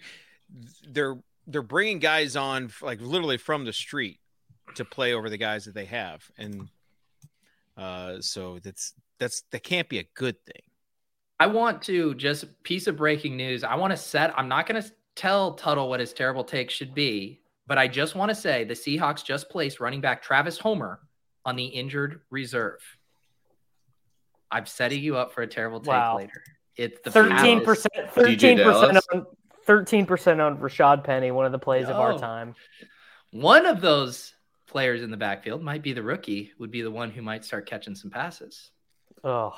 they're 0.90 1.18
they're 1.48 1.62
bringing 1.62 2.00
guys 2.00 2.36
on 2.36 2.72
like 2.82 3.00
literally 3.02 3.38
from 3.38 3.66
the 3.66 3.74
street 3.74 4.20
to 4.76 4.86
play 4.86 5.14
over 5.14 5.30
the 5.30 5.38
guys 5.38 5.66
that 5.66 5.76
they 5.76 5.86
have, 5.86 6.24
and 6.38 6.70
uh, 7.78 8.20
so 8.22 8.60
that's 8.64 8.94
that's 9.20 9.44
that 9.52 9.64
can't 9.64 9.90
be 9.90 10.00
a 10.00 10.06
good 10.16 10.44
thing. 10.46 10.62
I 11.40 11.48
want 11.48 11.82
to 11.84 12.16
just 12.16 12.64
piece 12.64 12.88
of 12.88 12.96
breaking 12.96 13.36
news. 13.36 13.64
I 13.64 13.76
want 13.76 13.92
to 13.92 13.98
set. 13.98 14.38
I'm 14.38 14.48
not 14.48 14.68
going 14.68 14.82
to 14.82 14.92
tell 15.16 15.54
Tuttle 15.54 15.90
what 15.90 16.00
his 16.00 16.14
terrible 16.14 16.44
take 16.44 16.70
should 16.70 16.96
be, 16.96 17.42
but 17.68 17.78
I 17.78 17.88
just 17.88 18.16
want 18.16 18.30
to 18.30 18.36
say 18.36 18.64
the 18.64 18.74
Seahawks 18.74 19.24
just 19.24 19.50
placed 19.50 19.80
running 19.82 20.02
back 20.02 20.22
Travis 20.22 20.58
Homer 20.58 21.02
on 21.44 21.56
the 21.56 21.66
injured 21.66 22.22
reserve. 22.30 22.80
I'm 24.52 24.66
setting 24.66 25.02
you 25.02 25.18
up 25.18 25.34
for 25.34 25.42
a 25.42 25.48
terrible 25.48 25.80
take 25.80 25.88
Wow. 25.88 26.18
later. 26.18 26.44
It's 26.78 27.00
the 27.04 27.12
thirteen 27.12 27.64
percent, 27.64 27.94
thirteen 28.12 28.58
percent 28.60 28.98
on 29.14 29.26
thirteen 29.66 30.06
percent 30.06 30.42
on 30.42 30.58
Rashad 30.58 31.04
Penny, 31.04 31.32
one 31.32 31.46
of 31.46 31.52
the 31.52 31.60
plays 31.60 31.88
of 31.88 31.96
our 31.96 32.18
time. 32.18 32.56
One 33.32 33.66
of 33.66 33.82
those 33.82 34.34
players 34.68 35.02
in 35.02 35.10
the 35.12 35.18
backfield 35.18 35.62
might 35.64 35.82
be 35.82 35.94
the 35.94 36.04
rookie. 36.04 36.52
Would 36.60 36.72
be 36.72 36.82
the 36.82 36.92
one 36.92 37.12
who 37.12 37.22
might 37.22 37.44
start 37.46 37.66
catching 37.68 37.96
some 37.96 38.12
passes. 38.12 38.72
Oh, 39.24 39.54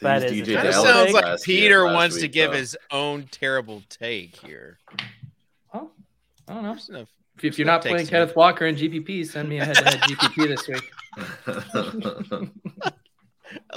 They 0.00 0.08
That 0.08 0.22
used 0.22 0.34
is 0.34 0.40
a 0.40 0.44
DJ 0.50 0.54
Kind 0.56 0.68
Dallas 0.70 0.88
sounds 0.88 1.06
take 1.12 1.14
like 1.24 1.42
Peter 1.42 1.84
last 1.84 1.94
wants 1.94 2.18
to 2.20 2.28
give 2.28 2.50
though. 2.52 2.56
his 2.58 2.76
own 2.90 3.24
terrible 3.30 3.82
take 3.90 4.36
here. 4.36 4.78
Well, 5.72 5.92
I 6.48 6.54
don't 6.54 6.62
know. 6.62 6.70
There's 6.72 6.88
enough- 6.88 7.08
If, 7.38 7.44
if 7.44 7.58
you're 7.58 7.66
not 7.66 7.82
playing 7.82 8.06
Kenneth 8.06 8.30
make. 8.30 8.36
Walker 8.36 8.66
in 8.66 8.76
GPP, 8.76 9.26
send 9.26 9.48
me 9.48 9.58
a 9.58 9.64
head-to-head 9.66 10.00
GPP 10.00 10.48
this 10.48 10.66
week. 10.68 12.50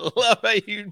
I 0.03 0.09
love 0.15 0.39
how 0.43 0.51
you 0.51 0.91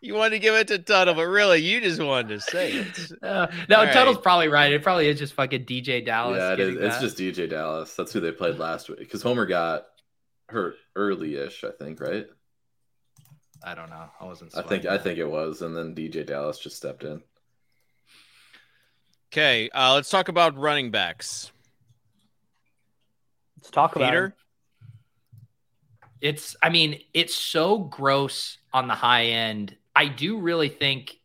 you 0.00 0.14
wanted 0.14 0.30
to 0.30 0.38
give 0.40 0.54
it 0.54 0.68
to 0.68 0.78
Tuttle, 0.78 1.14
but 1.14 1.26
really 1.26 1.58
you 1.58 1.80
just 1.80 2.02
wanted 2.02 2.28
to 2.28 2.40
say 2.40 2.72
it. 2.72 3.12
Uh, 3.22 3.46
no, 3.68 3.76
All 3.76 3.84
right. 3.84 3.92
Tuttle's 3.92 4.18
probably 4.18 4.48
right. 4.48 4.72
It 4.72 4.82
probably 4.82 5.08
is 5.08 5.18
just 5.18 5.34
fucking 5.34 5.64
DJ 5.64 6.04
Dallas. 6.04 6.38
yeah, 6.38 6.52
it 6.52 6.60
is. 6.60 6.74
getting 6.74 6.88
It's 6.88 7.00
just 7.00 7.18
DJ 7.18 7.48
Dallas. 7.48 7.94
That's 7.94 8.12
who 8.12 8.20
they 8.20 8.32
played 8.32 8.58
last 8.58 8.88
week 8.88 8.98
because 8.98 9.22
Homer 9.22 9.46
got 9.46 9.84
hurt 10.48 10.76
early-ish, 10.96 11.62
I 11.64 11.70
think, 11.70 12.00
right? 12.00 12.26
I 13.62 13.74
don't 13.74 13.90
know. 13.90 14.06
I 14.20 14.24
wasn't. 14.24 14.56
I 14.56 14.62
think 14.62 14.82
sweating 14.82 15.00
I 15.00 15.02
think 15.02 15.18
it 15.18 15.30
was, 15.30 15.62
and 15.62 15.76
then 15.76 15.94
DJ 15.94 16.26
Dallas 16.26 16.58
just 16.58 16.76
stepped 16.76 17.04
in. 17.04 17.22
Okay, 19.32 19.68
uh, 19.70 19.94
let's 19.94 20.10
talk 20.10 20.28
about 20.28 20.56
running 20.56 20.90
backs. 20.90 21.52
let's 23.58 23.70
talk 23.70 23.94
about 23.94 24.10
Peter, 24.10 24.24
him. 24.26 24.32
It's. 26.20 26.56
I 26.62 26.68
mean, 26.68 27.00
it's 27.14 27.34
so 27.34 27.78
gross 27.78 28.58
on 28.72 28.88
the 28.88 28.94
high 28.94 29.26
end. 29.26 29.76
I 29.94 30.06
do 30.06 30.38
really 30.38 30.68
think 30.68 31.18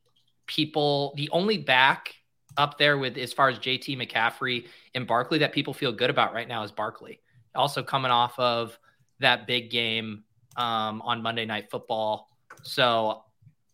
people. 0.48 1.14
The 1.18 1.30
only 1.32 1.58
back 1.58 2.16
up 2.58 2.78
there 2.78 2.98
with 2.98 3.18
as 3.18 3.34
far 3.34 3.50
as 3.50 3.60
JT 3.60 3.98
McCaffrey 3.98 4.68
and 4.94 5.06
Barkley 5.06 5.40
that 5.40 5.54
people 5.54 5.74
feel 5.74 5.92
good 5.92 6.10
about 6.10 6.34
right 6.34 6.48
now 6.48 6.64
is 6.64 6.72
Barkley. 6.72 7.20
Also 7.54 7.84
coming 7.84 8.12
off 8.12 8.38
of 8.40 8.78
that 9.20 9.48
big 9.48 9.70
game 9.70 10.24
um, 10.58 11.02
on 11.02 11.22
Monday 11.22 11.46
Night 11.46 11.70
Football. 11.70 12.30
So 12.64 13.24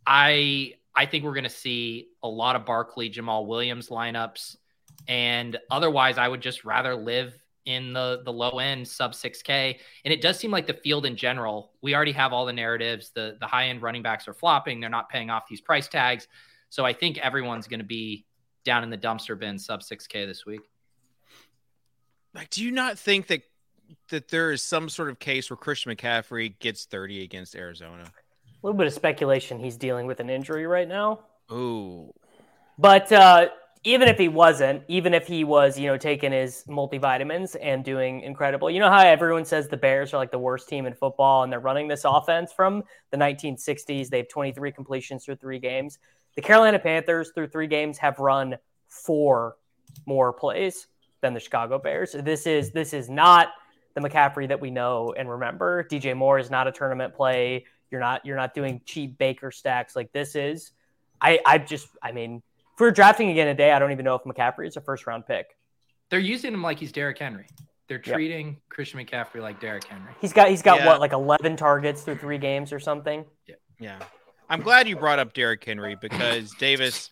I 0.06 0.74
I 0.96 1.06
think 1.06 1.24
we're 1.24 1.34
going 1.34 1.44
to 1.44 1.50
see 1.50 2.10
a 2.24 2.28
lot 2.28 2.56
of 2.56 2.66
Barkley, 2.66 3.10
Jamaal 3.10 3.46
Williams 3.46 3.90
lineups, 3.90 4.58
and 5.08 5.58
otherwise 5.70 6.18
I 6.18 6.28
would 6.28 6.42
just 6.42 6.66
rather 6.66 6.96
live 6.96 7.38
in 7.66 7.94
the 7.94 8.22
the 8.26 8.34
low 8.34 8.60
end 8.60 8.88
sub 8.88 9.14
6k 9.14 9.78
and 10.04 10.14
it 10.14 10.22
does 10.22 10.38
seem 10.38 10.50
like 10.50 10.66
the 10.66 10.74
field 10.74 11.06
in 11.06 11.16
general 11.16 11.74
we 11.84 11.94
already 11.94 12.12
have 12.12 12.34
all 12.34 12.46
the 12.46 12.54
narratives 12.54 13.12
the 13.12 13.38
the 13.40 13.46
high 13.46 13.68
end 13.68 13.82
running 13.82 14.02
backs 14.02 14.28
are 14.28 14.34
flopping 14.34 14.80
they're 14.80 14.90
not 14.90 15.10
paying 15.10 15.30
off 15.30 15.44
these 15.48 15.62
price 15.62 15.88
tags. 15.88 16.28
So 16.70 16.86
i 16.86 16.94
think 16.94 17.18
everyone's 17.20 17.68
going 17.68 17.80
to 17.80 17.86
be 17.86 18.26
down 18.64 18.84
in 18.84 18.90
the 18.90 18.98
dumpster 18.98 19.38
bin 19.38 19.60
sub 19.60 19.82
6k 19.82 20.26
this 20.26 20.46
week. 20.46 20.62
Like 22.34 22.50
do 22.50 22.64
you 22.64 22.72
not 22.72 22.98
think 22.98 23.28
that 23.28 23.44
that 24.10 24.30
there 24.30 24.52
is 24.52 24.64
some 24.64 24.88
sort 24.88 25.10
of 25.10 25.20
case 25.20 25.50
where 25.50 25.58
christian 25.58 25.94
mccaffrey 25.94 26.58
gets 26.60 26.86
30 26.86 27.24
against 27.24 27.56
arizona? 27.56 28.04
A 28.04 28.68
little 28.68 28.78
bit 28.78 28.88
of 28.88 28.94
speculation 28.94 29.60
he's 29.60 29.78
dealing 29.78 30.08
with 30.08 30.20
an 30.20 30.30
injury 30.30 30.66
right 30.66 30.88
now. 30.88 31.20
oh 31.50 32.12
But 32.80 33.12
uh, 33.12 33.50
even 33.84 34.08
if 34.08 34.18
he 34.18 34.28
wasn't, 34.28 34.84
even 34.88 35.14
if 35.14 35.26
he 35.26 35.44
was, 35.44 35.78
you 35.80 35.88
know, 35.88 35.98
taking 35.98 36.32
his 36.32 36.64
multivitamins 36.68 37.56
and 37.60 37.84
doing 37.84 38.22
incredible, 38.22 38.70
you 38.70 38.80
know 38.80 38.92
how 38.92 39.00
everyone 39.00 39.44
says 39.44 39.68
the 39.68 39.78
Bears 39.78 40.14
are 40.14 40.18
like 40.18 40.30
the 40.30 40.38
worst 40.40 40.70
team 40.70 40.86
in 40.86 40.94
football 40.94 41.44
and 41.44 41.52
they're 41.52 41.60
running 41.60 41.88
this 41.88 42.04
offense 42.06 42.54
from 42.54 42.84
the 43.10 43.18
1960s. 43.18 44.10
They 44.10 44.18
have 44.18 44.30
23 44.30 44.72
completions 44.72 45.26
through 45.26 45.38
three 45.38 45.58
games. 45.58 45.98
The 46.36 46.44
Carolina 46.44 46.78
Panthers 46.78 47.32
through 47.34 47.48
three 47.48 47.68
games 47.68 47.98
have 47.98 48.20
run 48.20 48.58
four 48.88 49.56
more 50.06 50.32
plays 50.32 50.88
than 51.22 51.34
the 51.34 51.40
Chicago 51.40 51.80
Bears. 51.80 52.12
This 52.12 52.46
is 52.46 52.72
this 52.72 52.94
is 52.94 53.10
not 53.10 53.50
the 53.96 54.02
McCaffrey 54.02 54.48
that 54.48 54.62
we 54.62 54.70
know 54.70 55.14
and 55.18 55.30
remember. 55.30 55.84
DJ 55.84 56.16
Moore 56.16 56.38
is 56.38 56.52
not 56.52 56.68
a 56.68 56.72
tournament 56.72 57.16
play. 57.16 57.66
You're 57.90 58.00
not 58.00 58.26
you're 58.26 58.38
not 58.38 58.54
doing 58.54 58.82
cheap 58.86 59.18
Baker 59.18 59.52
stacks 59.52 59.96
like 59.96 60.12
this 60.12 60.36
is. 60.36 60.72
I 61.20 61.40
I 61.46 61.58
just 61.58 61.88
I 62.02 62.12
mean 62.12 62.44
if 62.82 62.84
we're 62.84 62.92
drafting 62.92 63.30
again 63.30 63.46
today, 63.46 63.72
I 63.72 63.78
don't 63.78 63.92
even 63.92 64.06
know 64.06 64.16
if 64.16 64.24
McCaffrey 64.24 64.68
is 64.68 64.76
a 64.76 64.82
first 64.82 65.06
round 65.06 65.28
pick. 65.28 65.56
they're 66.10 66.20
using 66.20 66.52
him 66.52 66.64
like 66.64 66.80
he's 66.80 66.92
Derrick 66.92 67.20
Henry 67.20 67.46
they're 67.88 68.00
treating 68.00 68.58
Christian 68.70 69.06
McCaffrey 69.06 69.42
like 69.42 69.60
Derrick 69.60 69.84
Henry. 69.84 70.14
He's 70.22 70.32
got 70.32 70.50
he's 70.50 70.62
got 70.62 70.80
Yeah. 70.80 70.88
what 70.88 71.00
like 71.02 71.12
11 71.12 71.58
targets 71.58 72.04
through 72.04 72.16
three 72.18 72.38
games 72.38 72.72
or 72.74 72.80
something. 72.80 73.24
yeah 73.48 73.56
yeah. 73.80 74.00
i'm 74.50 74.62
glad 74.62 74.88
you 74.88 74.96
brought 74.96 75.20
up 75.20 75.34
Derrick 75.34 75.64
henry 75.64 75.96
because 76.00 76.52
davis 76.60 77.10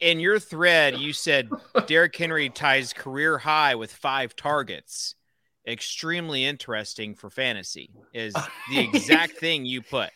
in 0.00 0.20
your 0.20 0.38
thread 0.38 0.98
you 0.98 1.12
said 1.12 1.48
Derrick 1.86 2.14
henry 2.14 2.48
ties 2.48 2.92
career 2.92 3.38
high 3.38 3.74
with 3.74 3.90
five 3.92 4.36
targets 4.36 5.14
extremely 5.66 6.44
interesting 6.44 7.14
for 7.14 7.28
fantasy 7.30 7.90
is 8.14 8.34
the 8.70 8.78
exact 8.92 9.32
thing 9.38 9.64
you 9.64 9.80
put 9.82 10.10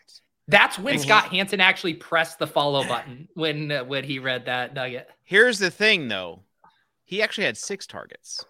That's 0.46 0.78
when 0.78 0.96
Mhm. 0.96 1.00
Scott 1.00 1.24
Hanson 1.28 1.60
actually 1.60 1.94
pressed 1.94 2.38
the 2.38 2.46
follow 2.46 2.86
button 2.86 3.28
when 3.34 3.72
uh, 3.72 3.84
when 3.84 4.04
he 4.04 4.18
read 4.18 4.44
that 4.46 4.74
nugget. 4.74 5.08
Here's 5.22 5.58
the 5.58 5.70
thing, 5.70 6.08
though. 6.08 6.42
He 7.04 7.22
actually 7.22 7.44
had 7.44 7.56
six 7.56 7.86
targets. 7.86 8.44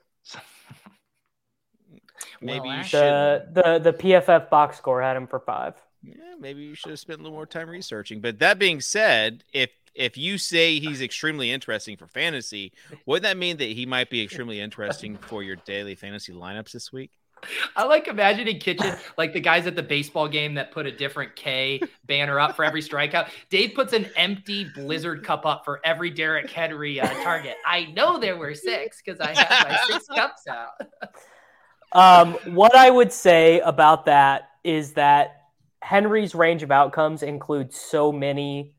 Maybe 2.40 2.60
Well, 2.68 2.78
you 2.78 2.84
should. 2.84 3.00
The 3.00 3.78
the 3.82 3.92
the 3.92 3.98
PFF 3.98 4.50
box 4.50 4.76
score 4.78 5.02
had 5.02 5.16
him 5.16 5.26
for 5.26 5.40
five. 5.40 5.74
Yeah, 6.02 6.34
maybe 6.38 6.62
you 6.62 6.74
should 6.74 6.90
have 6.90 6.98
spent 6.98 7.20
a 7.20 7.22
little 7.22 7.36
more 7.36 7.46
time 7.46 7.68
researching. 7.68 8.20
But 8.20 8.38
that 8.40 8.58
being 8.58 8.80
said, 8.80 9.44
if 9.52 9.70
if 9.94 10.16
you 10.16 10.38
say 10.38 10.78
he's 10.80 11.00
extremely 11.00 11.50
interesting 11.52 11.96
for 11.96 12.06
fantasy, 12.06 12.72
wouldn't 13.06 13.22
that 13.22 13.36
mean 13.36 13.56
that 13.58 13.68
he 13.68 13.86
might 13.86 14.10
be 14.10 14.22
extremely 14.22 14.60
interesting 14.60 15.16
for 15.16 15.42
your 15.42 15.56
daily 15.56 15.94
fantasy 15.94 16.32
lineups 16.32 16.72
this 16.72 16.92
week? 16.92 17.12
I 17.76 17.84
like 17.84 18.08
imagining 18.08 18.58
Kitchen 18.58 18.96
like 19.16 19.32
the 19.32 19.40
guys 19.40 19.66
at 19.66 19.76
the 19.76 19.82
baseball 19.82 20.28
game 20.28 20.54
that 20.54 20.72
put 20.72 20.86
a 20.86 20.92
different 20.92 21.36
K 21.36 21.80
banner 22.06 22.38
up 22.38 22.56
for 22.56 22.64
every 22.64 22.82
strikeout. 22.82 23.28
Dave 23.50 23.74
puts 23.74 23.92
an 23.92 24.06
empty 24.16 24.64
Blizzard 24.74 25.24
cup 25.24 25.46
up 25.46 25.64
for 25.64 25.80
every 25.84 26.10
Derrick 26.10 26.50
Henry 26.50 27.00
uh, 27.00 27.08
target. 27.22 27.56
I 27.66 27.86
know 27.86 28.18
there 28.18 28.36
were 28.36 28.54
six 28.54 29.02
because 29.04 29.20
I 29.20 29.34
have 29.34 29.68
my 29.68 29.78
six 29.88 30.06
cups 30.14 30.46
out. 30.48 30.80
Um, 31.92 32.34
what 32.54 32.74
I 32.74 32.90
would 32.90 33.12
say 33.12 33.60
about 33.60 34.06
that 34.06 34.50
is 34.64 34.94
that 34.94 35.42
Henry's 35.80 36.34
range 36.34 36.62
of 36.62 36.70
outcomes 36.70 37.22
includes 37.22 37.78
so 37.78 38.10
many 38.10 38.74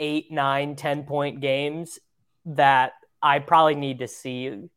eight, 0.00 0.30
nine, 0.30 0.76
ten 0.76 1.04
point 1.04 1.40
games 1.40 1.98
that 2.46 2.92
I 3.22 3.40
probably 3.40 3.74
need 3.74 3.98
to 3.98 4.08
see 4.08 4.68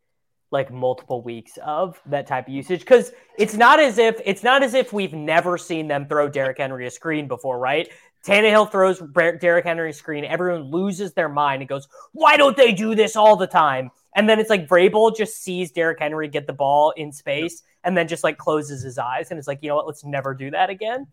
like 0.52 0.72
multiple 0.72 1.22
weeks 1.22 1.58
of 1.64 2.00
that 2.06 2.28
type 2.28 2.48
of 2.48 2.54
usage 2.54 2.82
because 2.82 3.12
it's 3.38 3.56
not 3.56 3.80
as 3.80 3.98
if 3.98 4.20
it's 4.26 4.44
not 4.44 4.62
as 4.64 4.74
if 4.74 4.92
we've 4.94 5.14
never 5.14 5.58
seen 5.58 5.88
them 5.88 6.06
throw 6.06 6.28
Derrick 6.28 6.58
Henry 6.58 6.86
a 6.88 6.92
screen 6.92 7.28
before, 7.28 7.58
right? 7.58 7.90
Tannehill 8.26 8.72
throws 8.72 9.02
Derrick 9.40 9.66
Henry 9.66 9.90
a 9.90 9.94
screen. 9.94 10.26
Everyone 10.26 10.64
loses 10.64 11.14
their 11.14 11.30
mind 11.30 11.62
and 11.62 11.70
goes, 11.70 11.88
"Why 12.12 12.38
don't 12.38 12.56
they 12.56 12.72
do 12.72 12.94
this 12.94 13.16
all 13.16 13.36
the 13.36 13.48
time?" 13.48 13.90
And 14.16 14.28
then 14.28 14.40
it's 14.40 14.50
like 14.50 14.68
Vrabel 14.68 15.16
just 15.16 15.42
sees 15.42 15.72
Derrick 15.72 16.00
Henry 16.00 16.28
get 16.28 16.48
the 16.48 16.54
ball 16.54 16.92
in 16.92 17.12
space 17.12 17.64
and 17.84 17.96
then 17.96 18.08
just 18.08 18.24
like 18.24 18.38
closes 18.38 18.82
his 18.82 18.98
eyes 18.98 19.32
and 19.32 19.38
it's 19.38 19.48
like, 19.48 19.60
you 19.62 19.70
know 19.70 19.76
what? 19.76 19.88
Let's 19.88 20.04
never 20.04 20.34
do 20.34 20.52
that 20.52 20.70
again. 20.70 21.08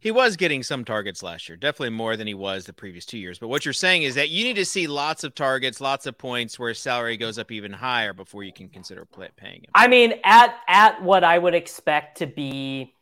He 0.00 0.10
was 0.10 0.36
getting 0.36 0.62
some 0.62 0.84
targets 0.84 1.22
last 1.22 1.48
year, 1.48 1.56
definitely 1.56 1.90
more 1.90 2.16
than 2.16 2.26
he 2.26 2.34
was 2.34 2.66
the 2.66 2.74
previous 2.74 3.06
two 3.06 3.16
years. 3.16 3.38
But 3.38 3.48
what 3.48 3.64
you're 3.64 3.72
saying 3.72 4.02
is 4.02 4.16
that 4.16 4.28
you 4.28 4.44
need 4.44 4.56
to 4.56 4.64
see 4.64 4.86
lots 4.86 5.24
of 5.24 5.34
targets, 5.34 5.80
lots 5.80 6.04
of 6.04 6.18
points 6.18 6.58
where 6.58 6.74
salary 6.74 7.16
goes 7.16 7.38
up 7.38 7.50
even 7.50 7.72
higher 7.72 8.12
before 8.12 8.42
you 8.42 8.52
can 8.52 8.68
consider 8.68 9.06
paying 9.36 9.62
him. 9.62 9.70
I 9.74 9.88
mean, 9.88 10.14
at 10.22 10.56
at 10.68 11.02
what 11.02 11.24
I 11.24 11.38
would 11.38 11.54
expect 11.54 12.18
to 12.18 12.26
be 12.26 12.92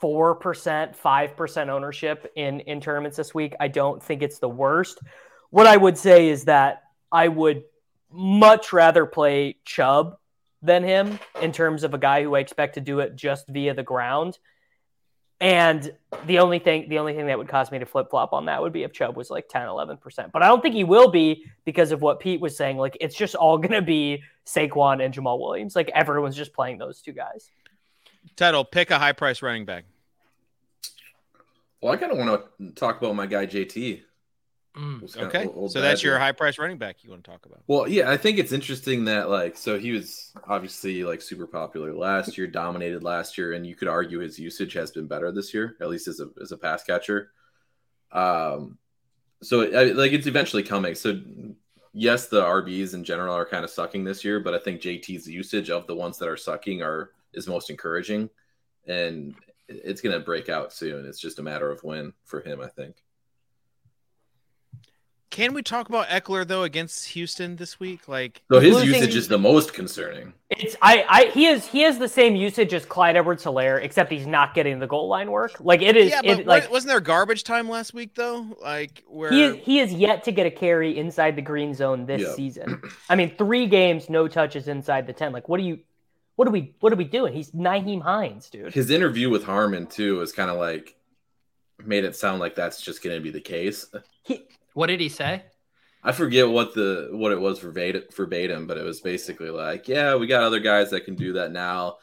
four 0.00 0.34
percent, 0.34 0.96
five 0.96 1.36
percent 1.36 1.70
ownership 1.70 2.32
in 2.34 2.60
in 2.60 2.80
tournaments 2.80 3.16
this 3.16 3.32
week, 3.32 3.54
I 3.60 3.68
don't 3.68 4.02
think 4.02 4.22
it's 4.22 4.40
the 4.40 4.48
worst. 4.48 4.98
What 5.50 5.68
I 5.68 5.76
would 5.76 5.96
say 5.96 6.28
is 6.28 6.44
that 6.46 6.82
I 7.12 7.28
would 7.28 7.62
much 8.10 8.72
rather 8.72 9.06
play 9.06 9.58
Chubb 9.64 10.16
than 10.60 10.82
him 10.82 11.20
in 11.40 11.52
terms 11.52 11.84
of 11.84 11.94
a 11.94 11.98
guy 11.98 12.22
who 12.22 12.34
I 12.34 12.40
expect 12.40 12.74
to 12.74 12.80
do 12.80 13.00
it 13.00 13.14
just 13.14 13.46
via 13.48 13.74
the 13.74 13.82
ground. 13.82 14.38
And 15.40 15.92
the 16.24 16.38
only 16.38 16.58
thing 16.58 16.88
the 16.88 16.98
only 16.98 17.14
thing 17.14 17.26
that 17.26 17.36
would 17.36 17.48
cause 17.48 17.70
me 17.70 17.78
to 17.78 17.84
flip 17.84 18.08
flop 18.08 18.32
on 18.32 18.46
that 18.46 18.62
would 18.62 18.72
be 18.72 18.84
if 18.84 18.92
Chubb 18.92 19.16
was 19.16 19.28
like 19.28 19.48
10, 19.48 19.62
11%. 19.62 20.32
But 20.32 20.42
I 20.42 20.46
don't 20.46 20.62
think 20.62 20.74
he 20.74 20.84
will 20.84 21.10
be 21.10 21.44
because 21.64 21.92
of 21.92 22.00
what 22.00 22.20
Pete 22.20 22.40
was 22.40 22.56
saying. 22.56 22.78
Like 22.78 22.96
it's 23.00 23.14
just 23.14 23.34
all 23.34 23.58
gonna 23.58 23.82
be 23.82 24.22
Saquon 24.46 25.04
and 25.04 25.12
Jamaal 25.12 25.38
Williams. 25.38 25.76
Like 25.76 25.90
everyone's 25.94 26.36
just 26.36 26.54
playing 26.54 26.78
those 26.78 27.02
two 27.02 27.12
guys. 27.12 27.50
Title: 28.34 28.64
Pick 28.64 28.90
a 28.90 28.98
high 28.98 29.12
price 29.12 29.42
running 29.42 29.66
back. 29.66 29.84
Well, 31.82 31.92
I 31.92 31.98
kind 31.98 32.12
of 32.12 32.18
want 32.18 32.42
to 32.58 32.70
talk 32.72 32.98
about 32.98 33.14
my 33.14 33.26
guy 33.26 33.46
JT. 33.46 34.02
Mm. 34.76 35.16
Okay, 35.16 35.46
old- 35.46 35.56
old 35.56 35.72
so 35.72 35.80
that's 35.80 36.02
your 36.02 36.18
high 36.18 36.32
price 36.32 36.58
running 36.58 36.76
back 36.76 37.02
you 37.02 37.08
want 37.08 37.24
to 37.24 37.30
talk 37.30 37.46
about. 37.46 37.62
Well, 37.66 37.88
yeah, 37.88 38.10
I 38.10 38.18
think 38.18 38.38
it's 38.38 38.52
interesting 38.52 39.06
that 39.06 39.30
like 39.30 39.56
so 39.56 39.78
he 39.78 39.92
was 39.92 40.32
obviously 40.46 41.02
like 41.02 41.22
super 41.22 41.46
popular 41.46 41.94
last 41.94 42.36
year, 42.36 42.46
dominated 42.46 43.02
last 43.02 43.38
year, 43.38 43.54
and 43.54 43.66
you 43.66 43.74
could 43.74 43.88
argue 43.88 44.18
his 44.18 44.38
usage 44.38 44.74
has 44.74 44.90
been 44.90 45.06
better 45.06 45.32
this 45.32 45.54
year, 45.54 45.76
at 45.80 45.88
least 45.88 46.08
as 46.08 46.20
a 46.20 46.28
as 46.42 46.52
a 46.52 46.58
pass 46.58 46.84
catcher. 46.84 47.30
Um, 48.12 48.76
so 49.42 49.62
I, 49.62 49.92
like 49.92 50.12
it's 50.12 50.26
eventually 50.26 50.62
coming. 50.62 50.94
So 50.94 51.20
yes, 51.94 52.26
the 52.26 52.42
RBs 52.42 52.92
in 52.92 53.02
general 53.02 53.34
are 53.34 53.46
kind 53.46 53.64
of 53.64 53.70
sucking 53.70 54.04
this 54.04 54.24
year, 54.24 54.40
but 54.40 54.54
I 54.54 54.58
think 54.58 54.82
JT's 54.82 55.26
usage 55.26 55.70
of 55.70 55.86
the 55.86 55.96
ones 55.96 56.18
that 56.18 56.28
are 56.28 56.36
sucking 56.36 56.82
are 56.82 57.12
is 57.32 57.48
most 57.48 57.70
encouraging, 57.70 58.28
and 58.86 59.34
it's 59.68 60.02
gonna 60.02 60.20
break 60.20 60.50
out 60.50 60.70
soon. 60.72 61.06
It's 61.06 61.20
just 61.20 61.38
a 61.38 61.42
matter 61.42 61.70
of 61.70 61.82
when 61.82 62.12
for 62.24 62.42
him, 62.42 62.60
I 62.60 62.68
think. 62.68 62.96
Can 65.36 65.52
we 65.52 65.60
talk 65.60 65.90
about 65.90 66.06
Ekeler 66.06 66.46
though 66.46 66.62
against 66.62 67.08
Houston 67.08 67.56
this 67.56 67.78
week? 67.78 68.08
Like, 68.08 68.40
So 68.50 68.58
his 68.58 68.72
Losing- 68.72 68.94
usage 68.94 69.14
is 69.16 69.28
the 69.28 69.36
most 69.36 69.74
concerning. 69.74 70.32
It's 70.48 70.76
I, 70.80 71.04
I 71.06 71.24
he 71.26 71.44
is 71.44 71.66
he 71.66 71.82
has 71.82 71.98
the 71.98 72.08
same 72.08 72.34
usage 72.36 72.72
as 72.72 72.86
Clyde 72.86 73.16
Edwards 73.16 73.44
Helaire, 73.44 73.82
except 73.82 74.10
he's 74.10 74.26
not 74.26 74.54
getting 74.54 74.78
the 74.78 74.86
goal 74.86 75.08
line 75.08 75.30
work. 75.30 75.52
Like 75.60 75.82
it 75.82 75.94
is 75.94 76.08
yeah, 76.10 76.22
but 76.22 76.40
it, 76.40 76.46
like 76.46 76.70
wasn't 76.70 76.88
there 76.88 77.00
garbage 77.00 77.44
time 77.44 77.68
last 77.68 77.92
week 77.92 78.14
though? 78.14 78.46
Like 78.62 79.04
where 79.08 79.30
he 79.30 79.42
is 79.42 79.56
he 79.56 79.78
is 79.80 79.92
yet 79.92 80.24
to 80.24 80.32
get 80.32 80.46
a 80.46 80.50
carry 80.50 80.96
inside 80.96 81.36
the 81.36 81.42
green 81.42 81.74
zone 81.74 82.06
this 82.06 82.22
Yeah. 82.22 82.32
season. 82.32 82.80
I 83.10 83.14
mean, 83.14 83.36
three 83.36 83.66
games, 83.66 84.08
no 84.08 84.28
touches 84.28 84.68
inside 84.68 85.06
the 85.06 85.12
ten. 85.12 85.32
Like, 85.32 85.50
what 85.50 85.58
do 85.58 85.64
you, 85.64 85.80
what 86.36 86.48
are 86.48 86.50
we, 86.50 86.74
what 86.80 86.94
are 86.94 86.96
we 86.96 87.04
doing? 87.04 87.34
He's 87.34 87.50
Nyheim 87.50 88.00
Hines, 88.00 88.48
dude. 88.48 88.72
His 88.72 88.88
interview 88.88 89.28
with 89.28 89.44
Harmon 89.44 89.86
too 89.86 90.22
is 90.22 90.32
kind 90.32 90.50
of 90.50 90.56
like 90.56 90.96
made 91.84 92.04
it 92.06 92.16
sound 92.16 92.40
like 92.40 92.54
that's 92.54 92.80
just 92.80 93.02
going 93.02 93.14
to 93.14 93.22
be 93.22 93.30
the 93.30 93.40
case. 93.42 93.86
He, 94.22 94.46
What 94.76 94.88
did 94.88 95.00
he 95.00 95.08
say? 95.08 95.42
I 96.02 96.12
forget 96.12 96.46
what 96.46 96.74
the 96.74 97.08
what 97.12 97.32
it 97.32 97.40
was 97.40 97.60
verbatim, 97.60 98.02
verbatim, 98.14 98.66
but 98.66 98.76
it 98.76 98.84
was 98.84 99.00
basically 99.00 99.48
like, 99.48 99.88
yeah, 99.88 100.16
we 100.16 100.26
got 100.26 100.42
other 100.42 100.60
guys 100.60 100.90
that 100.90 101.06
can 101.06 101.14
do 101.14 101.32
that 101.32 101.50
now. 101.50 101.96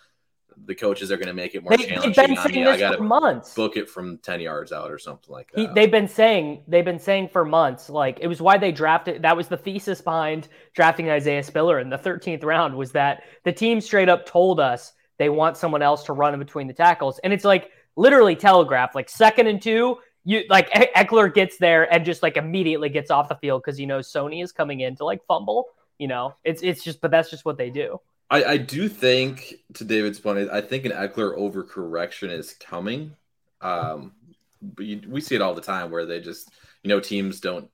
The 0.65 0.73
coaches 0.73 1.11
are 1.11 1.17
going 1.17 1.27
to 1.27 1.35
make 1.35 1.53
it 1.53 1.61
more 1.63 1.77
they, 1.77 1.83
have 1.83 1.87
challenging 1.87 2.13
been 2.13 2.35
saying 2.35 2.55
me. 2.55 2.65
I 2.65 2.71
this 2.71 2.79
got 2.79 2.97
for 2.97 3.03
months. 3.03 3.53
book 3.53 3.77
it 3.77 3.91
from 3.91 4.17
ten 4.17 4.41
yards 4.41 4.71
out 4.71 4.89
or 4.89 4.97
something 4.97 5.31
like 5.31 5.51
that. 5.51 5.59
He, 5.59 5.67
they've 5.67 5.91
been 5.91 6.07
saying 6.07 6.63
they've 6.67 6.83
been 6.83 6.97
saying 6.97 7.29
for 7.29 7.45
months. 7.45 7.91
Like 7.91 8.17
it 8.21 8.27
was 8.27 8.41
why 8.41 8.57
they 8.57 8.71
drafted. 8.71 9.21
That 9.21 9.37
was 9.37 9.49
the 9.49 9.57
thesis 9.57 10.01
behind 10.01 10.47
drafting 10.73 11.11
Isaiah 11.11 11.43
Spiller 11.43 11.79
in 11.79 11.91
the 11.91 11.99
13th 11.99 12.43
round. 12.43 12.75
Was 12.75 12.91
that 12.93 13.21
the 13.43 13.53
team 13.53 13.81
straight 13.81 14.09
up 14.09 14.25
told 14.25 14.59
us 14.59 14.93
they 15.19 15.29
want 15.29 15.57
someone 15.57 15.83
else 15.83 16.05
to 16.05 16.13
run 16.13 16.33
in 16.33 16.39
between 16.39 16.65
the 16.65 16.73
tackles, 16.73 17.19
and 17.23 17.33
it's 17.33 17.45
like 17.45 17.69
literally 17.95 18.35
telegraphed. 18.35 18.95
Like 18.95 19.09
second 19.09 19.45
and 19.45 19.61
two, 19.61 19.97
you 20.25 20.43
like 20.49 20.69
Ekeler 20.71 21.33
gets 21.33 21.57
there 21.57 21.91
and 21.91 22.05
just 22.05 22.23
like 22.23 22.37
immediately 22.37 22.89
gets 22.89 23.11
off 23.11 23.29
the 23.29 23.35
field 23.35 23.61
because 23.63 23.79
you 23.79 23.87
know 23.87 23.99
Sony 23.99 24.43
is 24.43 24.51
coming 24.51 24.79
in 24.79 24.95
to 24.97 25.05
like 25.05 25.25
fumble. 25.27 25.67
You 25.97 26.07
know, 26.07 26.35
it's 26.43 26.61
it's 26.63 26.83
just, 26.83 27.01
but 27.01 27.11
that's 27.11 27.29
just 27.29 27.45
what 27.45 27.57
they 27.57 27.69
do. 27.69 27.99
I, 28.29 28.43
I 28.43 28.57
do 28.57 28.89
think, 28.89 29.53
to 29.75 29.83
David's 29.83 30.19
point, 30.19 30.49
I 30.49 30.61
think 30.61 30.85
an 30.85 30.91
Ekeler 30.91 31.37
overcorrection 31.37 32.31
is 32.31 32.53
coming. 32.53 33.15
Um, 33.61 34.13
but 34.59 34.85
you, 34.85 35.01
we 35.07 35.21
see 35.21 35.35
it 35.35 35.41
all 35.41 35.53
the 35.53 35.61
time 35.61 35.91
where 35.91 36.05
they 36.05 36.19
just, 36.19 36.49
you 36.81 36.89
know, 36.89 36.99
teams 36.99 37.39
don't 37.39 37.69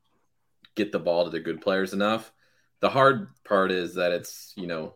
get 0.76 0.92
the 0.92 1.00
ball 1.00 1.24
to 1.24 1.30
their 1.30 1.40
good 1.40 1.62
players 1.62 1.94
enough. 1.94 2.32
The 2.82 2.90
hard 2.90 3.30
part 3.46 3.72
is 3.72 3.96
that 3.96 4.12
it's, 4.12 4.54
you 4.58 4.68
know, 4.68 4.96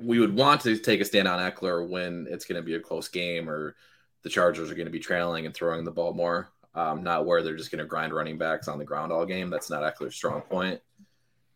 we 0.00 0.18
would 0.20 0.34
want 0.34 0.60
to 0.62 0.76
take 0.76 1.00
a 1.00 1.04
stand 1.04 1.26
on 1.26 1.38
Ekeler 1.38 1.88
when 1.88 2.26
it's 2.28 2.44
going 2.44 2.60
to 2.60 2.66
be 2.66 2.74
a 2.74 2.80
close 2.80 3.08
game 3.08 3.48
or 3.48 3.76
the 4.22 4.28
Chargers 4.30 4.70
are 4.70 4.74
going 4.74 4.86
to 4.86 4.92
be 4.92 4.98
trailing 4.98 5.46
and 5.46 5.54
throwing 5.54 5.84
the 5.84 5.90
ball 5.90 6.12
more, 6.12 6.50
um, 6.74 7.02
not 7.02 7.26
where 7.26 7.42
they're 7.42 7.56
just 7.56 7.70
going 7.70 7.78
to 7.80 7.84
grind 7.86 8.12
running 8.12 8.38
backs 8.38 8.68
on 8.68 8.78
the 8.78 8.84
ground 8.84 9.12
all 9.12 9.24
game. 9.26 9.50
That's 9.50 9.70
not 9.70 9.82
Ekeler's 9.82 10.14
strong 10.14 10.42
point. 10.42 10.80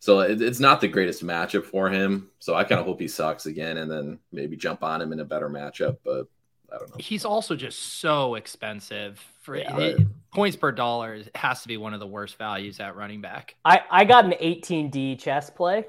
So 0.01 0.21
it, 0.21 0.43
it's 0.43 0.61
not 0.61 0.81
the 0.81 0.89
greatest 0.89 1.25
matchup 1.25 1.65
for 1.65 1.89
him. 1.89 2.31
So 2.39 2.55
I 2.55 2.65
kind 2.65 2.81
of 2.81 2.87
hope 2.87 3.01
he 3.01 3.09
sucks 3.09 3.47
again 3.47 3.79
and 3.79 3.91
then 3.91 4.19
maybe 4.33 4.57
jump 4.57 4.83
on 4.83 5.01
him 5.01 5.13
in 5.13 5.21
a 5.21 5.25
better 5.25 5.49
matchup. 5.49 5.97
But 6.05 6.27
I 6.73 6.79
don't 6.79 6.91
know. 6.91 6.97
He's 6.99 7.25
also 7.25 7.57
just 7.57 7.79
so 8.01 8.35
expensive 8.35 9.19
for 9.43 9.57
Yeah. 9.57 9.77
it- 9.79 10.07
points 10.33 10.57
per 10.57 10.73
dollar. 10.73 11.21
Has 11.37 11.63
to 11.63 11.69
be 11.69 11.77
one 11.77 11.95
of 11.95 12.01
the 12.01 12.07
worst 12.07 12.37
values 12.37 12.81
at 12.81 12.97
running 12.97 13.21
back. 13.21 13.55
I, 13.65 13.83
I 13.91 14.05
got 14.05 14.25
an 14.25 14.33
18D 14.41 15.19
chess 15.21 15.49
play. 15.49 15.87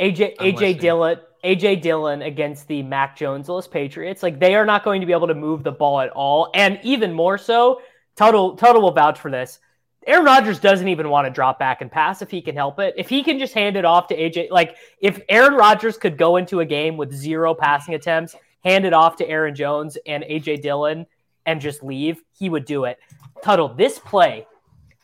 AJ 0.00 0.34
I'm 0.38 0.46
AJ 0.46 0.52
listening. 0.54 0.76
Dillon 0.78 1.20
AJ 1.44 1.82
Dillon 1.82 2.22
against 2.22 2.68
the 2.68 2.82
Mac 2.82 3.16
Jonesless 3.16 3.70
Patriots. 3.70 4.22
Like 4.22 4.38
they 4.38 4.54
are 4.54 4.66
not 4.66 4.84
going 4.84 5.00
to 5.00 5.06
be 5.06 5.12
able 5.12 5.28
to 5.28 5.34
move 5.34 5.62
the 5.62 5.72
ball 5.72 6.00
at 6.00 6.10
all, 6.10 6.50
and 6.54 6.78
even 6.82 7.12
more 7.12 7.38
so, 7.38 7.80
Tuttle 8.16 8.56
Tuttle 8.56 8.82
will 8.82 8.92
vouch 8.92 9.18
for 9.18 9.30
this. 9.30 9.58
Aaron 10.06 10.24
Rodgers 10.24 10.58
doesn't 10.58 10.88
even 10.88 11.10
want 11.10 11.26
to 11.26 11.30
drop 11.30 11.58
back 11.58 11.82
and 11.82 11.92
pass 11.92 12.22
if 12.22 12.30
he 12.30 12.40
can 12.40 12.56
help 12.56 12.78
it. 12.78 12.94
If 12.96 13.08
he 13.08 13.22
can 13.22 13.38
just 13.38 13.52
hand 13.52 13.76
it 13.76 13.84
off 13.84 14.08
to 14.08 14.16
AJ, 14.16 14.50
like 14.50 14.76
if 14.98 15.20
Aaron 15.28 15.54
Rodgers 15.54 15.98
could 15.98 16.16
go 16.16 16.36
into 16.36 16.60
a 16.60 16.64
game 16.64 16.96
with 16.96 17.12
zero 17.12 17.54
passing 17.54 17.94
attempts, 17.94 18.34
hand 18.64 18.86
it 18.86 18.94
off 18.94 19.16
to 19.16 19.28
Aaron 19.28 19.54
Jones 19.54 19.98
and 20.06 20.24
AJ 20.24 20.62
Dillon, 20.62 21.06
and 21.44 21.60
just 21.60 21.82
leave, 21.82 22.22
he 22.38 22.48
would 22.48 22.64
do 22.64 22.84
it. 22.84 22.98
Tuttle, 23.42 23.74
this 23.74 23.98
play 23.98 24.46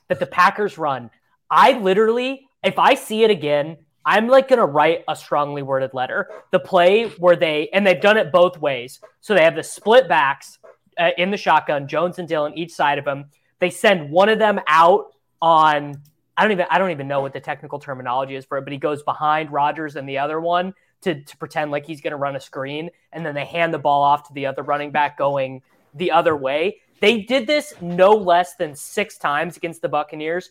that 0.08 0.18
the 0.18 0.26
Packers 0.26 0.78
run, 0.78 1.10
I 1.50 1.72
literally, 1.78 2.48
if 2.62 2.78
I 2.78 2.94
see 2.94 3.22
it 3.22 3.30
again, 3.30 3.76
I'm 4.06 4.28
like 4.28 4.46
going 4.48 4.60
to 4.60 4.66
write 4.66 5.02
a 5.08 5.16
strongly 5.16 5.62
worded 5.62 5.92
letter. 5.92 6.30
The 6.52 6.60
play 6.60 7.06
where 7.18 7.34
they, 7.34 7.68
and 7.72 7.84
they've 7.84 8.00
done 8.00 8.16
it 8.16 8.30
both 8.30 8.56
ways. 8.56 9.00
So 9.20 9.34
they 9.34 9.42
have 9.42 9.56
the 9.56 9.64
split 9.64 10.08
backs 10.08 10.58
uh, 10.96 11.10
in 11.18 11.32
the 11.32 11.36
shotgun, 11.36 11.88
Jones 11.88 12.20
and 12.20 12.28
Dillon 12.28 12.56
each 12.56 12.72
side 12.72 12.98
of 12.98 13.04
them. 13.04 13.26
They 13.58 13.70
send 13.70 14.10
one 14.10 14.28
of 14.28 14.38
them 14.38 14.60
out 14.68 15.06
on, 15.42 16.00
I 16.36 16.42
don't 16.42 16.52
even, 16.52 16.66
I 16.70 16.78
don't 16.78 16.92
even 16.92 17.08
know 17.08 17.20
what 17.20 17.32
the 17.32 17.40
technical 17.40 17.80
terminology 17.80 18.36
is 18.36 18.44
for 18.44 18.58
it, 18.58 18.62
but 18.62 18.72
he 18.72 18.78
goes 18.78 19.02
behind 19.02 19.50
Rodgers 19.50 19.96
and 19.96 20.08
the 20.08 20.18
other 20.18 20.40
one 20.40 20.72
to, 21.00 21.22
to 21.22 21.36
pretend 21.38 21.72
like 21.72 21.84
he's 21.84 22.00
going 22.00 22.12
to 22.12 22.16
run 22.16 22.36
a 22.36 22.40
screen. 22.40 22.90
And 23.12 23.26
then 23.26 23.34
they 23.34 23.44
hand 23.44 23.74
the 23.74 23.78
ball 23.78 24.02
off 24.02 24.28
to 24.28 24.34
the 24.34 24.46
other 24.46 24.62
running 24.62 24.92
back 24.92 25.18
going 25.18 25.62
the 25.94 26.12
other 26.12 26.36
way. 26.36 26.80
They 27.00 27.22
did 27.22 27.46
this 27.46 27.74
no 27.80 28.12
less 28.12 28.54
than 28.54 28.74
six 28.74 29.18
times 29.18 29.56
against 29.56 29.82
the 29.82 29.88
Buccaneers. 29.88 30.50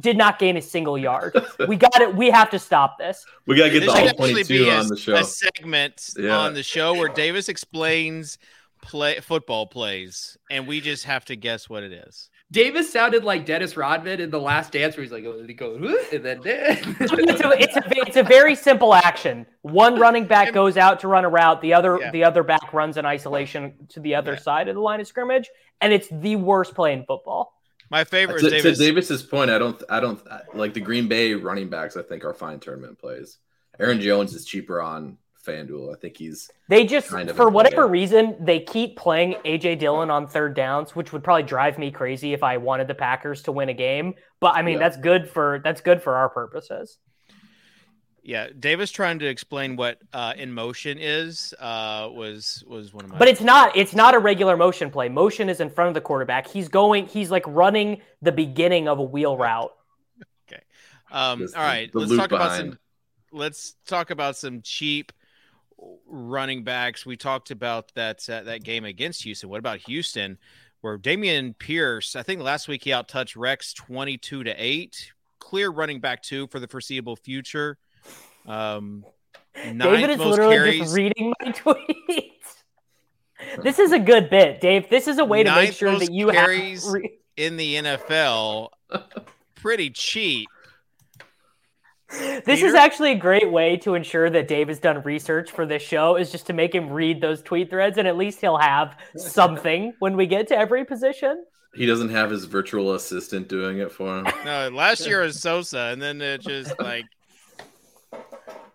Did 0.00 0.16
not 0.16 0.38
gain 0.38 0.56
a 0.56 0.62
single 0.62 0.98
yard. 0.98 1.34
We 1.68 1.76
got 1.76 2.00
it. 2.00 2.14
We 2.14 2.30
have 2.30 2.50
to 2.50 2.58
stop 2.58 2.98
this. 2.98 3.24
We 3.46 3.56
got 3.56 3.64
to 3.64 3.70
get 3.70 3.80
This 3.80 3.92
the 3.92 3.98
should 4.00 4.08
all 4.08 4.26
22 4.28 4.48
be 4.64 4.68
a, 4.68 4.76
on 4.78 4.88
the 4.88 4.96
show. 4.96 5.14
a 5.14 5.24
segment 5.24 6.10
Yeah. 6.18 6.36
on 6.38 6.54
the 6.54 6.62
show 6.62 6.94
where 6.94 7.08
Davis 7.08 7.48
explains 7.48 8.38
play 8.82 9.18
football 9.20 9.66
plays, 9.66 10.36
and 10.50 10.66
we 10.66 10.80
just 10.80 11.04
have 11.04 11.24
to 11.26 11.36
guess 11.36 11.68
what 11.70 11.82
it 11.82 11.92
is. 11.92 12.28
Davis 12.52 12.92
sounded 12.92 13.24
like 13.24 13.46
Dennis 13.46 13.76
Rodman 13.76 14.20
in 14.20 14.30
the 14.30 14.38
last 14.38 14.72
dance 14.72 14.96
where 14.96 15.02
he's 15.02 15.10
like, 15.10 15.24
oh, 15.24 15.42
he 15.46 15.54
goes, 15.54 15.80
"Huh," 15.82 15.96
and 16.16 16.24
then 16.24 16.40
it's 16.44 17.12
a, 17.42 17.62
it's 17.62 17.76
a 17.76 17.82
it's 18.06 18.16
a 18.16 18.22
very 18.22 18.54
simple 18.54 18.94
action. 18.94 19.46
One 19.62 19.98
running 19.98 20.26
back 20.26 20.52
goes 20.52 20.76
out 20.76 21.00
to 21.00 21.08
run 21.08 21.24
a 21.24 21.28
route. 21.30 21.62
The 21.62 21.72
other 21.72 21.98
Yeah. 22.00 22.10
the 22.10 22.24
other 22.24 22.42
back 22.42 22.72
runs 22.74 22.96
in 22.98 23.06
isolation 23.06 23.74
to 23.90 24.00
the 24.00 24.14
other 24.14 24.32
Yeah. 24.34 24.38
side 24.40 24.68
of 24.68 24.74
the 24.74 24.80
line 24.82 25.00
of 25.00 25.06
scrimmage, 25.06 25.48
and 25.80 25.92
it's 25.92 26.08
the 26.10 26.36
worst 26.36 26.74
play 26.74 26.92
in 26.92 27.04
football. 27.06 27.54
My 27.94 28.02
favorite 28.02 28.40
to, 28.40 28.46
is 28.46 28.52
Davis. 28.64 28.78
to 28.78 28.84
Davis's 28.84 29.22
point, 29.22 29.52
I 29.52 29.58
don't, 29.58 29.80
I 29.88 30.00
don't 30.00 30.20
like 30.52 30.74
the 30.74 30.80
Green 30.80 31.06
Bay 31.06 31.32
running 31.34 31.68
backs. 31.68 31.96
I 31.96 32.02
think 32.02 32.24
are 32.24 32.34
fine 32.34 32.58
tournament 32.58 32.98
plays. 32.98 33.38
Aaron 33.78 34.00
Jones 34.00 34.34
is 34.34 34.44
cheaper 34.44 34.82
on 34.82 35.16
FanDuel. 35.46 35.94
I 35.94 36.00
think 36.00 36.16
he's 36.16 36.50
They 36.68 36.86
just, 36.86 37.10
Kind 37.10 37.30
of 37.30 37.36
for 37.36 37.48
whatever 37.48 37.86
reason, 37.86 38.34
they 38.40 38.58
keep 38.58 38.96
playing 38.96 39.36
AJ 39.44 39.78
Dillon 39.78 40.10
on 40.10 40.26
third 40.26 40.56
downs, 40.56 40.96
which 40.96 41.12
would 41.12 41.22
probably 41.22 41.44
drive 41.44 41.78
me 41.78 41.92
crazy 41.92 42.32
if 42.32 42.42
I 42.42 42.56
wanted 42.56 42.88
the 42.88 42.96
Packers 42.96 43.42
to 43.42 43.52
win 43.52 43.68
a 43.68 43.74
game. 43.74 44.14
But 44.40 44.56
I 44.56 44.62
mean, 44.62 44.74
Yeah. 44.74 44.88
that's 44.88 44.96
good 44.96 45.30
for 45.30 45.60
that's 45.62 45.80
good 45.80 46.02
for 46.02 46.16
our 46.16 46.28
purposes. 46.28 46.98
Yeah, 48.26 48.48
Davis 48.58 48.90
trying 48.90 49.18
to 49.18 49.26
explain 49.26 49.76
what 49.76 49.98
uh, 50.14 50.32
in 50.34 50.50
motion 50.50 50.96
is 50.98 51.52
uh, 51.60 52.08
was 52.10 52.64
was 52.66 52.94
one 52.94 53.04
of 53.04 53.10
my. 53.10 53.18
But 53.18 53.28
it's 53.28 53.42
not 53.42 53.76
it's 53.76 53.94
not 53.94 54.14
a 54.14 54.18
regular 54.18 54.56
motion 54.56 54.90
play. 54.90 55.10
Motion 55.10 55.50
is 55.50 55.60
in 55.60 55.68
front 55.68 55.88
of 55.88 55.94
the 55.94 56.00
quarterback. 56.00 56.48
He's 56.48 56.68
going. 56.68 57.06
He's 57.06 57.30
like 57.30 57.44
running 57.46 58.00
the 58.22 58.32
beginning 58.32 58.88
of 58.88 58.98
a 58.98 59.02
wheel 59.02 59.36
route. 59.36 59.72
Um, 61.12 61.40
Just 61.40 61.54
all 61.54 61.62
the- 61.62 61.68
right, 61.68 61.90
let's 61.94 62.10
loop 62.10 62.18
talk 62.18 62.32
about 62.32 62.56
some. 62.56 62.78
Let's 63.30 63.76
talk 63.86 64.10
about 64.10 64.36
some 64.36 64.62
cheap 64.62 65.12
running 66.08 66.64
backs. 66.64 67.06
We 67.06 67.16
talked 67.16 67.52
about 67.52 67.94
that 67.94 68.28
uh, 68.28 68.42
that 68.42 68.64
game 68.64 68.84
against 68.84 69.22
Houston. 69.22 69.48
What 69.48 69.60
about 69.60 69.78
Houston, 69.80 70.38
where 70.80 70.98
Dameon 70.98 71.56
Pierce? 71.56 72.16
I 72.16 72.24
think 72.24 72.40
last 72.40 72.66
week 72.66 72.82
he 72.82 72.90
outtouched 72.90 73.36
Rex 73.36 73.72
twenty-two 73.74 74.42
to 74.44 74.52
eight. 74.56 75.12
Clear 75.38 75.70
running 75.70 76.00
back 76.00 76.20
two 76.22 76.48
for 76.48 76.58
the 76.58 76.66
foreseeable 76.66 77.14
future. 77.14 77.78
Um, 78.46 79.04
David 79.54 80.10
is 80.10 80.18
literally 80.18 80.54
carries. 80.56 80.78
just 80.80 80.94
reading 80.94 81.32
my 81.40 81.52
tweets. 81.52 82.30
this 83.62 83.78
is 83.78 83.92
a 83.92 83.98
good 83.98 84.28
bit, 84.30 84.60
Dave. 84.60 84.88
This 84.90 85.06
is 85.08 85.18
a 85.18 85.24
way 85.24 85.42
to 85.44 85.54
make 85.54 85.72
sure 85.72 85.98
that 85.98 86.12
you 86.12 86.30
carries. 86.30 86.84
have. 86.84 87.02
In 87.36 87.56
the 87.56 87.74
NFL. 87.76 88.68
Pretty 89.56 89.90
cheap. 89.90 90.48
this 92.44 92.62
is 92.62 92.74
actually 92.74 93.10
a 93.12 93.16
great 93.16 93.50
way 93.50 93.76
to 93.78 93.94
ensure 93.94 94.30
that 94.30 94.46
Dave 94.46 94.68
has 94.68 94.78
done 94.78 95.02
research 95.02 95.50
for 95.50 95.66
this 95.66 95.82
show. 95.82 96.16
Is 96.16 96.30
just 96.30 96.46
to 96.46 96.52
make 96.52 96.72
him 96.74 96.90
read 96.90 97.20
those 97.20 97.42
tweet 97.42 97.70
threads, 97.70 97.98
and 97.98 98.06
at 98.06 98.16
least 98.16 98.40
he'll 98.40 98.58
have 98.58 98.96
something 99.16 99.92
when 99.98 100.16
we 100.16 100.26
get 100.26 100.46
to 100.48 100.56
every 100.56 100.84
position. 100.84 101.44
he 101.74 101.86
doesn't 101.86 102.10
have 102.10 102.30
his 102.30 102.44
virtual 102.44 102.94
assistant 102.94 103.48
doing 103.48 103.78
it 103.78 103.90
for 103.90 104.18
him. 104.18 104.26
No, 104.44 104.68
last 104.72 105.06
year 105.06 105.22
was 105.22 105.40
Sosa, 105.40 105.90
and 105.92 106.00
then 106.00 106.20
it 106.20 106.40
just 106.42 106.78
like 106.78 107.06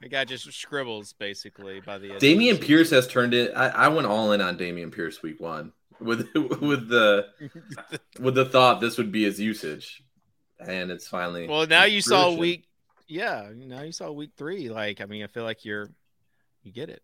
the 0.02 0.10
guy 0.10 0.26
just 0.26 0.52
scribbles 0.54 1.14
basically 1.14 1.82
by 1.82 1.98
the 1.98 2.12
end. 2.12 2.22
Dameon 2.22 2.62
Pierce 2.62 2.90
has 2.92 3.08
turned 3.08 3.34
it. 3.34 3.52
I, 3.56 3.68
I 3.70 3.88
went 3.90 4.08
all 4.08 4.32
in 4.32 4.42
on 4.42 4.58
Dameon 4.58 4.92
Pierce 4.92 5.22
week 5.22 5.40
one 5.40 5.74
with 6.00 6.30
with 6.62 6.90
the 6.90 7.28
with 8.20 8.36
the 8.36 8.46
thought 8.46 8.82
this 8.82 8.98
would 8.98 9.12
be 9.12 9.24
his 9.24 9.40
usage, 9.40 10.04
and 10.60 10.92
it's 10.92 11.08
finally. 11.08 11.48
Well, 11.48 11.68
now 11.68 11.84
you 11.84 12.02
saw 12.02 12.34
week. 12.34 12.66
Yeah, 13.08 13.50
now 13.56 13.82
you 13.82 13.92
saw 13.92 14.12
week 14.12 14.32
three. 14.38 14.70
Like, 14.70 15.02
I 15.02 15.06
mean, 15.06 15.24
I 15.24 15.28
feel 15.28 15.44
like 15.44 15.66
you're 15.66 15.90
you 16.64 16.72
get 16.72 16.90
it. 16.90 17.02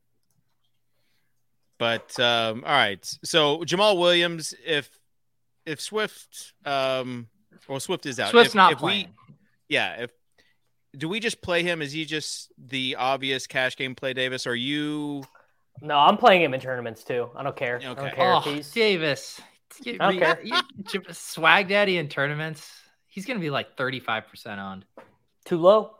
But 1.78 2.18
um, 2.20 2.64
all 2.66 2.72
right, 2.72 3.06
so 3.24 3.60
Jamaal 3.60 4.00
Williams, 4.00 4.54
if 4.66 4.90
if 5.66 5.82
Swift, 5.82 6.54
um, 6.66 7.28
well, 7.68 7.80
Swift 7.80 8.06
is 8.06 8.20
out. 8.20 8.30
Swift's 8.30 8.54
if, 8.54 8.56
not 8.56 8.74
if 8.74 8.78
playing. 8.78 9.08
We, 9.28 9.36
yeah, 9.68 10.04
if 10.04 10.12
do 10.98 11.10
we 11.10 11.20
just 11.20 11.42
play 11.42 11.64
him? 11.64 11.82
Is 11.82 11.92
he 11.92 12.06
just 12.06 12.52
the 12.58 12.96
obvious 12.98 13.48
cash 13.48 13.78
game 13.78 13.96
play, 13.96 14.14
Davis? 14.14 14.48
Are 14.48 14.56
you? 14.56 15.24
No, 15.82 15.98
I'm 15.98 16.18
playing 16.18 16.42
him 16.42 16.54
in 16.54 16.60
tournaments 16.62 17.04
too. 17.04 17.30
I 17.36 17.44
don't 17.44 17.56
care. 17.56 17.78
I 17.78 17.94
don't 17.94 18.14
care 18.14 18.34
oh, 18.34 18.38
if 18.40 18.46
he's. 18.46 18.72
Davis, 18.72 19.42
you, 19.84 19.98
I 20.00 20.12
you- 20.42 20.54
you- 20.94 21.02
swag 21.12 21.68
daddy 21.68 21.98
in 21.98 22.08
tournaments. 22.08 22.70
He's 23.08 23.26
gonna 23.26 23.40
be 23.40 23.50
like 23.50 23.78
thirty 23.78 24.00
five 24.00 24.28
percent 24.28 24.60
on. 24.60 24.86
Too 25.46 25.58
low. 25.58 25.92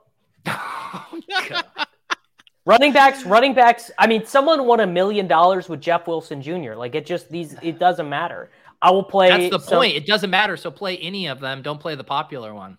Oh, 0.98 1.20
Running 2.66 2.94
backs, 2.94 3.26
running 3.26 3.54
backs. 3.54 3.92
I 4.00 4.08
mean, 4.08 4.26
someone 4.26 4.66
won 4.66 4.80
a 4.80 4.88
million 4.88 5.28
dollars 5.28 5.70
with 5.70 5.82
Jeff 5.82 6.08
Wilson 6.08 6.42
Jr. 6.42 6.74
Like 6.74 6.96
it 6.96 7.06
just 7.06 7.30
these. 7.30 7.56
It 7.62 7.78
doesn't 7.80 8.10
matter. 8.10 8.50
I 8.82 8.92
will 8.92 9.04
play. 9.04 9.30
That's 9.30 9.50
the 9.52 9.60
some- 9.60 9.78
point. 9.78 9.96
It 9.96 10.08
doesn't 10.08 10.30
matter. 10.30 10.58
So 10.58 10.72
play 10.72 10.98
any 10.98 11.28
of 11.28 11.40
them. 11.40 11.62
Don't 11.62 11.80
play 11.80 11.96
the 11.96 12.04
popular 12.04 12.54
one. 12.54 12.78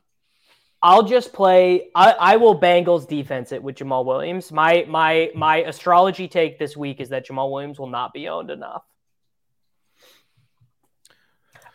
I'll 0.89 1.03
just 1.03 1.33
play. 1.33 1.89
I, 1.97 2.13
I 2.13 2.37
will 2.37 2.57
Bengals 2.61 3.09
defense 3.09 3.51
it 3.51 3.61
with 3.61 3.75
Jamaal 3.75 4.05
Williams. 4.05 4.53
My 4.53 4.85
my 4.89 5.33
my 5.35 5.57
astrology 5.65 6.29
take 6.29 6.61
this 6.61 6.77
week 6.77 7.01
is 7.01 7.09
that 7.09 7.27
Jamaal 7.27 7.51
Williams 7.51 7.81
will 7.81 7.89
not 7.89 8.13
be 8.13 8.29
owned 8.29 8.51
enough. 8.53 8.85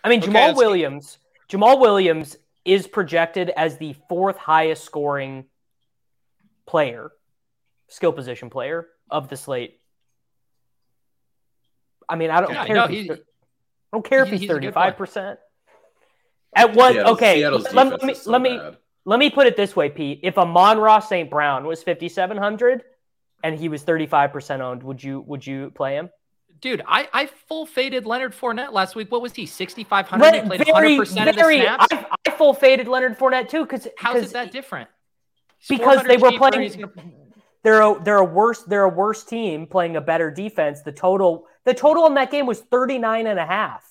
I 0.01 0.07
mean, 0.07 0.21
Okay, 0.23 0.31
Jamaal 0.31 0.47
let's- 0.47 0.57
Williams. 0.57 1.17
Jamaal 1.49 1.81
Williams 1.81 2.37
is 2.63 2.87
projected 2.87 3.49
as 3.49 3.77
the 3.77 3.97
fourth 4.07 4.37
highest 4.37 4.85
scoring 4.85 5.43
player, 6.65 7.11
skill 7.89 8.13
position 8.13 8.49
player 8.49 8.87
of 9.09 9.27
the 9.27 9.35
slate. 9.35 9.81
I 12.07 12.15
mean, 12.15 12.29
I 12.31 12.39
don't 12.39 12.51
Yeah, 12.53 12.65
care. 12.65 12.75
no, 12.77 12.83
if 12.85 12.89
he's, 12.91 13.01
he- 13.01 13.07
thir- 13.09 13.15
I 13.15 13.17
don't 13.97 14.05
care 14.05 14.21
if 14.23 14.27
he- 14.27 14.31
he's 14.35 14.39
he's 14.41 14.49
a 14.49 14.53
good 14.53 14.61
thirty-five 14.61 14.95
percent. 14.95 15.39
At 16.55 16.73
what? 16.77 16.93
Seattle's- 16.93 17.17
okay, 17.17 17.39
Seattle's 17.41 17.73
let, 17.73 18.01
me 18.03 18.15
let 18.25 18.41
me 18.41 18.57
bad. 18.57 18.77
Let 19.05 19.19
me 19.19 19.29
put 19.29 19.47
it 19.47 19.57
this 19.57 19.75
way, 19.75 19.89
Pete. 19.89 20.19
If 20.23 20.37
Amon-Ra 20.37 20.99
St. 20.99 21.29
Brown 21.29 21.65
was 21.65 21.81
5,700, 21.83 22.83
and 23.43 23.57
he 23.57 23.69
was 23.69 23.83
35% 23.83 24.59
owned, 24.59 24.83
would 24.83 25.03
you 25.03 25.21
would 25.21 25.45
you 25.45 25.71
play 25.71 25.95
him? 25.95 26.09
Dude, 26.59 26.83
I, 26.87 27.09
I 27.11 27.25
full 27.25 27.65
faded 27.65 28.05
Leonard 28.05 28.35
Fournette 28.35 28.71
last 28.71 28.95
week. 28.95 29.11
What 29.11 29.23
was 29.23 29.33
he? 29.33 29.47
6,500? 29.47 30.33
He 30.33 30.41
played 30.41 30.61
100% 30.61 31.29
of 31.29 31.35
the 31.35 31.41
snaps. 31.41 31.87
I, 31.91 32.05
I 32.27 32.31
full 32.31 32.53
faded 32.53 32.87
Leonard 32.87 33.17
Fournette 33.17 33.49
too. 33.49 33.65
Cause, 33.65 33.87
How's 33.97 34.13
cause, 34.13 34.23
it 34.25 34.33
that 34.33 34.51
different? 34.51 34.87
Because 35.67 36.03
they 36.03 36.17
were 36.17 36.31
playing. 36.33 36.71
Gonna... 36.71 36.91
They're 37.63 37.81
a, 37.81 38.03
they're 38.03 38.17
a 38.17 38.25
worse 38.25 38.63
they're 38.63 38.83
a 38.83 38.89
worse 38.89 39.23
team 39.23 39.65
playing 39.65 39.95
a 39.95 40.01
better 40.01 40.29
defense. 40.29 40.81
The 40.81 40.91
total 40.91 41.45
the 41.63 41.73
total 41.73 42.05
in 42.05 42.13
that 42.15 42.31
game 42.31 42.45
was 42.45 42.59
39 42.59 43.27
and 43.27 43.39
a 43.39 43.45
half. 43.45 43.83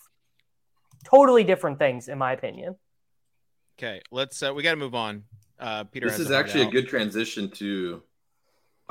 Totally 1.04 1.44
different 1.44 1.78
things 1.78 2.08
in 2.08 2.18
my 2.18 2.32
opinion. 2.32 2.76
Okay, 3.82 4.02
let's 4.10 4.42
uh, 4.42 4.52
we 4.52 4.62
got 4.62 4.72
to 4.72 4.76
move 4.76 4.94
on. 4.94 5.24
Uh, 5.58 5.84
Peter, 5.84 6.06
this 6.06 6.18
is 6.18 6.30
actually 6.30 6.64
out. 6.64 6.68
a 6.68 6.70
good 6.70 6.86
transition 6.86 7.50
to 7.52 8.02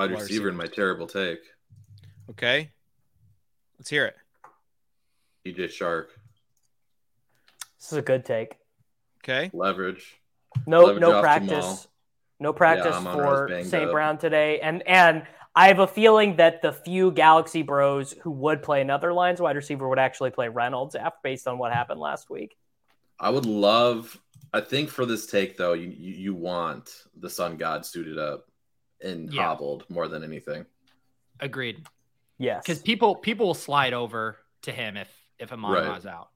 wide 0.00 0.10
receiver 0.10 0.48
in 0.48 0.56
my 0.56 0.66
terrible 0.66 1.06
take. 1.06 1.38
Okay, 2.28 2.72
let's 3.78 3.88
hear 3.88 4.06
it. 4.06 4.16
DJ 5.46 5.66
Chark. 5.66 6.06
This 7.78 7.92
is 7.92 7.98
a 7.98 8.02
good 8.02 8.24
take. 8.24 8.56
Okay. 9.22 9.48
Leverage. 9.52 10.20
No, 10.66 10.86
Leverage 10.86 11.00
no 11.00 11.20
practice. 11.20 11.86
No 12.40 12.52
practice 12.52 12.96
yeah, 13.00 13.12
for 13.12 13.62
St. 13.62 13.92
Brown 13.92 14.18
today, 14.18 14.58
and 14.58 14.82
and 14.88 15.22
I 15.54 15.68
have 15.68 15.78
a 15.78 15.86
feeling 15.86 16.34
that 16.36 16.62
the 16.62 16.72
few 16.72 17.12
Galaxy 17.12 17.62
Bros 17.62 18.12
who 18.22 18.32
would 18.32 18.60
play 18.60 18.80
another 18.80 19.12
Lions 19.12 19.40
wide 19.40 19.54
receiver 19.54 19.88
would 19.88 20.00
actually 20.00 20.30
play 20.30 20.48
Reynolds 20.48 20.96
after 20.96 21.20
based 21.22 21.46
on 21.46 21.58
what 21.58 21.72
happened 21.72 22.00
last 22.00 22.28
week. 22.28 22.56
I 23.20 23.30
would 23.30 23.46
love 23.46 24.18
I 24.52 24.60
think 24.60 24.90
for 24.90 25.06
this 25.06 25.26
take 25.26 25.56
though, 25.56 25.74
you 25.74 25.88
you 25.88 26.34
want 26.34 27.04
the 27.16 27.30
sun 27.30 27.56
god 27.56 27.86
suited 27.86 28.18
up 28.18 28.46
and 29.02 29.32
yeah. 29.32 29.42
hobbled 29.42 29.84
more 29.88 30.08
than 30.08 30.24
anything. 30.24 30.66
Agreed. 31.38 31.86
Yes. 32.38 32.62
Because 32.64 32.80
people 32.80 33.14
people 33.14 33.46
will 33.46 33.54
slide 33.54 33.92
over 33.92 34.38
to 34.62 34.72
him 34.72 34.96
if 34.96 35.08
if 35.38 35.52
Amon 35.52 35.72
right. 35.72 36.06
out. 36.06 36.28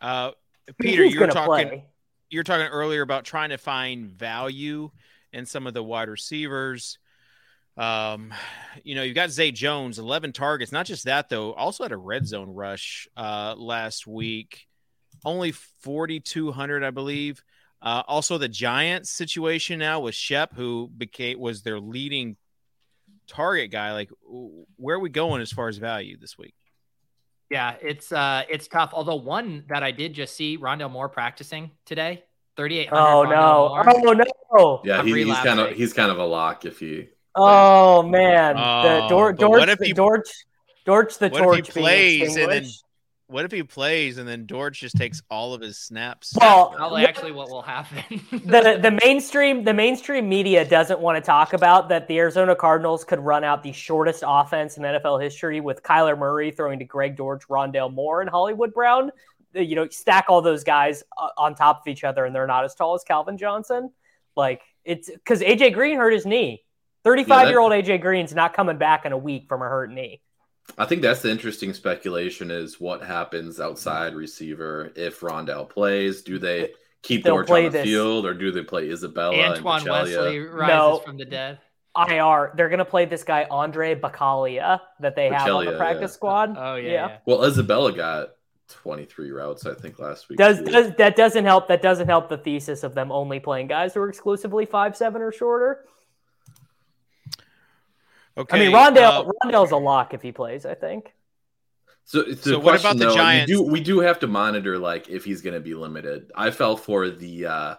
Uh, 0.00 0.30
Peter, 0.80 1.04
you 1.04 1.20
were 1.20 1.26
talking 1.26 1.68
play. 1.68 1.84
you're 2.30 2.42
talking 2.42 2.66
earlier 2.66 3.02
about 3.02 3.24
trying 3.24 3.50
to 3.50 3.58
find 3.58 4.10
value 4.10 4.90
in 5.32 5.46
some 5.46 5.66
of 5.66 5.74
the 5.74 5.82
wide 5.82 6.08
receivers. 6.08 6.98
Um, 7.76 8.34
you 8.84 8.94
know, 8.94 9.02
you've 9.02 9.14
got 9.14 9.30
Zay 9.30 9.50
Jones, 9.50 9.98
11 9.98 10.32
targets. 10.32 10.72
Not 10.72 10.84
just 10.84 11.06
that, 11.06 11.30
though, 11.30 11.54
also 11.54 11.84
had 11.84 11.92
a 11.92 11.96
red 11.96 12.26
zone 12.26 12.50
rush 12.50 13.08
uh, 13.16 13.54
last 13.56 14.06
week 14.06 14.66
only 15.24 15.52
4,200, 15.52 16.84
I 16.84 16.90
believe. 16.90 17.42
Uh, 17.80 18.02
also, 18.06 18.38
the 18.38 18.48
Giants 18.48 19.10
situation 19.10 19.78
now 19.78 20.00
with 20.00 20.14
Shep, 20.14 20.54
who 20.54 20.90
became 20.96 21.40
was 21.40 21.62
their 21.62 21.80
leading 21.80 22.36
target 23.26 23.70
guy. 23.70 23.92
Like, 23.92 24.10
where 24.76 24.96
are 24.96 25.00
we 25.00 25.10
going 25.10 25.42
as 25.42 25.50
far 25.50 25.68
as 25.68 25.78
value 25.78 26.16
this 26.16 26.38
week? 26.38 26.54
Yeah, 27.50 27.74
it's 27.82 28.12
uh, 28.12 28.44
it's 28.48 28.68
tough. 28.68 28.92
Although 28.94 29.16
one 29.16 29.64
that 29.68 29.82
I 29.82 29.90
did 29.90 30.14
just 30.14 30.34
see 30.36 30.56
Rondale 30.56 30.90
Moore 30.90 31.08
practicing 31.08 31.72
today, 31.84 32.24
3,800. 32.56 33.02
Oh 33.02 33.22
no! 33.24 33.68
Moore. 33.68 33.84
Oh 33.88 34.22
no! 34.56 34.80
Yeah, 34.84 35.02
he, 35.02 35.24
he's 35.24 35.36
kind 35.38 35.60
of 35.60 35.72
he's 35.72 35.92
kind 35.92 36.10
of 36.10 36.18
a 36.18 36.24
lock 36.24 36.64
if 36.64 36.78
he. 36.78 37.08
Oh 37.34 38.02
man, 38.02 38.54
oh, 38.56 38.82
the 38.82 39.08
Dor- 39.08 39.32
Dortch, 39.32 39.78
he, 39.82 39.92
Dortch, 39.92 40.28
Dortch, 40.84 41.18
the 41.18 41.30
torch 41.30 41.70
plays 41.70 42.36
and 42.36 42.50
then 42.50 42.66
what 43.32 43.46
if 43.46 43.50
he 43.50 43.62
plays 43.62 44.18
and 44.18 44.28
then 44.28 44.44
Dortch 44.44 44.80
just 44.80 44.96
takes 44.96 45.22
all 45.30 45.54
of 45.54 45.62
his 45.62 45.78
snaps? 45.78 46.34
Well, 46.38 46.70
probably 46.76 47.04
actually 47.06 47.32
what 47.32 47.50
will 47.50 47.62
happen. 47.62 48.20
the 48.30 48.78
the 48.82 48.90
mainstream 49.02 49.64
the 49.64 49.72
mainstream 49.72 50.28
media 50.28 50.64
doesn't 50.68 51.00
want 51.00 51.16
to 51.16 51.22
talk 51.22 51.54
about 51.54 51.88
that 51.88 52.06
the 52.08 52.18
Arizona 52.18 52.54
Cardinals 52.54 53.04
could 53.04 53.20
run 53.20 53.42
out 53.42 53.62
the 53.62 53.72
shortest 53.72 54.22
offense 54.26 54.76
in 54.76 54.82
NFL 54.82 55.22
history 55.22 55.60
with 55.60 55.82
Kyler 55.82 56.16
Murray 56.16 56.50
throwing 56.50 56.78
to 56.78 56.84
Greg 56.84 57.16
Dortch, 57.16 57.48
Rondale 57.48 57.92
Moore, 57.92 58.20
and 58.20 58.28
Hollywood 58.28 58.74
Brown. 58.74 59.10
You 59.54 59.76
know, 59.76 59.88
stack 59.88 60.26
all 60.28 60.42
those 60.42 60.62
guys 60.62 61.02
uh, 61.18 61.28
on 61.36 61.54
top 61.54 61.80
of 61.80 61.88
each 61.90 62.04
other, 62.04 62.24
and 62.24 62.34
they're 62.34 62.46
not 62.46 62.64
as 62.64 62.74
tall 62.74 62.94
as 62.94 63.02
Calvin 63.02 63.38
Johnson. 63.38 63.90
Like 64.36 64.60
it's 64.84 65.10
because 65.10 65.40
AJ 65.40 65.72
Green 65.72 65.96
hurt 65.96 66.12
his 66.12 66.26
knee. 66.26 66.64
Thirty-five 67.02 67.48
year 67.48 67.58
old 67.58 67.72
AJ 67.72 68.02
Green's 68.02 68.34
not 68.34 68.54
coming 68.54 68.78
back 68.78 69.06
in 69.06 69.12
a 69.12 69.18
week 69.18 69.46
from 69.48 69.62
a 69.62 69.64
hurt 69.64 69.90
knee. 69.90 70.20
I 70.78 70.86
think 70.86 71.02
that's 71.02 71.22
the 71.22 71.30
interesting 71.30 71.72
speculation 71.74 72.50
is 72.50 72.80
what 72.80 73.02
happens 73.02 73.60
outside 73.60 74.14
receiver 74.14 74.92
if 74.96 75.20
Rondale 75.20 75.68
plays. 75.68 76.22
Do 76.22 76.38
they 76.38 76.72
keep 77.02 77.24
Dortch 77.24 77.50
on 77.50 77.64
the 77.64 77.68
this. 77.70 77.84
field 77.84 78.26
or 78.26 78.34
do 78.34 78.50
they 78.50 78.62
play 78.62 78.88
Isabella 78.88 79.36
Antoine 79.36 79.84
Wesley 79.84 80.38
rises 80.38 80.68
no. 80.68 80.98
from 81.04 81.16
the 81.18 81.24
dead? 81.24 81.58
IR. 81.96 82.52
They're 82.56 82.70
gonna 82.70 82.86
play 82.86 83.04
this 83.04 83.22
guy 83.22 83.46
Andre 83.50 83.94
Baccellia 83.94 84.80
that 85.00 85.14
they 85.14 85.28
have 85.28 85.48
on 85.48 85.66
the 85.66 85.76
practice 85.76 86.12
yeah. 86.12 86.16
squad. 86.16 86.56
Oh 86.56 86.76
yeah, 86.76 86.90
yeah. 86.90 87.16
Well, 87.26 87.44
Isabella 87.44 87.92
got 87.92 88.30
23 88.68 89.30
routes, 89.30 89.66
I 89.66 89.74
think, 89.74 89.98
last 89.98 90.28
week. 90.28 90.38
Does, 90.38 90.62
does 90.62 90.92
that 90.96 91.16
doesn't 91.16 91.44
help? 91.44 91.68
That 91.68 91.82
doesn't 91.82 92.08
help 92.08 92.30
the 92.30 92.38
thesis 92.38 92.82
of 92.82 92.94
them 92.94 93.12
only 93.12 93.40
playing 93.40 93.66
guys 93.66 93.92
who 93.94 94.00
are 94.00 94.08
exclusively 94.08 94.64
five 94.64 94.96
seven 94.96 95.20
or 95.20 95.32
shorter. 95.32 95.84
Okay. 98.36 98.56
I 98.56 98.60
mean, 98.60 98.72
Rondale 98.74 99.26
uh, 99.26 99.30
Rondale's 99.44 99.72
a 99.72 99.76
lock 99.76 100.14
if 100.14 100.22
he 100.22 100.32
plays. 100.32 100.64
I 100.64 100.74
think. 100.74 101.12
So, 102.04 102.32
so 102.34 102.58
what 102.58 102.78
about 102.78 102.98
the 102.98 103.06
though, 103.06 103.14
Giants? 103.14 103.50
We 103.50 103.56
do, 103.56 103.62
we 103.62 103.80
do 103.80 104.00
have 104.00 104.18
to 104.20 104.26
monitor 104.26 104.78
like 104.78 105.08
if 105.08 105.24
he's 105.24 105.40
going 105.40 105.54
to 105.54 105.60
be 105.60 105.74
limited. 105.74 106.30
I 106.34 106.50
fell 106.50 106.76
for 106.76 107.08
the, 107.08 107.46
uh, 107.46 107.74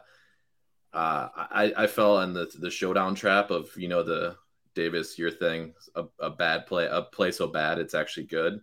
uh, 0.93 1.28
I, 1.36 1.74
I 1.76 1.88
fell 1.88 2.22
in 2.22 2.34
the 2.34 2.49
the 2.60 2.70
showdown 2.70 3.16
trap 3.16 3.51
of 3.51 3.76
you 3.76 3.88
know 3.88 4.04
the 4.04 4.38
Davis 4.76 5.18
your 5.18 5.32
thing 5.32 5.74
a, 5.95 6.06
a 6.20 6.30
bad 6.30 6.66
play 6.66 6.88
a 6.89 7.01
play 7.01 7.32
so 7.32 7.47
bad 7.47 7.80
it's 7.80 7.93
actually 7.93 8.26
good. 8.26 8.62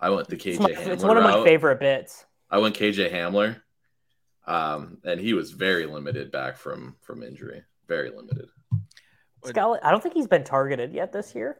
I 0.00 0.10
went 0.10 0.28
the 0.28 0.36
KJ. 0.36 0.46
It's, 0.46 0.58
my, 0.60 0.70
it's 0.70 1.04
one 1.04 1.16
of 1.16 1.24
my 1.24 1.44
favorite 1.44 1.80
bits. 1.80 2.24
I 2.50 2.58
went 2.58 2.76
KJ 2.76 3.12
Hamler, 3.12 3.60
um, 4.46 4.98
and 5.04 5.20
he 5.20 5.34
was 5.34 5.50
very 5.50 5.86
limited 5.86 6.30
back 6.30 6.56
from 6.56 6.96
from 7.00 7.22
injury. 7.22 7.62
Very 7.88 8.10
limited. 8.10 8.48
Scarlett, 9.44 9.80
I 9.84 9.90
don't 9.90 10.02
think 10.02 10.14
he's 10.14 10.26
been 10.26 10.44
targeted 10.44 10.92
yet 10.92 11.12
this 11.12 11.34
year. 11.34 11.58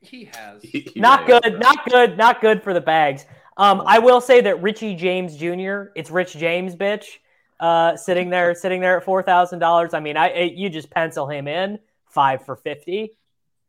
He 0.00 0.30
has. 0.32 0.64
not 0.96 1.26
good. 1.26 1.58
Not 1.58 1.88
good. 1.88 2.16
Not 2.16 2.40
good 2.40 2.62
for 2.62 2.72
the 2.72 2.80
bags. 2.80 3.26
Um, 3.56 3.82
I 3.84 3.98
will 3.98 4.20
say 4.20 4.40
that 4.42 4.62
Richie 4.62 4.94
James 4.94 5.36
Jr. 5.36 5.90
It's 5.96 6.10
Rich 6.10 6.34
James, 6.34 6.76
bitch. 6.76 7.18
Uh, 7.58 7.96
sitting 7.96 8.30
there, 8.30 8.54
sitting 8.54 8.80
there 8.80 8.98
at 8.98 9.04
four 9.04 9.22
thousand 9.22 9.58
dollars. 9.58 9.94
I 9.94 10.00
mean, 10.00 10.16
I 10.16 10.28
it, 10.28 10.52
you 10.54 10.70
just 10.70 10.90
pencil 10.90 11.26
him 11.26 11.48
in 11.48 11.78
five 12.06 12.44
for 12.44 12.56
fifty. 12.56 13.16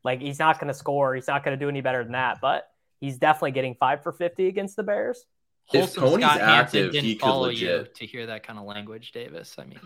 Like 0.03 0.21
he's 0.21 0.39
not 0.39 0.59
going 0.59 0.67
to 0.67 0.73
score. 0.73 1.15
He's 1.15 1.27
not 1.27 1.43
going 1.43 1.57
to 1.57 1.63
do 1.63 1.67
any 1.67 1.81
better 1.81 2.03
than 2.03 2.13
that. 2.13 2.39
But 2.41 2.69
he's 2.99 3.17
definitely 3.17 3.51
getting 3.51 3.75
five 3.75 4.03
for 4.03 4.11
fifty 4.11 4.47
against 4.47 4.75
the 4.75 4.83
Bears. 4.83 5.25
If 5.71 5.93
Toney's 5.93 6.25
Scott 6.25 6.41
active, 6.41 6.91
didn't 6.91 7.05
he 7.05 7.15
could 7.15 7.21
follow 7.21 7.47
legit. 7.47 7.61
you 7.61 7.87
to 7.95 8.05
hear 8.05 8.25
that 8.27 8.43
kind 8.43 8.57
of 8.57 8.65
language, 8.65 9.11
Davis. 9.11 9.55
I 9.59 9.65
mean, 9.65 9.79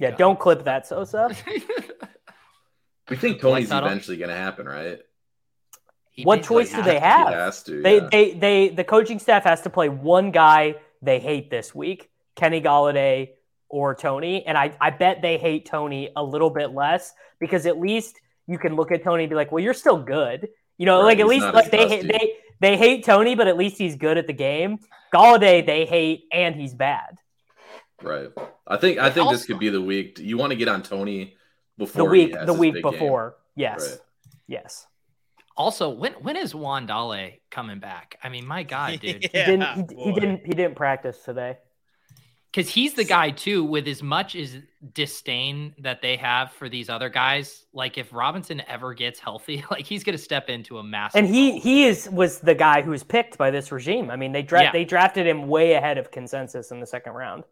yeah, 0.00 0.10
God. 0.10 0.18
don't 0.18 0.38
clip 0.38 0.64
that, 0.64 0.86
Sosa. 0.86 1.30
We 3.08 3.16
think 3.16 3.40
Toney's 3.40 3.70
eventually 3.70 4.16
going 4.16 4.30
to 4.30 4.36
happen, 4.36 4.66
right? 4.66 5.00
He 6.10 6.24
what 6.24 6.42
choice 6.42 6.72
do 6.72 6.82
they 6.82 6.98
have? 6.98 7.28
has 7.28 7.62
to, 7.64 7.80
they, 7.80 7.96
yeah. 7.96 8.08
they, 8.10 8.32
they, 8.32 8.68
the 8.70 8.84
coaching 8.84 9.18
staff 9.18 9.44
has 9.44 9.62
to 9.62 9.70
play 9.70 9.88
one 9.88 10.30
guy 10.30 10.76
they 11.00 11.20
hate 11.20 11.48
this 11.50 11.74
week, 11.74 12.10
Kenny 12.34 12.60
Golladay 12.60 13.30
or 13.68 13.94
Toney, 13.94 14.44
and 14.44 14.58
I, 14.58 14.76
I 14.80 14.90
bet 14.90 15.22
they 15.22 15.38
hate 15.38 15.66
Toney 15.66 16.10
a 16.16 16.22
little 16.24 16.50
bit 16.50 16.72
less 16.72 17.12
because 17.38 17.66
at 17.66 17.78
least 17.78 18.16
you 18.46 18.58
can 18.58 18.74
look 18.74 18.90
at 18.90 19.04
Toney 19.04 19.24
and 19.24 19.30
be 19.30 19.36
like, 19.36 19.52
well, 19.52 19.62
you're 19.62 19.74
still 19.74 19.98
good, 20.02 20.48
you 20.76 20.86
know, 20.86 20.98
right, 20.98 21.04
like 21.04 21.18
at 21.20 21.26
least 21.26 21.46
like 21.52 21.70
they 21.70 21.88
hate, 21.88 22.08
they 22.08 22.32
they 22.60 22.76
hate 22.76 23.04
Toney, 23.04 23.34
but 23.34 23.46
at 23.46 23.56
least 23.56 23.78
he's 23.78 23.94
good 23.94 24.18
at 24.18 24.26
the 24.26 24.32
game. 24.32 24.78
Golladay 25.12 25.64
they 25.64 25.86
hate 25.86 26.24
and 26.32 26.54
he's 26.54 26.74
bad. 26.74 27.18
Right. 28.02 28.30
I 28.66 28.76
think 28.76 28.98
I 28.98 29.10
think 29.10 29.26
also, 29.26 29.36
this 29.36 29.46
could 29.46 29.58
be 29.58 29.68
the 29.68 29.82
week. 29.82 30.18
You 30.18 30.38
want 30.38 30.50
to 30.50 30.56
get 30.56 30.68
on 30.68 30.82
Toney 30.82 31.36
before 31.78 32.02
the 32.02 32.10
week 32.10 32.34
the 32.44 32.52
week 32.52 32.82
before. 32.82 33.30
Game. 33.56 33.62
Yes. 33.62 33.90
Right. 33.90 33.98
Yes. 34.48 34.86
Also, 35.56 35.90
when 35.90 36.12
when 36.14 36.36
is 36.36 36.52
Wan'Dale 36.52 37.40
coming 37.50 37.80
back? 37.80 38.18
I 38.22 38.28
mean, 38.28 38.46
my 38.46 38.62
God, 38.62 39.00
dude. 39.00 39.28
yeah, 39.32 39.46
he 39.46 39.50
didn't 39.50 39.90
he, 39.90 40.04
he, 40.04 40.12
didn't 40.12 40.46
he 40.46 40.52
didn't 40.52 40.76
practice 40.76 41.18
today. 41.24 41.58
Because 42.50 42.72
he's 42.72 42.94
the 42.94 43.04
guy 43.04 43.30
too, 43.30 43.62
with 43.62 43.86
as 43.86 44.02
much 44.02 44.34
as 44.34 44.56
disdain 44.94 45.74
that 45.80 46.00
they 46.00 46.16
have 46.16 46.50
for 46.52 46.68
these 46.68 46.88
other 46.88 47.10
guys. 47.10 47.66
Like 47.74 47.98
if 47.98 48.10
Robinson 48.12 48.62
ever 48.66 48.94
gets 48.94 49.20
healthy, 49.20 49.64
like 49.70 49.84
he's 49.84 50.02
gonna 50.02 50.16
step 50.16 50.48
into 50.48 50.78
a 50.78 50.82
massive. 50.82 51.18
And 51.18 51.28
he 51.28 51.50
role. 51.50 51.60
he 51.60 51.84
is 51.86 52.08
was 52.08 52.38
the 52.38 52.54
guy 52.54 52.80
who 52.82 52.90
was 52.92 53.04
picked 53.04 53.36
by 53.36 53.50
this 53.50 53.70
regime. 53.70 54.10
I 54.10 54.16
mean, 54.16 54.32
they 54.32 54.42
dra- 54.42 54.62
yeah. 54.64 54.72
they 54.72 54.84
drafted 54.84 55.26
him 55.26 55.48
way 55.48 55.74
ahead 55.74 55.98
of 55.98 56.10
consensus 56.10 56.70
in 56.70 56.80
the 56.80 56.86
second 56.86 57.12
round. 57.12 57.44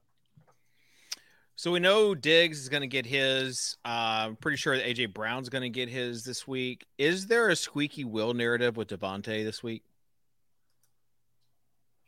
So 1.59 1.73
we 1.73 1.81
know 1.81 2.15
Diggs 2.15 2.61
is 2.61 2.69
going 2.69 2.83
to 2.83 2.87
get 2.87 3.07
his. 3.07 3.79
Uh, 3.85 3.89
I'm 4.29 4.37
pretty 4.37 4.59
sure 4.59 4.75
AJ 4.77 5.15
Brown's 5.15 5.49
going 5.49 5.63
to 5.63 5.71
get 5.71 5.89
his 5.89 6.23
this 6.23 6.47
week. 6.47 6.85
Is 6.99 7.27
there 7.29 7.49
a 7.49 7.57
squeaky 7.57 8.05
will 8.05 8.35
narrative 8.35 8.77
with 8.77 8.89
Davante 8.89 9.43
this 9.43 9.63
week? 9.63 9.83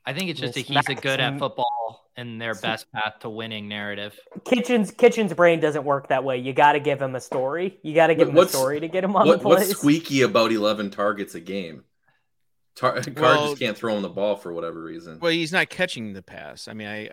I 0.05 0.13
think 0.13 0.31
it's 0.31 0.39
just 0.41 0.57
a 0.57 0.61
he's 0.61 0.89
a 0.89 0.95
good 0.95 1.21
at 1.21 1.39
football 1.39 2.11
and 2.17 2.41
their 2.41 2.55
best 2.55 2.91
path 2.93 3.21
to 3.21 3.29
winning 3.31 3.69
narrative. 3.69 4.19
Kitchen's 4.45 4.91
Kitchen's 4.91 5.33
brain 5.35 5.61
doesn't 5.61 5.85
work 5.85 6.09
that 6.09 6.25
way. 6.25 6.39
You 6.39 6.53
got 6.53 6.73
to 6.73 6.81
give 6.81 7.01
him 7.01 7.15
a 7.15 7.21
story. 7.21 7.79
You 7.83 7.95
got 7.95 8.09
to 8.09 8.15
give 8.15 8.29
What- 8.29 8.37
him 8.37 8.47
a 8.47 8.49
story 8.49 8.81
to 8.81 8.89
get 8.89 9.03
him 9.05 9.17
on 9.17 9.27
What, 9.27 9.41
the 9.41 9.49
what's 9.49 9.65
place. 9.65 9.77
squeaky 9.79 10.23
about 10.23 10.51
11 10.53 10.91
targets 10.91 11.35
a 11.35 11.41
game? 11.41 11.85
Tar- 12.75 13.01
Carr 13.17 13.49
just 13.49 13.59
can't 13.59 13.77
throw 13.77 13.97
him 13.97 14.03
the 14.03 14.09
ball 14.09 14.37
for 14.37 14.53
whatever 14.53 14.83
reason. 14.83 15.19
Well, 15.21 15.33
he's 15.33 15.53
not 15.53 15.69
catching 15.71 16.13
the 16.13 16.23
pass. 16.23 16.69
I 16.69 16.75
mean, 16.75 16.89
I 16.89 17.11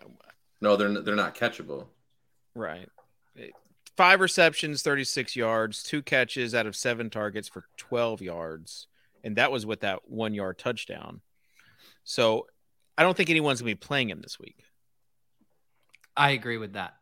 No, 0.62 0.76
they're 0.76 1.02
they're 1.02 1.16
not 1.16 1.34
catchable. 1.36 1.88
Right. 2.56 2.90
Five 3.98 4.20
receptions, 4.20 4.82
36 4.82 5.36
yards, 5.36 5.84
two 5.84 6.02
catches 6.02 6.54
out 6.56 6.66
of 6.66 6.76
seven 6.76 7.10
targets 7.10 7.48
for 7.48 7.66
12 7.78 8.22
yards. 8.22 8.88
And 9.24 9.38
that 9.38 9.52
was 9.52 9.66
with 9.66 9.82
that 9.82 10.10
one 10.10 10.34
yard 10.34 10.58
touchdown. 10.58 11.22
So 12.04 12.48
I 12.98 13.04
don't 13.04 13.16
think 13.16 13.30
anyone's 13.30 13.62
going 13.62 13.72
to 13.72 13.76
be 13.76 13.80
playing 13.88 14.10
him 14.10 14.22
this 14.22 14.40
week. 14.40 14.64
I 16.16 16.32
agree 16.32 16.58
with 16.58 16.74
that. 16.74 16.96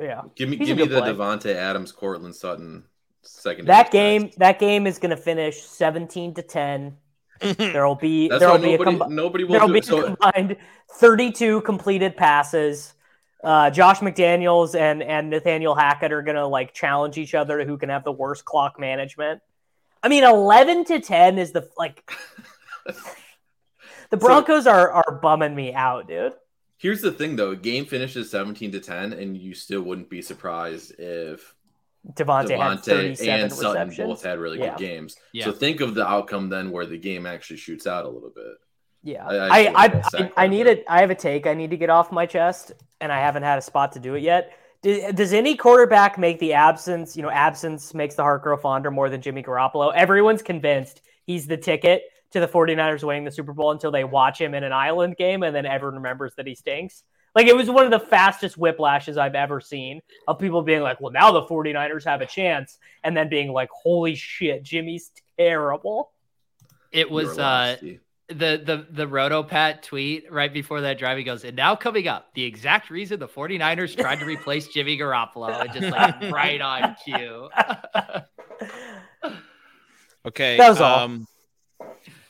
Yeah. 0.00 0.22
Give 0.34 0.48
me 0.48 0.56
He's 0.56 0.68
give 0.68 0.76
me 0.76 0.86
the 0.86 1.00
play. 1.00 1.12
Davante 1.12 1.54
Adams, 1.54 1.92
Courtland 1.92 2.34
Sutton 2.34 2.84
second. 3.22 3.66
That 3.66 3.90
game 3.90 4.30
that 4.38 4.58
game 4.58 4.86
is 4.86 4.98
going 4.98 5.10
to 5.10 5.16
finish 5.16 5.60
17 5.62 6.34
to 6.34 6.42
10. 6.42 6.96
There'll 7.40 7.94
be 7.94 8.28
That's 8.28 8.40
there'll 8.40 8.56
why 8.56 8.60
be 8.62 8.74
a 8.74 8.78
nobody 8.78 8.96
combi- 8.98 9.10
nobody 9.10 9.44
will 9.44 9.52
there'll 9.52 9.68
do 9.68 9.72
be 9.72 9.78
it. 9.78 9.84
So 9.86 10.14
combined 10.14 10.56
32 10.92 11.62
completed 11.62 12.16
passes. 12.16 12.94
Uh, 13.42 13.70
Josh 13.70 14.00
McDaniels 14.00 14.78
and 14.78 15.02
and 15.02 15.30
Nathaniel 15.30 15.74
Hackett 15.74 16.12
are 16.12 16.22
going 16.22 16.36
to 16.36 16.46
like 16.46 16.74
challenge 16.74 17.16
each 17.18 17.34
other 17.34 17.58
to 17.58 17.64
who 17.64 17.78
can 17.78 17.88
have 17.88 18.04
the 18.04 18.12
worst 18.12 18.44
clock 18.44 18.78
management. 18.78 19.40
I 20.02 20.08
mean 20.08 20.24
11 20.24 20.84
to 20.86 21.00
10 21.00 21.38
is 21.38 21.52
the 21.52 21.68
like 21.78 22.10
the 24.10 24.16
Broncos 24.16 24.66
are 24.66 24.90
are 24.90 25.18
bumming 25.22 25.54
me 25.54 25.72
out, 25.72 26.08
dude. 26.08 26.34
here's 26.78 27.00
the 27.00 27.12
thing 27.12 27.36
though, 27.36 27.54
game 27.54 27.84
finishes 27.86 28.30
17 28.30 28.72
to 28.72 28.80
10, 28.80 29.12
and 29.14 29.36
you 29.36 29.54
still 29.54 29.82
wouldn't 29.82 30.10
be 30.10 30.22
surprised 30.22 30.98
if 30.98 31.54
Davante, 32.14 32.48
Davante 32.56 33.28
and 33.28 33.52
Sutton 33.52 33.88
receptions. 33.88 34.08
both 34.08 34.22
had 34.22 34.38
really 34.38 34.58
Yeah. 34.58 34.70
good 34.70 34.78
games. 34.78 35.16
Yeah. 35.32 35.44
So 35.46 35.52
think 35.52 35.80
of 35.80 35.94
the 35.94 36.06
outcome 36.06 36.48
then 36.48 36.70
where 36.70 36.86
the 36.86 36.96
game 36.98 37.26
actually 37.26 37.58
shoots 37.58 37.86
out 37.86 38.06
a 38.06 38.08
little 38.08 38.30
bit. 38.30 38.54
Yeah, 39.02 39.26
I- 39.26 39.34
I 39.34 39.48
I 39.48 39.68
I, 39.68 39.84
I, 39.84 40.00
sacked 40.02 40.14
I, 40.36 40.46
that 40.46 40.50
need 40.50 40.64
bit. 40.64 40.78
it. 40.80 40.84
I 40.88 41.00
have 41.00 41.10
a 41.10 41.14
take. 41.14 41.46
I 41.46 41.54
need 41.54 41.70
to 41.70 41.76
get 41.76 41.90
off 41.90 42.12
my 42.12 42.26
chest, 42.26 42.72
and 43.00 43.10
I 43.10 43.20
haven't 43.20 43.42
had 43.44 43.58
a 43.58 43.62
spot 43.62 43.92
to 43.92 43.98
do 43.98 44.14
it 44.14 44.22
yet. 44.22 44.52
Does, 44.82 45.12
does 45.14 45.32
any 45.32 45.56
quarterback 45.56 46.18
make 46.18 46.38
the 46.38 46.52
absence? 46.54 47.16
You 47.16 47.22
know, 47.22 47.30
absence 47.30 47.94
makes 47.94 48.14
the 48.14 48.22
heart 48.22 48.42
grow 48.42 48.56
fonder 48.56 48.90
more 48.90 49.08
than 49.10 49.20
Jimmy 49.20 49.42
Garoppolo. 49.42 49.92
Everyone's 49.94 50.42
convinced 50.42 51.02
he's 51.26 51.46
the 51.46 51.56
ticket 51.56 52.02
to 52.32 52.40
the 52.40 52.48
49ers 52.48 53.02
winning 53.02 53.24
the 53.24 53.30
Super 53.30 53.52
Bowl 53.52 53.72
until 53.72 53.90
they 53.90 54.04
watch 54.04 54.40
him 54.40 54.54
in 54.54 54.64
an 54.64 54.72
island 54.72 55.16
game, 55.16 55.42
and 55.42 55.54
then 55.54 55.66
everyone 55.66 55.96
remembers 55.96 56.34
that 56.36 56.46
he 56.46 56.54
stinks. 56.54 57.02
Like 57.34 57.46
it 57.46 57.56
was 57.56 57.70
one 57.70 57.84
of 57.84 57.90
the 57.92 58.00
fastest 58.00 58.58
whiplashes 58.58 59.16
I've 59.16 59.34
ever 59.36 59.60
seen 59.60 60.00
of 60.26 60.38
people 60.38 60.62
being 60.62 60.82
like, 60.82 61.00
"Well, 61.00 61.12
now 61.12 61.30
the 61.30 61.42
49ers 61.42 62.04
have 62.04 62.20
a 62.22 62.26
chance," 62.26 62.78
and 63.04 63.16
then 63.16 63.28
being 63.28 63.52
like, 63.52 63.68
"Holy 63.70 64.14
shit, 64.16 64.62
Jimmy's 64.64 65.10
terrible." 65.38 66.10
It 66.90 67.08
You 67.08 67.14
was 67.14 67.38
uh 67.38 67.42
lost, 67.42 67.78
Steve. 67.78 68.00
The 68.30 68.62
the 68.64 68.86
the 68.90 69.06
Rotopat 69.06 69.82
tweet 69.82 70.30
right 70.30 70.52
before 70.52 70.80
that 70.82 70.98
drive. 70.98 71.18
He 71.18 71.24
goes, 71.24 71.44
and 71.44 71.56
now 71.56 71.74
coming 71.76 72.06
up, 72.08 72.32
the 72.34 72.44
exact 72.44 72.88
reason 72.90 73.18
the 73.18 73.28
49ers 73.28 73.96
tried 73.96 74.20
to 74.20 74.24
replace 74.24 74.68
Jimmy 74.74 74.96
Garoppolo. 74.96 75.60
And 75.64 75.72
just 75.72 75.90
like 75.90 76.14
right 76.32 76.60
on 76.60 76.96
cue. 77.04 77.50
Okay. 80.26 80.56
That 80.58 80.68
was 80.68 80.80
all. 80.80 81.04
um, 81.04 81.26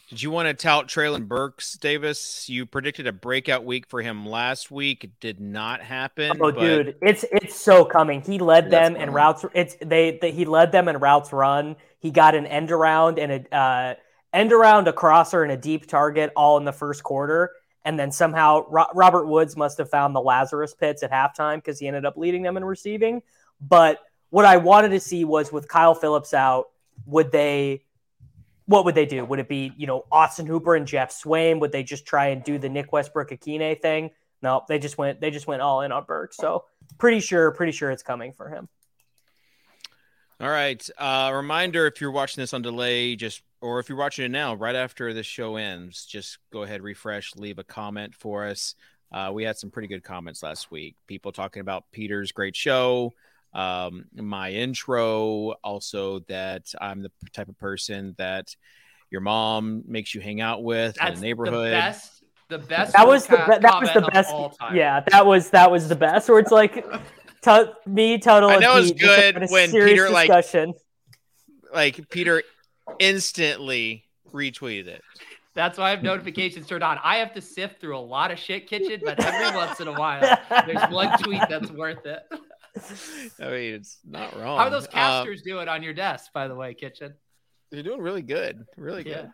Did 0.09 0.23
you 0.23 0.31
want 0.31 0.49
to 0.49 0.55
tout 0.55 0.89
Treylon 0.89 1.27
Burks, 1.29 1.75
Davis? 1.75 2.49
You 2.49 2.67
predicted 2.67 3.07
a 3.07 3.13
breakout 3.13 3.65
week 3.65 3.87
for 3.89 4.01
him 4.03 4.27
last 4.27 4.71
week. 4.71 5.05
It 5.05 5.21
did 5.21 5.41
not 5.41 5.83
happen. 5.83 6.39
Oh, 6.41 6.51
but 6.53 6.61
dude, 6.61 6.97
it's 7.03 7.25
it's 7.33 7.55
so 7.57 7.85
coming. 7.85 8.21
He 8.23 8.39
led 8.39 8.71
Yeah, 8.71 8.71
them 8.71 8.97
it's 8.97 9.03
in 9.03 9.11
routes. 9.11 9.45
It's 9.55 9.77
they, 9.85 10.19
they 10.21 10.33
he 10.33 10.45
led 10.45 10.73
them 10.73 10.89
in 10.89 10.99
routes 10.99 11.33
run. 11.33 11.77
He 11.99 12.11
got 12.11 12.35
an 12.35 12.47
end 12.47 12.71
around 12.71 13.19
and 13.19 13.47
a 13.53 13.55
uh, 13.57 13.95
end 14.33 14.53
around, 14.53 14.89
a 14.89 14.93
crosser, 14.93 15.43
and 15.43 15.53
a 15.53 15.57
deep 15.57 15.87
target 15.87 16.33
all 16.37 16.57
in 16.57 16.65
the 16.65 16.73
first 16.73 17.03
quarter. 17.03 17.51
And 17.85 17.99
then 17.99 18.13
somehow 18.13 18.67
Ro- 18.69 18.91
Robert 18.95 19.27
Woods 19.27 19.57
must 19.57 19.79
have 19.79 19.91
found 19.91 20.15
the 20.15 20.21
Lazarus 20.21 20.75
pits 20.75 21.03
at 21.03 21.11
halftime 21.11 21.57
because 21.57 21.79
he 21.79 21.87
ended 21.87 22.05
up 22.05 22.17
leading 22.17 22.43
them 22.43 22.57
in 22.57 22.65
receiving. 22.65 23.23
But 23.61 23.99
what 24.31 24.45
I 24.45 24.59
wanted 24.59 24.91
to 24.91 25.01
see 25.01 25.25
was 25.25 25.53
with 25.53 25.69
Kyle 25.69 25.95
Phillips 25.95 26.35
out, 26.35 26.67
would 27.07 27.33
they? 27.33 27.85
What 28.67 28.85
would 28.85 28.95
they 28.95 29.07
do? 29.07 29.25
Would 29.25 29.41
it 29.41 29.49
be 29.49 29.73
you 29.77 29.87
know 29.87 30.05
Austin 30.13 30.47
Hooper 30.47 30.77
and 30.77 30.87
Geoff 30.87 31.11
Swaim? 31.11 31.59
Would 31.61 31.73
they 31.73 31.83
just 31.83 32.07
try 32.07 32.29
and 32.29 32.45
do 32.45 32.59
the 32.59 32.69
Nick 32.69 32.93
Westbrook 32.93 33.31
Ikhine 33.31 33.81
thing? 33.81 34.11
No, 34.43 34.63
they 34.69 34.79
just 34.79 34.97
went 34.97 35.21
they 35.21 35.31
just 35.31 35.47
went 35.47 35.63
all 35.63 35.81
in 35.83 35.91
on 35.91 36.05
Burke. 36.05 36.33
So 36.33 36.65
pretty 36.99 37.21
sure, 37.21 37.51
pretty 37.51 37.73
sure 37.73 37.91
it's 37.91 38.03
coming 38.03 38.33
for 38.33 38.49
him. 38.49 38.69
All 40.41 40.49
right. 40.49 40.89
Uh, 40.97 41.33
reminder: 41.35 41.87
if 41.87 42.01
you're 42.01 42.11
watching 42.11 42.41
this 42.41 42.55
on 42.55 42.63
delay, 42.63 43.15
just 43.15 43.43
or 43.61 43.79
if 43.79 43.89
you're 43.89 43.99
watching 43.99 44.25
it 44.25 44.31
now, 44.31 44.55
right 44.55 44.75
after 44.75 45.13
the 45.13 45.23
show 45.23 45.57
ends, 45.57 46.07
just 46.07 46.39
go 46.51 46.63
ahead, 46.63 46.83
refresh, 46.83 47.37
leave 47.37 47.59
a 47.59 47.65
comment 47.65 48.15
for 48.15 48.47
us. 48.47 48.75
Uh, 49.13 49.31
we 49.35 49.43
had 49.45 49.59
some 49.59 49.71
pretty 49.71 49.89
good 49.89 50.03
comments 50.03 50.43
last 50.43 50.71
week. 50.71 50.97
People 51.07 51.33
talking 51.33 51.61
about 51.61 51.85
Peter's 51.93 52.33
great 52.33 52.57
show, 52.57 53.13
um, 53.53 54.05
my 54.15 54.53
intro, 54.53 55.51
also 55.65 56.21
that 56.21 56.73
I'm 56.81 57.03
the 57.03 57.11
type 57.33 57.49
of 57.49 57.59
person 57.59 58.15
that 58.17 58.55
your 59.11 59.21
mom 59.21 59.83
makes 59.87 60.15
you 60.15 60.21
hang 60.21 60.41
out 60.41 60.63
with 60.63 60.97
in 61.05 61.15
the 61.17 61.21
neighborhood. 61.21 61.67
the 61.67 61.71
best. 61.77 62.23
The 62.49 62.59
best. 62.59 62.93
That 62.95 63.07
was 63.07 63.27
the 63.27 63.37
co- 63.37 63.47
be- 63.47 63.59
that 63.59 63.81
was 63.81 63.93
the 63.93 64.11
best. 64.13 64.35
Yeah, 64.75 65.05
that 65.13 65.25
was 65.25 65.51
that 65.51 65.71
was 65.71 65.89
the 65.89 65.95
best. 65.95 66.29
Where 66.29 66.39
it's 66.39 66.51
like 66.51 66.85
to, 67.43 67.73
me, 67.87 68.19
Total, 68.19 68.51
I 68.51 68.55
and 68.55 68.63
know 68.63 68.77
it's 68.77 68.93
good 68.93 69.35
having 69.35 69.49
a 69.49 69.53
when 69.53 69.71
serious 69.71 69.91
Peter, 69.93 70.11
like- 70.11 70.29
discussion. 70.29 70.75
Like 71.73 72.09
Peter 72.11 72.43
instantly 72.99 74.05
retweeted 74.33 74.87
it. 74.89 75.03
That's 75.55 75.79
why 75.79 75.89
I 75.89 75.91
have 75.91 76.03
notifications 76.03 76.67
turned 76.67 76.85
on. 76.85 76.99
I 77.03 77.17
have 77.17 77.33
to 77.35 77.41
sift 77.41 77.81
through 77.81 77.97
a 77.97 78.01
lot 78.01 78.31
of 78.31 78.39
shit, 78.39 78.69
kitchen, 78.69 79.01
but 79.05 79.23
every 79.25 79.57
once 79.57 79.81
in 79.81 79.89
a 79.89 79.93
while, 79.93 80.39
there's 80.67 80.91
one 80.91 81.17
tweet 81.19 81.43
that's 81.49 81.71
worth 81.71 82.05
it. 82.07 82.23
I 83.41 83.45
mean, 83.51 83.75
it's 83.75 83.99
not 84.05 84.35
wrong. 84.37 84.59
How 84.59 84.65
are 84.67 84.71
those 84.71 84.87
Uh, 84.87 84.91
casters 84.91 85.43
doing 85.43 85.69
on 85.69 85.83
your 85.83 85.93
desk, 85.93 86.33
by 86.33 86.47
the 86.49 86.55
way, 86.55 86.73
kitchen? 86.75 87.15
They're 87.71 87.83
doing 87.83 88.01
really 88.01 88.23
good. 88.23 88.65
Really 88.77 89.09
Yeah. 89.09 89.27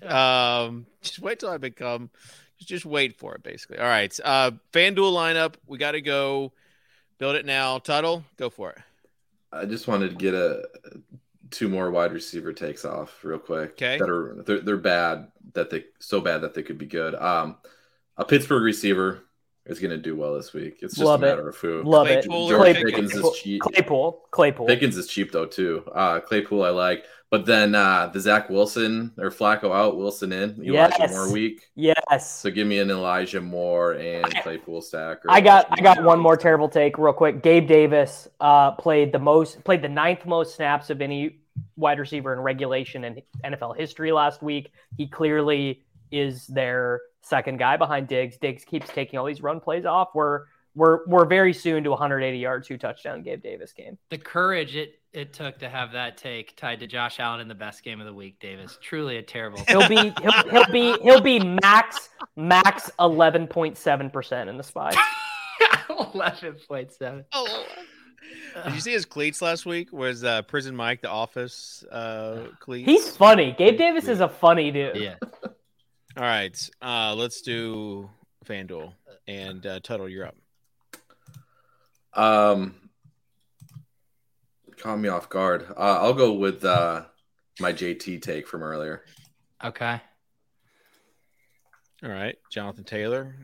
good. 0.00 0.08
Um, 0.12 0.86
just 1.02 1.18
wait 1.18 1.40
till 1.40 1.50
I 1.50 1.58
become. 1.58 2.10
Just, 2.58 2.68
just 2.68 2.84
wait 2.86 3.18
for 3.18 3.34
it. 3.34 3.42
Basically. 3.42 3.78
All 3.78 3.86
right. 3.88 4.16
Uh, 4.24 4.52
FanDuel 4.72 5.12
lineup. 5.12 5.54
We 5.66 5.78
got 5.78 5.92
to 5.92 6.00
go. 6.00 6.52
Build 7.20 7.36
it 7.36 7.44
now. 7.44 7.78
Tuttle, 7.78 8.24
go 8.38 8.48
for 8.48 8.70
it. 8.70 8.78
I 9.52 9.66
just 9.66 9.86
wanted 9.86 10.08
to 10.08 10.16
get 10.16 10.32
a 10.32 10.66
two 11.50 11.68
more 11.68 11.90
wide 11.90 12.14
receiver 12.14 12.54
takes 12.54 12.86
off 12.86 13.22
real 13.22 13.38
quick. 13.38 13.72
Okay. 13.72 13.98
That 13.98 14.08
are 14.08 14.42
they're, 14.46 14.60
they're 14.60 14.76
bad 14.78 15.30
that 15.52 15.68
they 15.68 15.84
so 15.98 16.22
bad 16.22 16.40
that 16.40 16.54
they 16.54 16.62
could 16.62 16.78
be 16.78 16.86
good. 16.86 17.14
Um, 17.14 17.56
a 18.16 18.24
Pittsburgh 18.24 18.62
receiver 18.62 19.20
is 19.66 19.78
going 19.78 19.90
to 19.90 19.98
do 19.98 20.16
well 20.16 20.34
this 20.34 20.52
week. 20.52 20.78
It's 20.82 20.94
just 20.96 21.04
Love 21.06 21.22
a 21.22 21.26
it. 21.26 21.28
matter 21.36 21.48
of 21.48 21.56
who. 21.56 21.82
Love 21.82 22.06
it. 22.08 22.24
Claypool 22.24 22.46
or 22.46 22.50
George 22.50 22.76
Pickens? 22.76 22.90
Pickens 22.92 23.12
is 23.12 23.20
Claypool, 23.20 23.32
cheap. 23.34 23.60
Claypool, 23.62 24.22
Claypool. 24.30 24.66
Pickens 24.66 24.96
is 24.96 25.06
cheap 25.06 25.32
though 25.32 25.46
too. 25.46 25.84
Uh, 25.94 26.20
Claypool 26.20 26.62
I 26.64 26.70
like, 26.70 27.04
but 27.30 27.46
then 27.46 27.74
uh, 27.74 28.06
the 28.12 28.18
Zach 28.20 28.48
Wilson 28.50 29.12
or 29.18 29.30
Flacco 29.30 29.72
out, 29.74 29.96
Wilson 29.96 30.32
in. 30.32 30.50
Elijah 30.64 30.96
Yes. 30.98 31.10
Moore 31.12 31.30
week. 31.32 31.68
Yes. 31.76 32.40
So 32.40 32.50
give 32.50 32.66
me 32.66 32.78
an 32.78 32.90
Elijah 32.90 33.40
Moore 33.40 33.92
and 33.92 34.24
Claypool 34.42 34.80
stack. 34.82 35.24
or 35.24 35.30
I 35.30 35.40
got 35.40 35.66
I 35.70 35.80
got 35.82 35.98
Moore. 35.98 36.06
one 36.06 36.20
more 36.20 36.36
terrible 36.36 36.68
take 36.68 36.98
real 36.98 37.12
quick. 37.12 37.42
Gabe 37.42 37.68
Davis 37.68 38.28
uh, 38.40 38.72
played 38.72 39.12
the 39.12 39.18
most 39.20 39.62
played 39.64 39.82
the 39.82 39.88
ninth 39.88 40.26
most 40.26 40.56
snaps 40.56 40.90
of 40.90 41.00
any 41.02 41.36
wide 41.76 41.98
receiver 41.98 42.32
in 42.32 42.40
regulation 42.40 43.04
in 43.04 43.20
NFL 43.44 43.76
history 43.76 44.10
last 44.10 44.42
week. 44.42 44.72
He 44.96 45.06
clearly 45.06 45.82
is 46.10 46.46
their 46.46 47.02
second 47.22 47.58
guy 47.58 47.76
behind 47.76 48.08
Diggs. 48.08 48.36
Diggs 48.36 48.64
keeps 48.64 48.88
taking 48.90 49.18
all 49.18 49.26
these 49.26 49.42
run 49.42 49.60
plays 49.60 49.84
off. 49.84 50.10
We're 50.14 50.44
we're 50.74 51.00
we're 51.06 51.26
very 51.26 51.52
soon 51.52 51.84
to 51.84 51.90
180 51.90 52.38
yard 52.38 52.64
two 52.64 52.78
touchdown 52.78 53.22
Gabe 53.22 53.42
Davis 53.42 53.72
game. 53.72 53.98
The 54.10 54.18
courage 54.18 54.76
it 54.76 55.00
it 55.12 55.32
took 55.32 55.58
to 55.58 55.68
have 55.68 55.92
that 55.92 56.16
take 56.16 56.56
tied 56.56 56.80
to 56.80 56.86
Josh 56.86 57.18
Allen 57.18 57.40
in 57.40 57.48
the 57.48 57.54
best 57.54 57.82
game 57.82 58.00
of 58.00 58.06
the 58.06 58.14
week, 58.14 58.38
Davis. 58.38 58.78
Truly 58.80 59.16
a 59.16 59.22
terrible. 59.22 59.62
He'll 59.66 59.88
be 59.88 59.96
he'll, 60.22 60.50
he'll 60.50 60.72
be 60.72 60.96
he'll 61.02 61.20
be 61.20 61.40
max 61.40 62.10
max 62.36 62.90
11.7 63.00 64.12
percent 64.12 64.48
in 64.48 64.56
the 64.56 64.62
spy. 64.62 64.94
Eleven 66.14 66.56
point 66.68 66.92
seven. 66.92 67.24
Oh. 67.32 67.64
Did 68.64 68.74
you 68.74 68.80
see 68.80 68.92
his 68.92 69.04
cleats 69.04 69.42
last 69.42 69.66
week? 69.66 69.92
Was 69.92 70.24
uh, 70.24 70.42
Prison 70.42 70.74
Mike 70.74 71.02
the 71.02 71.10
Office 71.10 71.84
uh, 71.90 72.46
cleats? 72.58 72.88
He's 72.88 73.16
funny. 73.16 73.54
Gabe 73.56 73.78
Davis 73.78 74.08
is 74.08 74.20
a 74.20 74.28
funny 74.28 74.70
dude. 74.70 74.96
Yeah. 74.96 75.16
All 76.20 76.26
right. 76.26 76.70
Uh, 76.82 77.14
let's 77.14 77.40
do 77.40 78.10
FanDuel 78.44 78.92
and 79.26 79.64
uh, 79.64 79.80
Tuttle. 79.80 80.06
You're 80.06 80.26
up. 80.26 80.36
Um, 82.12 82.74
caught 84.76 84.98
me 84.98 85.08
off 85.08 85.30
guard. 85.30 85.64
Uh, 85.74 85.98
I'll 86.02 86.12
go 86.12 86.34
with 86.34 86.62
uh, 86.62 87.04
my 87.58 87.72
JT 87.72 88.20
take 88.20 88.46
from 88.46 88.62
earlier. 88.62 89.02
Okay. 89.64 89.98
All 92.02 92.10
right, 92.10 92.36
Jonathan 92.50 92.84
Taylor, 92.84 93.34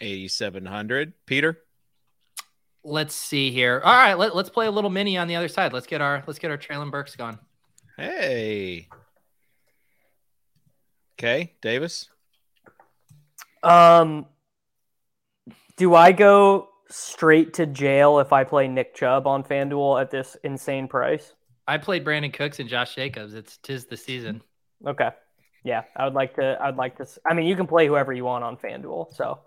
eighty-seven 0.00 0.64
hundred. 0.64 1.12
Peter, 1.26 1.58
Let's 2.84 3.16
see 3.16 3.50
here. 3.50 3.80
All 3.84 3.92
right, 3.92 4.14
let, 4.14 4.36
let's 4.36 4.48
play 4.48 4.66
a 4.66 4.70
little 4.70 4.90
mini 4.90 5.18
on 5.18 5.26
the 5.26 5.34
other 5.34 5.48
side. 5.48 5.72
Let's 5.72 5.88
get 5.88 6.00
our 6.00 6.22
let's 6.28 6.38
get 6.38 6.52
our 6.52 6.58
Treylon 6.58 6.92
Burks 6.92 7.16
gone. 7.16 7.40
hey. 7.96 8.86
Okay, 11.18 11.54
Davis. 11.62 12.08
Um, 13.62 14.26
do 15.76 15.94
I 15.94 16.12
go 16.12 16.68
straight 16.88 17.54
to 17.54 17.66
jail 17.66 18.18
if 18.18 18.32
I 18.32 18.44
play 18.44 18.68
Nick 18.68 18.94
Chubb 18.94 19.26
on 19.26 19.42
FanDuel 19.42 20.00
at 20.00 20.10
this 20.10 20.36
insane 20.44 20.88
price? 20.88 21.32
I 21.66 21.78
played 21.78 22.04
Brandin 22.04 22.32
Cooks 22.32 22.60
and 22.60 22.68
Josh 22.68 22.94
Jacobs. 22.94 23.34
It's 23.34 23.56
tis 23.58 23.86
the 23.86 23.96
season. 23.96 24.42
Okay. 24.86 25.08
Yeah, 25.64 25.82
I 25.96 26.04
would 26.04 26.14
like 26.14 26.36
to. 26.36 26.56
I'd 26.60 26.76
like 26.76 26.96
to. 26.98 27.06
I 27.28 27.34
mean, 27.34 27.46
you 27.46 27.56
can 27.56 27.66
play 27.66 27.86
whoever 27.88 28.12
you 28.12 28.24
want 28.24 28.44
on 28.44 28.56
FanDuel, 28.56 29.12
so 29.16 29.40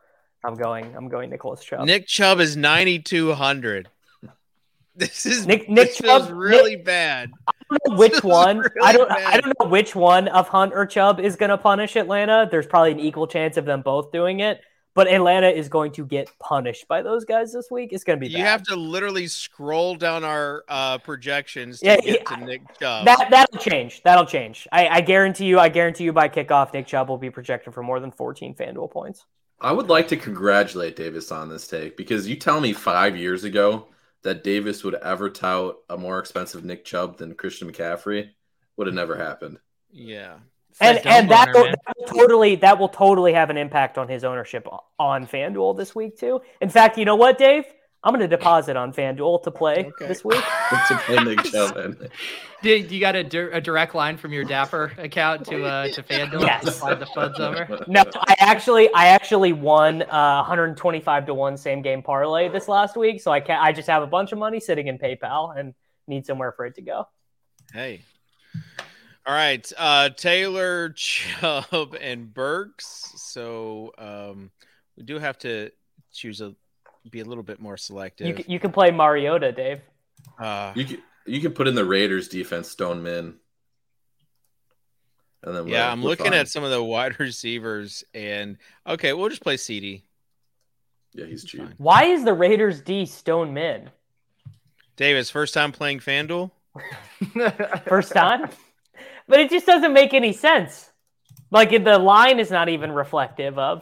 I'm 0.44 0.56
going. 0.56 0.94
I'm 0.98 1.08
going 1.08 1.30
Nicholas 1.30 1.64
Chubb. 1.64 1.86
Nick 1.86 2.08
Chubb 2.08 2.40
is 2.42 2.58
ninety-two 2.58 3.34
hundred. 3.34 3.90
This 4.96 5.26
is 5.26 5.48
Nick- 5.48 5.70
Nick 5.70 5.90
this 5.90 5.98
feels 6.00 6.28
Chubb- 6.28 6.36
really 6.36 6.76
bad. 6.76 7.32
I 7.72 7.78
don't 7.86 7.94
know 7.94 8.00
which 8.00 8.12
This 8.12 8.20
is 8.20 8.24
one. 8.24 8.64
I 8.82 8.94
don't. 8.94 9.12
I 9.12 9.40
don't 9.40 9.54
know 9.60 9.68
which 9.70 9.96
one 9.96 10.28
of 10.30 10.48
Hunt 10.48 10.74
or 10.74 10.86
Chubb 10.86 11.20
is 11.20 11.36
going 11.36 11.50
to 11.50 11.58
punish 11.58 11.96
Atlanta. 11.96 12.48
There's 12.50 12.66
probably 12.68 12.92
an 12.92 13.00
equal 13.00 13.28
chance 13.28 13.58
of 13.58 13.66
them 13.66 13.82
both 13.82 14.12
doing 14.12 14.40
it, 14.40 14.62
but 14.96 15.08
Atlanta 15.08 15.50
is 15.50 15.70
going 15.70 15.92
to 15.94 16.06
get 16.06 16.30
punished 16.40 16.88
by 16.88 17.02
those 17.02 17.26
guys 17.26 17.54
this 17.54 17.70
week. 17.70 17.94
It's 17.94 18.04
going 18.04 18.18
to 18.20 18.22
be. 18.26 18.28
You 18.32 18.40
bad. 18.40 18.48
have 18.48 18.64
to 18.64 18.76
literally 18.76 19.28
scroll 19.28 19.96
down 19.96 20.24
our 20.24 20.64
uh, 20.68 20.98
projections 21.00 21.80
to 21.82 21.86
Yeah, 21.86 21.98
get 21.98 22.06
yeah, 22.30 22.36
to 22.38 22.46
Nick 22.46 22.62
Chubb. 22.80 23.06
That 23.06 23.28
that'll 23.30 23.60
change. 23.60 24.02
That'll 24.04 24.26
change. 24.26 24.68
I, 24.72 24.88
I 24.88 25.02
guarantee 25.02 25.46
you. 25.46 25.60
I 25.60 25.70
guarantee 25.70 26.06
you 26.06 26.14
by 26.14 26.30
kickoff, 26.30 26.74
Nick 26.74 26.88
Chubb 26.88 27.08
will 27.10 27.18
be 27.18 27.30
projected 27.30 27.74
for 27.74 27.84
more 27.84 28.00
than 28.00 28.12
14 28.12 28.56
FanDuel 28.56 28.92
points. 28.92 29.26
I 29.62 29.74
would 29.74 29.90
like 29.90 30.08
to 30.10 30.18
congratulate 30.18 30.96
Davis 30.96 31.32
on 31.32 31.50
this 31.50 31.68
take 31.68 31.98
because 31.98 32.28
you 32.28 32.36
tell 32.38 32.62
me 32.62 32.72
five 32.74 33.18
years 33.18 33.44
ago 33.44 33.88
that 34.24 34.44
Davis 34.44 34.84
would 34.84 34.96
ever 34.96 35.30
tout 35.30 35.78
a 35.90 35.98
more 35.98 36.20
expensive 36.20 36.64
Nick 36.64 36.86
Chubb 36.86 37.18
than 37.18 37.36
Christian 37.36 37.72
McCaffrey 37.72 38.30
would 38.78 38.88
have 38.88 38.96
never 38.96 39.16
happened. 39.16 39.60
yeah. 39.92 40.38
And 40.82 41.00
Fred 41.00 41.14
and 41.14 41.32
that 41.32 41.50
will, 41.54 41.66
that 41.66 41.96
will 41.98 42.08
totally 42.08 42.56
that 42.56 42.80
will 42.80 42.90
totally 42.90 43.34
have 43.34 43.50
an 43.50 43.58
impact 43.58 43.98
on 43.98 44.08
his 44.08 44.24
ownership 44.24 44.68
on 44.98 45.28
FanDuel 45.28 45.76
this 45.76 45.94
week 45.94 46.18
too. 46.18 46.42
In 46.62 46.70
fact, 46.70 46.98
you 46.98 47.06
know 47.06 47.16
what, 47.16 47.38
Dave? 47.38 47.66
I'm 48.04 48.14
going 48.14 48.22
to 48.22 48.28
deposit 48.30 48.78
on 48.78 48.94
FanDuel 48.94 49.44
to 49.44 49.52
play 49.52 49.92
Okay. 49.94 50.08
this 50.08 50.24
week. 50.24 50.42
to 50.88 50.98
play 51.06 51.22
Nick 51.24 51.44
Chubb 51.44 51.76
in. 51.78 52.08
Did 52.62 52.92
you 52.92 53.00
got 53.02 53.16
a, 53.16 53.24
dir- 53.26 53.52
a 53.52 53.60
direct 53.60 53.94
line 53.94 54.16
from 54.16 54.32
your 54.32 54.46
Dapper 54.46 54.94
account 54.98 55.46
to 55.48 55.66
uh 55.66 55.88
to 55.90 56.04
FanDuel 56.04 56.42
Yes. 56.42 56.64
to 56.66 56.72
slide 56.72 57.00
the 57.00 57.06
funds 57.08 57.40
over? 57.40 57.84
No, 57.88 58.04
I 58.16 58.36
actually 58.40 58.90
I 58.94 59.08
actually 59.08 59.52
won 59.54 60.04
uh, 60.04 60.38
125 60.38 61.26
to 61.26 61.34
one 61.34 61.58
same 61.58 61.82
game 61.82 62.02
parlay 62.02 62.48
this 62.50 62.68
last 62.70 62.96
week, 62.96 63.22
so 63.22 63.32
I 63.32 63.40
can 63.42 63.60
I 63.60 63.74
just 63.74 63.90
have 63.90 64.02
a 64.04 64.08
bunch 64.08 64.32
of 64.32 64.38
money 64.40 64.60
sitting 64.60 64.88
in 64.88 64.98
PayPal 64.98 65.58
and 65.58 65.74
need 66.08 66.26
somewhere 66.26 66.54
for 66.54 66.66
it 66.66 66.76
to 66.76 66.82
go. 66.82 67.08
Hey. 67.74 68.04
All 69.26 69.34
right. 69.36 69.72
Uh, 69.78 70.10
Taylor, 70.10 70.90
Chubb, 70.96 71.96
and 72.00 72.34
Burks. 72.34 73.12
So 73.18 73.92
um, 73.98 74.52
we 74.98 75.04
do 75.04 75.20
have 75.20 75.38
to 75.40 75.72
choose 76.14 76.42
a 76.42 76.56
be 77.10 77.20
a 77.22 77.26
little 77.26 77.44
bit 77.44 77.60
more 77.60 77.78
selective. 77.78 78.28
You 78.28 78.34
can, 78.34 78.52
you 78.52 78.60
can 78.60 78.72
play 78.72 78.92
Mariota, 78.92 79.52
Dave. 79.52 79.82
uh, 80.40 80.74
You 80.76 80.86
can, 80.86 80.98
you 81.26 81.42
could 81.42 81.56
put 81.56 81.68
in 81.68 81.76
the 81.76 81.86
Raiders 81.86 82.28
defense 82.28 82.70
Stone 82.70 83.04
Min. 83.04 83.36
And 85.44 85.56
then 85.56 85.68
yeah, 85.68 85.74
we're- 85.84 85.92
I'm 85.92 86.02
we're 86.02 86.10
looking 86.10 86.26
fine. 86.28 86.34
at 86.34 86.50
some 86.50 86.64
of 86.64 86.72
the 86.72 86.84
wide 86.84 87.20
receivers, 87.20 88.04
and 88.14 88.58
okay, 88.86 89.14
we'll 89.14 89.30
just 89.30 89.42
play 89.44 89.56
CeeDee. 89.56 90.04
Yeah, 91.14 91.26
he's 91.26 91.44
cheap. 91.46 91.62
Fine. 91.62 91.74
Why 91.78 92.04
is 92.06 92.24
the 92.26 92.34
Raiders 92.34 92.82
D 92.82 93.06
Stone 93.06 93.54
Min? 93.54 93.90
Davis, 94.98 95.30
first 95.30 95.54
time 95.54 95.72
playing 95.72 96.00
FanDuel. 96.00 96.52
First 97.88 98.12
time? 98.14 98.50
but 99.28 99.40
it 99.40 99.50
just 99.50 99.66
doesn't 99.66 99.92
make 99.94 100.14
any 100.14 100.34
sense. 100.34 100.92
Like 101.52 101.72
the 101.84 101.98
line 101.98 102.40
is 102.40 102.52
not 102.52 102.70
even 102.70 102.92
reflective 102.92 103.58
of. 103.58 103.82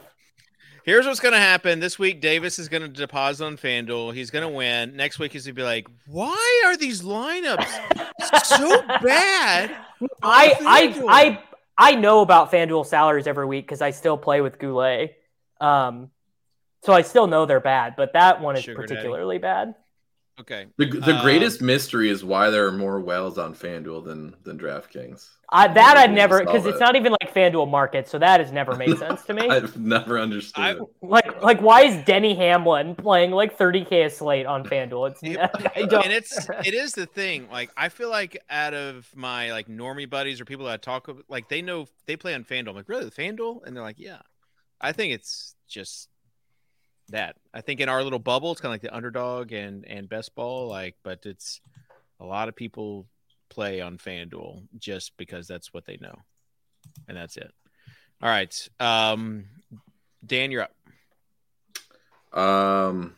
Here's 0.84 1.06
what's 1.06 1.20
going 1.20 1.34
to 1.34 1.40
happen 1.40 1.80
this 1.80 1.98
week. 1.98 2.20
Davis 2.20 2.58
is 2.58 2.68
going 2.68 2.82
to 2.82 2.88
deposit 2.88 3.44
on 3.44 3.56
FanDuel. 3.56 4.14
He's 4.14 4.30
going 4.30 4.42
to 4.42 4.48
win. 4.48 4.96
Next 4.96 5.18
week, 5.18 5.32
he's 5.32 5.44
going 5.44 5.54
to 5.54 5.60
be 5.60 5.64
like, 5.64 5.86
"Why 6.06 6.62
are 6.66 6.76
these 6.76 7.02
lineups 7.02 8.44
so 8.44 8.82
bad?" 9.02 9.76
I 10.22 10.54
I 10.60 11.04
I 11.08 11.42
I 11.76 11.94
know 11.94 12.20
about 12.20 12.50
FanDuel 12.50 12.86
salaries 12.86 13.26
every 13.26 13.46
week 13.46 13.66
because 13.66 13.82
I 13.82 13.90
still 13.90 14.16
play 14.16 14.40
with 14.40 14.58
Goulet. 14.58 15.16
Um, 15.60 16.10
so 16.84 16.92
I 16.92 17.02
still 17.02 17.26
know 17.26 17.46
they're 17.46 17.60
bad, 17.60 17.94
but 17.96 18.12
that 18.14 18.40
one 18.40 18.56
is 18.56 18.64
Sugar 18.64 18.82
daddy. 18.82 18.94
particularly 18.94 19.38
bad. 19.38 19.74
Okay. 20.40 20.66
The, 20.76 20.86
the 20.86 21.14
Uh, 21.16 21.22
greatest 21.22 21.60
mystery 21.60 22.08
is 22.10 22.24
why 22.24 22.50
there 22.50 22.66
are 22.66 22.72
more 22.72 23.00
whales 23.00 23.38
on 23.38 23.54
FanDuel 23.54 24.04
than 24.04 24.34
than 24.44 24.58
DraftKings. 24.58 25.28
I, 25.50 25.66
that 25.66 25.96
I've 25.96 26.10
never 26.10 26.38
saw 26.38 26.44
because 26.44 26.66
it's 26.66 26.78
that. 26.78 26.84
not 26.84 26.96
even 26.96 27.12
like 27.20 27.34
FanDuel 27.34 27.68
market, 27.70 28.06
so 28.08 28.18
that 28.18 28.38
has 28.38 28.52
never 28.52 28.76
made 28.76 28.96
sense 29.04 29.22
to 29.24 29.34
me. 29.34 29.48
I've 29.48 29.76
never 29.76 30.18
understood. 30.18 30.62
I- 30.64 30.76
Like 31.02 31.42
like 31.42 31.60
why 31.60 31.82
is 31.82 32.04
Denny 32.04 32.34
Hamlin 32.36 32.94
playing 32.94 33.32
like 33.32 33.58
30k 33.58 34.06
a 34.06 34.10
slate 34.10 34.46
on 34.46 34.62
FanDuel? 34.64 35.10
It's 35.10 35.22
I 35.76 35.82
don't. 35.86 36.04
and 36.04 36.12
it's 36.12 36.48
it 36.64 36.74
is 36.74 36.92
the 36.92 37.06
thing. 37.06 37.48
Like 37.50 37.70
I 37.76 37.88
feel 37.88 38.10
like 38.10 38.40
out 38.48 38.74
of 38.74 39.08
my 39.16 39.50
like 39.52 39.66
normie 39.68 40.08
buddies 40.08 40.40
or 40.40 40.44
people 40.44 40.66
that 40.66 40.72
I 40.74 40.76
talk 40.76 41.08
with, 41.08 41.22
like 41.28 41.48
they 41.48 41.62
know 41.62 41.88
they 42.06 42.16
play 42.16 42.34
on 42.34 42.44
FanDuel. 42.44 42.68
I'm 42.70 42.76
like, 42.76 42.88
really, 42.88 43.10
FanDuel? 43.10 43.64
And 43.66 43.74
they're 43.74 43.82
like, 43.82 43.98
yeah. 43.98 44.20
I 44.80 44.92
think 44.92 45.12
it's 45.14 45.56
just 45.66 46.08
that. 47.08 47.36
I 47.52 47.60
think 47.60 47.80
in 47.80 47.88
our 47.88 48.02
little 48.02 48.18
bubble, 48.18 48.52
it's 48.52 48.60
kind 48.60 48.70
of 48.70 48.74
like 48.74 48.82
the 48.82 48.94
underdog 48.94 49.52
and 49.52 49.84
and 49.86 50.08
best 50.08 50.34
ball. 50.34 50.68
Like, 50.68 50.96
but 51.02 51.26
it's 51.26 51.60
a 52.20 52.24
lot 52.24 52.48
of 52.48 52.56
people 52.56 53.06
play 53.48 53.80
on 53.80 53.98
FanDuel 53.98 54.62
just 54.78 55.16
because 55.16 55.46
that's 55.46 55.72
what 55.72 55.84
they 55.86 55.96
know, 56.00 56.14
and 57.08 57.16
that's 57.16 57.36
it. 57.36 57.52
All 58.22 58.28
right, 58.28 58.68
um, 58.80 59.44
Dan, 60.24 60.50
you're 60.50 60.62
up. 62.32 62.38
Um, 62.38 63.14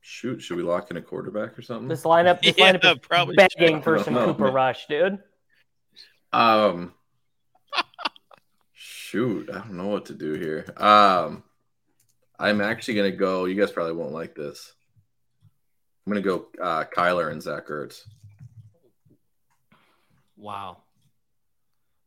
shoot, 0.00 0.42
should 0.42 0.56
we 0.56 0.62
lock 0.62 0.90
in 0.90 0.96
a 0.96 1.02
quarterback 1.02 1.58
or 1.58 1.62
something? 1.62 1.88
this 1.88 2.02
lineup, 2.02 2.42
this 2.42 2.54
Yeah, 2.58 2.72
lineup 2.72 2.92
is 2.92 2.98
probably 3.00 3.36
begging 3.36 3.76
should. 3.76 3.84
for 3.84 3.98
some 4.02 4.14
know, 4.14 4.26
Cooper 4.26 4.44
man. 4.46 4.52
Rush, 4.54 4.86
dude. 4.88 5.18
Um, 6.32 6.92
shoot, 8.72 9.48
I 9.50 9.58
don't 9.58 9.72
know 9.76 9.86
what 9.88 10.06
to 10.06 10.14
do 10.14 10.34
here. 10.34 10.66
Um, 10.76 11.44
I'm 12.40 12.60
actually 12.60 12.94
gonna 12.94 13.10
go. 13.12 13.44
You 13.44 13.54
guys 13.54 13.70
probably 13.70 13.92
won't 13.92 14.12
like 14.12 14.34
this. 14.34 14.72
I'm 16.06 16.12
gonna 16.12 16.22
go 16.24 16.46
uh, 16.60 16.84
Kyler 16.84 17.30
and 17.30 17.42
Zach 17.42 17.68
Ertz. 17.68 18.02
Wow. 20.36 20.78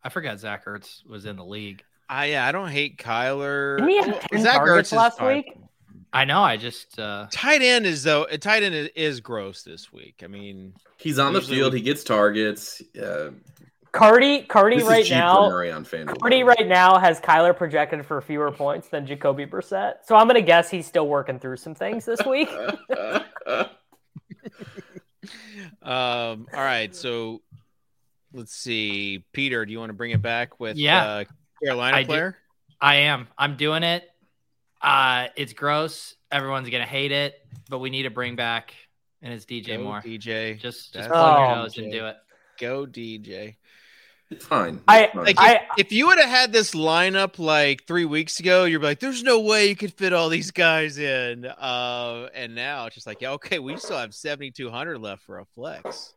I 0.03 0.09
forgot 0.09 0.39
Zach 0.39 0.65
Ertz 0.65 1.05
was 1.07 1.25
in 1.25 1.35
the 1.37 1.45
league. 1.45 1.83
I 2.09 2.25
yeah, 2.25 2.45
I 2.47 2.51
don't 2.51 2.69
hate 2.69 2.97
Kyler. 2.97 3.77
Didn't 3.77 3.89
he 3.89 3.97
have 3.97 4.19
10 4.29 4.41
Zach 4.43 4.55
targets 4.57 4.91
Ertz 4.91 4.97
last 4.97 5.19
fine. 5.19 5.35
week? 5.37 5.57
I 6.11 6.25
know. 6.25 6.41
I 6.41 6.57
just 6.57 6.99
uh 6.99 7.27
Tight 7.31 7.61
end 7.61 7.85
is 7.85 8.03
though. 8.03 8.25
Tight 8.25 8.63
end 8.63 8.75
is, 8.75 8.89
is 8.95 9.19
gross 9.21 9.63
this 9.63 9.93
week. 9.93 10.21
I 10.23 10.27
mean, 10.27 10.73
He's 10.97 11.19
on 11.19 11.33
the 11.33 11.41
field. 11.41 11.73
we- 11.73 11.79
He 11.79 11.85
gets 11.85 12.03
targets. 12.03 12.81
Uh, 13.01 13.31
Cardi, 13.93 14.41
Cardi 14.41 14.77
this 14.79 14.87
right 14.87 15.01
is 15.01 15.07
cheap 15.07 15.13
for 15.17 15.19
now. 15.19 15.49
Murray 15.49 15.71
on 15.71 15.85
Cardi 15.85 16.43
right 16.43 16.67
now 16.67 16.97
has 16.97 17.19
Kyler 17.21 17.55
projected 17.55 18.03
for 18.05 18.19
fewer 18.21 18.51
points 18.51 18.87
than 18.89 19.05
Jacoby 19.05 19.45
Brissett. 19.45 19.97
So 20.03 20.15
I'm 20.15 20.25
gonna 20.27 20.41
guess 20.41 20.69
he's 20.69 20.87
still 20.87 21.07
working 21.07 21.39
through 21.39 21.57
some 21.57 21.75
things 21.75 22.03
this 22.03 22.19
week. 22.25 22.49
um. 25.81 26.47
All 26.53 26.59
right. 26.59 26.93
So 26.95 27.41
let's 28.33 28.53
see, 28.55 29.23
Peter. 29.31 29.65
Do 29.65 29.71
you 29.71 29.79
want 29.79 29.89
to 29.91 29.93
bring 29.93 30.11
it 30.11 30.21
back 30.21 30.59
with 30.59 30.75
Yeah. 30.75 31.03
uh, 31.05 31.23
Carolina 31.63 31.97
I 31.97 32.01
do. 32.03 32.07
player? 32.07 32.37
I 32.81 32.95
am. 32.95 33.27
I'm 33.37 33.55
doing 33.57 33.83
it. 33.83 34.09
Uh 34.81 35.27
it's 35.37 35.53
gross. 35.53 36.15
Everyone's 36.31 36.69
gonna 36.69 36.83
hate 36.85 37.11
it, 37.11 37.35
but 37.69 37.77
we 37.79 37.89
need 37.89 38.03
to 38.03 38.09
bring 38.09 38.35
back 38.35 38.73
and 39.21 39.31
it's 39.33 39.45
DJ 39.45 39.77
Go 39.77 39.83
Moore. 39.83 40.01
DJ. 40.03 40.53
Just 40.59 40.61
just 40.61 40.93
That's 40.93 41.07
plug 41.07 41.39
your 41.39 41.47
Oh. 41.51 41.55
nose 41.61 41.77
and 41.77 41.91
do 41.91 42.07
it. 42.07 42.17
Go 42.59 42.85
DJ. 42.85 43.55
It's 44.29 44.45
fine. 44.45 44.81
I- 44.87 45.09
fine. 45.13 45.25
Like 45.25 45.35
I- 45.39 45.55
if, 45.55 45.61
if 45.77 45.91
you 45.91 46.07
would 46.07 46.17
have 46.19 46.29
had 46.29 46.51
this 46.51 46.71
lineup 46.71 47.37
like 47.39 47.85
three 47.85 48.05
weeks 48.05 48.39
ago, 48.39 48.65
you're 48.65 48.81
like, 48.81 48.99
"There's 48.99 49.21
no 49.23 49.39
way 49.41 49.67
you 49.67 49.75
could 49.75 49.93
fit 49.93 50.11
all 50.13 50.29
these 50.29 50.51
guys 50.51 50.97
in." 50.97 51.45
Uh, 51.45 52.29
and 52.33 52.55
now 52.55 52.85
it's 52.87 52.95
just 52.95 53.05
like, 53.07 53.21
yeah, 53.21 53.31
okay, 53.31 53.59
we 53.59 53.77
still 53.77 53.97
have 53.97 54.13
7,200 54.13 54.97
left 54.97 55.23
for 55.23 55.39
a 55.39 55.45
flex. 55.45 56.13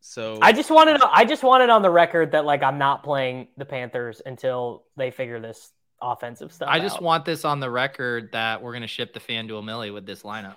So 0.00 0.38
I 0.40 0.52
just 0.52 0.70
wanted 0.70 1.00
I 1.02 1.24
just 1.24 1.42
wanted 1.42 1.70
on 1.70 1.82
the 1.82 1.90
record 1.90 2.32
that 2.32 2.44
like 2.44 2.62
I'm 2.62 2.78
not 2.78 3.02
playing 3.02 3.48
the 3.56 3.64
Panthers 3.64 4.22
until 4.24 4.84
they 4.96 5.10
figure 5.10 5.40
this 5.40 5.70
offensive 6.00 6.52
stuff. 6.52 6.68
I 6.70 6.78
just 6.78 6.96
out. 6.96 7.02
want 7.02 7.24
this 7.24 7.44
on 7.44 7.60
the 7.60 7.68
record 7.70 8.30
that 8.32 8.62
we're 8.62 8.72
gonna 8.72 8.86
ship 8.86 9.12
the 9.12 9.20
FanDuel 9.20 9.64
Millie 9.64 9.90
with 9.90 10.06
this 10.06 10.22
lineup. 10.22 10.54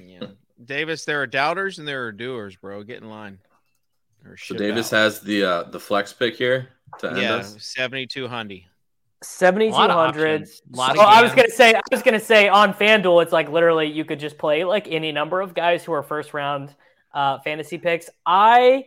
Yeah. 0.00 0.26
Davis, 0.64 1.04
there 1.04 1.20
are 1.20 1.26
doubters 1.26 1.78
and 1.78 1.86
there 1.88 2.06
are 2.06 2.12
doers, 2.12 2.56
bro. 2.56 2.82
Get 2.84 3.02
in 3.02 3.10
line. 3.10 3.38
Or 4.26 4.36
so 4.36 4.54
Davis 4.54 4.92
out. 4.92 4.98
has 4.98 5.20
the 5.20 5.44
uh, 5.44 5.62
the 5.64 5.80
flex 5.80 6.12
pick 6.12 6.36
here 6.36 6.68
to 7.00 7.08
end 7.08 7.18
yeah, 7.18 7.34
us. 7.34 7.56
72 7.58 8.26
Hundy. 8.28 8.64
seventy 9.22 9.68
two 9.68 9.74
hundred. 9.74 10.48
Oh, 10.76 10.80
I 10.80 11.22
was 11.22 11.32
gonna 11.32 11.50
say, 11.50 11.74
I 11.74 11.80
was 11.90 12.02
gonna 12.02 12.20
say 12.20 12.48
on 12.48 12.72
FanDuel, 12.74 13.22
it's 13.22 13.32
like 13.32 13.50
literally 13.50 13.86
you 13.90 14.04
could 14.04 14.20
just 14.20 14.38
play 14.38 14.64
like 14.64 14.88
any 14.88 15.12
number 15.12 15.40
of 15.40 15.54
guys 15.54 15.84
who 15.84 15.92
are 15.92 16.02
first 16.02 16.34
round 16.34 16.74
uh, 17.12 17.38
fantasy 17.40 17.78
picks. 17.78 18.08
I 18.24 18.86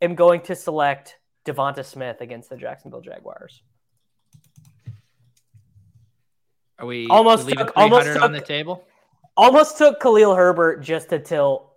am 0.00 0.14
going 0.14 0.42
to 0.42 0.54
select 0.54 1.16
Devonta 1.46 1.84
Smith 1.84 2.20
against 2.20 2.50
the 2.50 2.56
Jacksonville 2.56 3.00
Jaguars. 3.00 3.62
Are 6.78 6.86
we 6.86 7.08
almost 7.08 7.46
leaving 7.46 7.66
took, 7.66 7.76
almost 7.76 8.06
took, 8.06 8.22
on 8.22 8.32
the 8.32 8.40
table? 8.40 8.84
Almost 9.36 9.78
took 9.78 10.00
Khalil 10.00 10.34
Herbert 10.34 10.80
just 10.80 11.08
to 11.08 11.18
tilt 11.18 11.67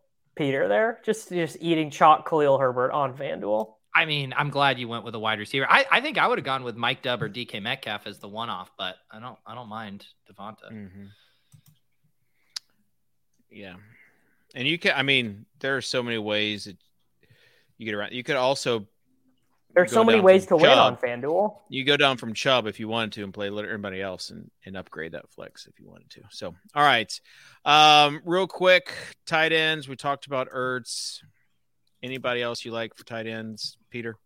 Peter 0.41 0.67
there, 0.67 0.99
just 1.05 1.29
just 1.29 1.55
eating 1.61 1.91
chalk 1.91 2.27
Khalil 2.27 2.57
Herbert 2.57 2.91
on 2.91 3.15
FanDuel. 3.15 3.75
I 3.93 4.05
mean, 4.05 4.33
I'm 4.35 4.49
glad 4.49 4.79
you 4.79 4.87
went 4.87 5.03
with 5.03 5.13
a 5.13 5.19
wide 5.19 5.37
receiver. 5.37 5.67
I, 5.69 5.85
I 5.91 6.01
think 6.01 6.17
I 6.17 6.27
would 6.27 6.39
have 6.39 6.45
gone 6.45 6.63
with 6.63 6.75
Mike 6.75 7.03
Dub 7.03 7.21
or 7.21 7.29
DK 7.29 7.61
Metcalf 7.61 8.07
as 8.07 8.17
the 8.17 8.27
one 8.27 8.49
off, 8.49 8.71
but 8.75 8.95
I 9.11 9.19
don't 9.19 9.37
I 9.45 9.53
don't 9.53 9.69
mind 9.69 10.03
Devonta. 10.27 10.71
Mm-hmm. 10.73 11.05
Yeah, 13.51 13.75
and 14.55 14.67
you 14.67 14.79
can. 14.79 14.93
I 14.95 15.03
mean, 15.03 15.45
there 15.59 15.77
are 15.77 15.81
so 15.81 16.01
many 16.01 16.17
ways 16.17 16.65
that 16.65 16.77
you 17.77 17.85
get 17.85 17.93
around. 17.93 18.13
You 18.13 18.23
could 18.23 18.35
also. 18.35 18.87
There's 19.73 19.91
so 19.91 20.03
many 20.03 20.19
ways 20.19 20.43
to 20.45 20.49
Chubb. 20.49 20.61
win 20.61 20.71
on 20.71 20.97
FanDuel. 20.97 21.55
You 21.69 21.83
go 21.83 21.97
down 21.97 22.17
from 22.17 22.33
Chubb 22.33 22.67
if 22.67 22.79
you 22.79 22.87
wanted 22.87 23.13
to 23.13 23.23
and 23.23 23.33
play 23.33 23.47
everybody 23.47 24.01
else 24.01 24.29
and, 24.29 24.49
and 24.65 24.75
upgrade 24.75 25.13
that 25.13 25.29
flex 25.29 25.67
if 25.67 25.79
you 25.79 25.89
wanted 25.89 26.09
to. 26.11 26.21
So, 26.29 26.53
all 26.75 26.83
right. 26.83 27.11
Um, 27.63 28.21
real 28.25 28.47
quick, 28.47 28.93
tight 29.25 29.53
ends. 29.53 29.87
We 29.87 29.95
talked 29.95 30.25
about 30.25 30.49
Ertz. 30.49 31.19
Anybody 32.03 32.41
else 32.41 32.65
you 32.65 32.71
like 32.71 32.95
for 32.95 33.05
tight 33.05 33.27
ends, 33.27 33.77
Peter? 33.89 34.17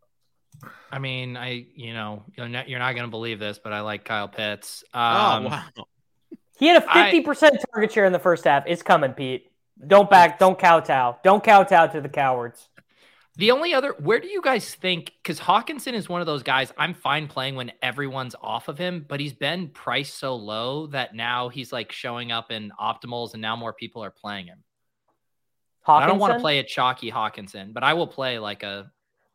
I 0.91 0.99
mean, 0.99 1.35
I 1.35 1.65
you 1.75 1.93
know 1.93 2.23
you're 2.37 2.47
not, 2.47 2.69
you're 2.69 2.79
not 2.79 2.93
going 2.93 3.03
to 3.03 3.11
believe 3.11 3.39
this, 3.39 3.59
but 3.61 3.73
I 3.73 3.81
like 3.81 4.05
Kyle 4.05 4.29
Pitts. 4.29 4.83
Oh, 4.93 4.99
um, 4.99 5.45
oh 5.45 5.49
wow! 5.49 5.85
He 6.57 6.67
had 6.67 6.81
a 6.81 6.93
fifty 6.93 7.21
percent 7.21 7.57
target 7.73 7.91
share 7.91 8.05
in 8.05 8.13
the 8.13 8.19
first 8.19 8.45
half. 8.45 8.63
It's 8.65 8.81
coming, 8.81 9.11
Pete. 9.11 9.51
Don't 9.85 10.09
back. 10.09 10.39
Don't 10.39 10.57
kowtow. 10.57 11.17
Don't 11.23 11.43
kowtow 11.43 11.87
to 11.87 11.99
the 11.99 12.07
cowards. 12.07 12.69
The 13.37 13.51
only 13.51 13.73
other, 13.73 13.95
where 13.99 14.19
do 14.19 14.27
you 14.27 14.41
guys 14.41 14.73
think? 14.73 15.11
Because 15.21 15.39
Hockenson 15.39 15.93
is 15.93 16.07
one 16.07 16.21
of 16.21 16.27
those 16.27 16.43
guys 16.43 16.71
I'm 16.77 16.93
fine 16.93 17.27
playing 17.27 17.55
when 17.55 17.71
everyone's 17.81 18.35
off 18.41 18.69
of 18.69 18.77
him, 18.77 19.05
but 19.07 19.19
he's 19.19 19.33
been 19.33 19.69
priced 19.69 20.17
so 20.17 20.35
low 20.35 20.87
that 20.87 21.13
now 21.13 21.49
he's 21.49 21.73
like 21.73 21.91
showing 21.91 22.31
up 22.31 22.51
in 22.51 22.71
optimals 22.79 23.33
and 23.33 23.41
now 23.41 23.55
more 23.55 23.73
people 23.73 24.03
are 24.03 24.11
playing 24.11 24.47
him. 24.47 24.63
I 25.87 26.07
don't 26.07 26.19
want 26.19 26.33
to 26.33 26.39
play 26.39 26.59
a 26.59 26.63
chalky 26.63 27.11
Hockenson, 27.11 27.73
but 27.73 27.83
I 27.83 27.93
will 27.93 28.07
play 28.07 28.39
like 28.39 28.63
a 28.63 28.91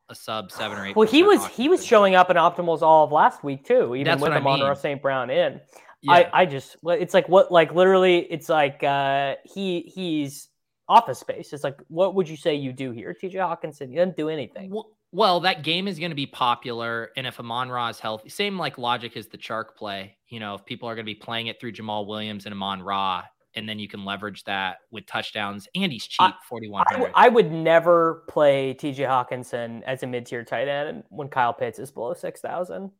a 0.08 0.14
sub 0.14 0.50
seven 0.50 0.76
or 0.76 0.86
eight. 0.86 0.96
Well, 0.96 1.06
he 1.06 1.22
was 1.22 1.40
Hockenson. 1.40 1.50
he 1.50 1.68
was 1.68 1.86
showing 1.86 2.14
up 2.16 2.30
in 2.30 2.36
optimals 2.36 2.82
all 2.82 3.04
of 3.04 3.12
last 3.12 3.44
week 3.44 3.64
too, 3.64 3.94
even 3.94 4.06
That's 4.06 4.20
with 4.20 4.32
the 4.32 4.38
Amon-Ra 4.38 4.74
St. 4.74 5.00
Brown 5.00 5.30
in. 5.30 5.60
Yeah. 6.02 6.12
I 6.12 6.30
I 6.32 6.46
just 6.46 6.76
it's 6.84 7.14
like 7.14 7.28
what 7.28 7.52
like 7.52 7.72
literally 7.72 8.18
it's 8.18 8.48
like 8.48 8.82
uh 8.82 9.36
he 9.44 9.82
he's 9.82 10.48
office 10.90 11.20
space. 11.20 11.52
It's 11.52 11.64
like 11.64 11.78
what 11.88 12.14
would 12.16 12.28
you 12.28 12.36
say 12.36 12.56
you 12.56 12.72
do 12.72 12.90
here, 12.90 13.16
TJ 13.18 13.34
Hockenson, 13.34 13.90
You 13.90 13.96
didn't 13.96 14.16
do 14.16 14.28
anything. 14.28 14.70
Well, 14.70 14.90
well, 15.12 15.40
that 15.40 15.62
game 15.62 15.88
is 15.88 15.98
going 15.98 16.10
to 16.10 16.16
be 16.16 16.26
popular, 16.26 17.10
and 17.16 17.26
if 17.26 17.40
Amon 17.40 17.68
Ra 17.68 17.88
is 17.88 17.98
healthy, 17.98 18.28
same 18.28 18.58
like 18.58 18.76
logic 18.76 19.16
as 19.16 19.28
the 19.28 19.38
Chark 19.38 19.76
play. 19.76 20.16
You 20.28 20.40
know, 20.40 20.54
if 20.54 20.64
people 20.64 20.88
are 20.88 20.94
going 20.94 21.04
to 21.04 21.10
be 21.10 21.16
playing 21.16 21.46
it 21.46 21.60
through 21.60 21.72
Jamaal 21.72 22.06
Williams 22.06 22.44
and 22.44 22.52
Amon 22.52 22.82
Ra, 22.82 23.24
and 23.54 23.68
then 23.68 23.78
you 23.78 23.88
can 23.88 24.04
leverage 24.04 24.44
that 24.44 24.78
with 24.90 25.06
touchdowns. 25.06 25.68
And 25.74 25.92
he's 25.92 26.06
cheap, 26.06 26.34
forty 26.48 26.68
one. 26.68 26.84
I, 26.88 27.10
I 27.14 27.28
would 27.28 27.50
never 27.50 28.24
play 28.28 28.74
T.J. 28.74 29.04
Hockenson 29.04 29.82
as 29.82 30.02
a 30.02 30.06
mid 30.06 30.26
tier 30.26 30.44
tight 30.44 30.68
end 30.68 31.04
when 31.08 31.28
Kyle 31.28 31.54
Pitts 31.54 31.78
is 31.78 31.90
below 31.90 32.14
six 32.14 32.40
thousand. 32.40 32.90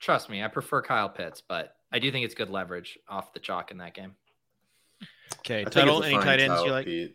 Trust 0.00 0.28
me, 0.28 0.42
I 0.42 0.48
prefer 0.48 0.82
Kyle 0.82 1.08
Pitts, 1.08 1.42
but 1.46 1.74
I 1.90 1.98
do 1.98 2.12
think 2.12 2.24
it's 2.24 2.34
good 2.34 2.50
leverage 2.50 2.98
off 3.08 3.32
the 3.32 3.40
chalk 3.40 3.70
in 3.70 3.78
that 3.78 3.94
game. 3.94 4.14
Okay, 5.38 5.64
Tuttle, 5.64 6.02
any 6.02 6.16
tight 6.16 6.40
ends 6.40 6.62
you 6.62 6.70
like? 6.70 6.86
Pete. 6.86 7.14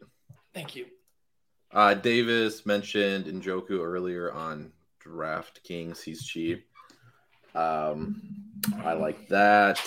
Thank 0.53 0.75
you. 0.75 0.85
Uh, 1.71 1.93
Davis 1.93 2.65
mentioned 2.65 3.25
Njoku 3.25 3.79
earlier 3.79 4.31
on 4.31 4.71
DraftKings. 5.03 6.01
He's 6.01 6.25
cheap. 6.25 6.65
Um, 7.55 8.21
I 8.83 8.93
like 8.93 9.27
that. 9.29 9.79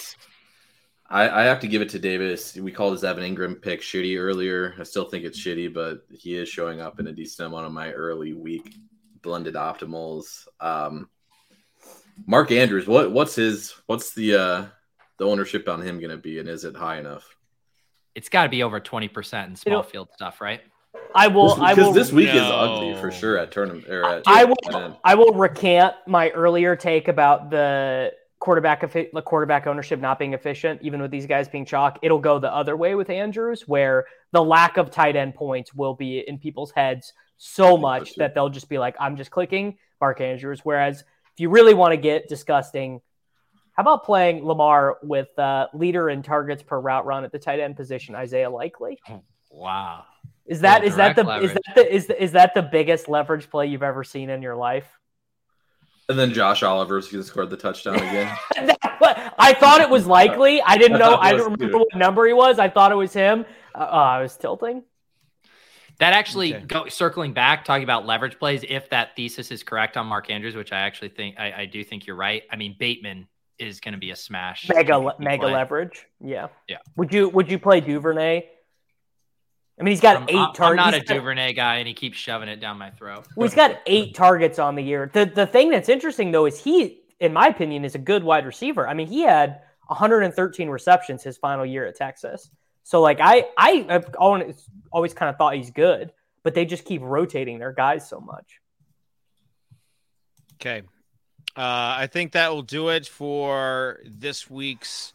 I, 1.08 1.28
I 1.28 1.44
have 1.44 1.60
to 1.60 1.68
give 1.68 1.82
it 1.82 1.90
to 1.90 1.98
Davis. 1.98 2.56
We 2.56 2.72
called 2.72 2.92
his 2.92 3.04
Evan 3.04 3.24
Engram 3.24 3.60
pick 3.60 3.82
shitty 3.82 4.18
earlier. 4.18 4.74
I 4.78 4.84
still 4.84 5.04
think 5.04 5.24
it's 5.24 5.38
shitty, 5.38 5.72
but 5.72 6.04
he 6.10 6.36
is 6.36 6.48
showing 6.48 6.80
up 6.80 6.98
in 6.98 7.06
a 7.06 7.12
decent 7.12 7.48
amount 7.48 7.66
of 7.66 7.72
my 7.72 7.92
early 7.92 8.32
week 8.32 8.76
blended 9.22 9.54
optimals. 9.54 10.46
Um, 10.60 11.08
Mark 12.26 12.50
Andrews, 12.52 12.86
what 12.86 13.12
what's 13.12 13.34
his 13.34 13.74
what's 13.86 14.14
the 14.14 14.34
uh 14.34 14.66
the 15.18 15.26
ownership 15.26 15.68
on 15.68 15.82
him 15.82 15.98
going 15.98 16.10
to 16.10 16.16
be, 16.16 16.38
and 16.38 16.48
is 16.48 16.64
it 16.64 16.76
high 16.76 16.98
enough? 16.98 17.36
It's 18.14 18.28
got 18.28 18.44
to 18.44 18.48
be 18.48 18.62
over 18.62 18.80
twenty 18.80 19.08
percent 19.08 19.50
in 19.50 19.56
small 19.56 19.82
field 19.82 20.08
stuff, 20.14 20.40
right? 20.40 20.60
I 21.14 21.28
will. 21.28 21.60
I 21.60 21.74
will. 21.74 21.92
This 21.92 22.12
week 22.12 22.28
no. 22.28 22.36
is 22.36 22.50
ugly 22.50 23.00
for 23.00 23.10
sure 23.10 23.38
at 23.38 23.50
tournament. 23.50 23.88
Or 23.88 24.04
at, 24.04 24.22
I 24.26 24.44
will. 24.44 25.00
I 25.04 25.14
will 25.14 25.32
recant 25.32 25.94
my 26.06 26.30
earlier 26.30 26.76
take 26.76 27.08
about 27.08 27.50
the 27.50 28.12
quarterback 28.44 28.80
the 28.92 29.22
quarterback 29.24 29.66
ownership 29.66 30.00
not 30.00 30.18
being 30.18 30.34
efficient, 30.34 30.78
even 30.82 31.00
with 31.00 31.10
these 31.10 31.26
guys 31.26 31.48
being 31.48 31.64
chalk, 31.64 31.98
it'll 32.02 32.18
go 32.18 32.38
the 32.38 32.52
other 32.52 32.76
way 32.76 32.94
with 32.94 33.08
Andrews, 33.08 33.66
where 33.66 34.04
the 34.32 34.44
lack 34.44 34.76
of 34.76 34.90
tight 34.90 35.16
end 35.16 35.34
points 35.34 35.72
will 35.72 35.94
be 35.94 36.18
in 36.18 36.38
people's 36.38 36.70
heads 36.70 37.14
so 37.38 37.78
much 37.78 38.14
that 38.16 38.34
they'll 38.34 38.50
just 38.50 38.68
be 38.68 38.78
like, 38.78 38.96
I'm 39.00 39.16
just 39.16 39.30
clicking 39.30 39.78
Mark 39.98 40.20
Andrews. 40.20 40.60
Whereas 40.62 41.00
if 41.00 41.40
you 41.40 41.48
really 41.48 41.72
want 41.72 41.92
to 41.92 41.96
get 41.96 42.28
disgusting, 42.28 43.00
how 43.74 43.80
about 43.82 44.04
playing 44.04 44.44
Lamar 44.46 44.98
with 45.02 45.36
uh, 45.38 45.66
leader 45.74 46.08
in 46.08 46.22
targets 46.22 46.62
per 46.62 46.78
route 46.78 47.06
run 47.06 47.24
at 47.24 47.32
the 47.32 47.38
tight 47.40 47.58
end 47.58 47.76
position, 47.76 48.14
Isaiah 48.14 48.48
Likely? 48.48 49.00
Wow. 49.50 50.04
Is 50.46 50.60
that 50.60 50.84
is 50.84 50.96
that 50.96 51.16
the 51.16 51.24
leverage. 51.24 51.50
is 51.50 51.54
that 51.54 51.74
the 51.74 51.94
is, 51.94 52.10
is 52.10 52.32
that 52.32 52.54
the 52.54 52.62
biggest 52.62 53.08
leverage 53.08 53.50
play 53.50 53.66
you've 53.66 53.82
ever 53.82 54.04
seen 54.04 54.30
in 54.30 54.42
your 54.42 54.54
life? 54.54 54.86
And 56.08 56.18
then 56.18 56.32
Josh 56.32 56.62
Oliver's 56.62 57.08
going 57.08 57.24
to 57.24 57.28
score 57.28 57.46
the 57.46 57.56
touchdown 57.56 57.96
again. 57.96 58.36
I 59.38 59.54
thought 59.58 59.80
it 59.80 59.88
was 59.88 60.06
likely. 60.06 60.60
I 60.66 60.76
didn't 60.76 60.98
know. 60.98 61.16
I 61.16 61.32
don't 61.32 61.52
remember 61.52 61.78
what 61.78 61.96
number 61.96 62.26
he 62.26 62.34
was. 62.34 62.58
I 62.58 62.68
thought 62.68 62.92
it 62.92 62.96
was 62.96 63.12
him. 63.12 63.46
Uh, 63.74 63.78
uh, 63.78 63.84
I 63.84 64.20
was 64.20 64.36
tilting. 64.36 64.84
That 65.98 66.12
actually 66.12 66.54
okay. 66.54 66.64
go 66.66 66.88
circling 66.88 67.32
back, 67.32 67.64
talking 67.64 67.84
about 67.84 68.04
leverage 68.04 68.38
plays. 68.38 68.64
If 68.68 68.90
that 68.90 69.16
thesis 69.16 69.50
is 69.50 69.62
correct 69.62 69.96
on 69.96 70.06
Mark 70.06 70.30
Andrews, 70.30 70.54
which 70.54 70.72
I 70.72 70.80
actually 70.80 71.08
think 71.08 71.36
I, 71.38 71.52
I 71.62 71.66
do 71.66 71.82
think 71.82 72.06
you're 72.06 72.16
right. 72.16 72.42
I 72.50 72.56
mean, 72.56 72.76
Bateman 72.78 73.28
is 73.58 73.80
going 73.80 73.92
to 73.92 73.98
be 73.98 74.10
a 74.10 74.16
smash. 74.16 74.68
Mega 74.68 75.14
mega 75.18 75.42
play. 75.42 75.52
leverage. 75.52 76.06
Yeah. 76.20 76.48
Yeah. 76.68 76.78
Would 76.96 77.12
you 77.12 77.28
Would 77.28 77.50
you 77.50 77.58
play 77.58 77.80
Duvernay 77.80 78.48
I 79.78 79.82
mean, 79.82 79.92
he's 79.92 80.00
got 80.00 80.16
I'm, 80.16 80.28
8 80.28 80.28
targets. 80.28 80.60
I'm 80.60 80.76
not 80.76 80.94
a 80.94 81.00
Duvernay 81.00 81.52
guy, 81.52 81.76
and 81.76 81.88
he 81.88 81.94
keeps 81.94 82.16
shoving 82.16 82.48
it 82.48 82.60
down 82.60 82.78
my 82.78 82.90
throat. 82.90 83.26
Well, 83.34 83.48
he's 83.48 83.56
got 83.56 83.80
eight 83.86 84.14
targets 84.14 84.58
on 84.58 84.76
the 84.76 84.82
year. 84.82 85.10
The 85.12 85.26
the 85.26 85.46
thing 85.46 85.70
that's 85.70 85.88
interesting 85.88 86.30
though 86.30 86.46
is 86.46 86.62
he, 86.62 87.00
in 87.18 87.32
my 87.32 87.48
opinion, 87.48 87.84
is 87.84 87.94
a 87.94 87.98
good 87.98 88.22
wide 88.22 88.46
receiver. 88.46 88.86
I 88.86 88.94
mean, 88.94 89.08
he 89.08 89.22
had 89.22 89.62
113 89.88 90.68
receptions 90.68 91.22
his 91.22 91.36
final 91.36 91.66
year 91.66 91.86
at 91.86 91.96
Texas. 91.96 92.50
So 92.84 93.00
like 93.00 93.18
I 93.20 93.46
I 93.58 93.86
have 93.88 94.14
always 94.16 94.68
always 94.92 95.12
kind 95.12 95.28
of 95.28 95.36
thought 95.36 95.54
he's 95.54 95.70
good, 95.70 96.12
but 96.44 96.54
they 96.54 96.64
just 96.64 96.84
keep 96.84 97.02
rotating 97.02 97.58
their 97.58 97.72
guys 97.72 98.08
so 98.08 98.20
much. 98.20 98.60
Okay. 100.54 100.82
Uh, 101.56 101.94
I 101.98 102.08
think 102.10 102.32
that 102.32 102.52
will 102.52 102.62
do 102.62 102.88
it 102.88 103.06
for 103.06 104.00
this 104.04 104.50
week's 104.50 105.12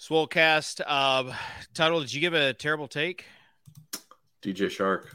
Swolecast. 0.00 0.80
Uh, 0.84 1.32
Tuttle, 1.72 2.00
did 2.00 2.12
you 2.12 2.20
give 2.20 2.34
a 2.34 2.52
terrible 2.52 2.88
take? 2.88 3.24
DJ 4.42 4.66
Chark. 4.66 5.06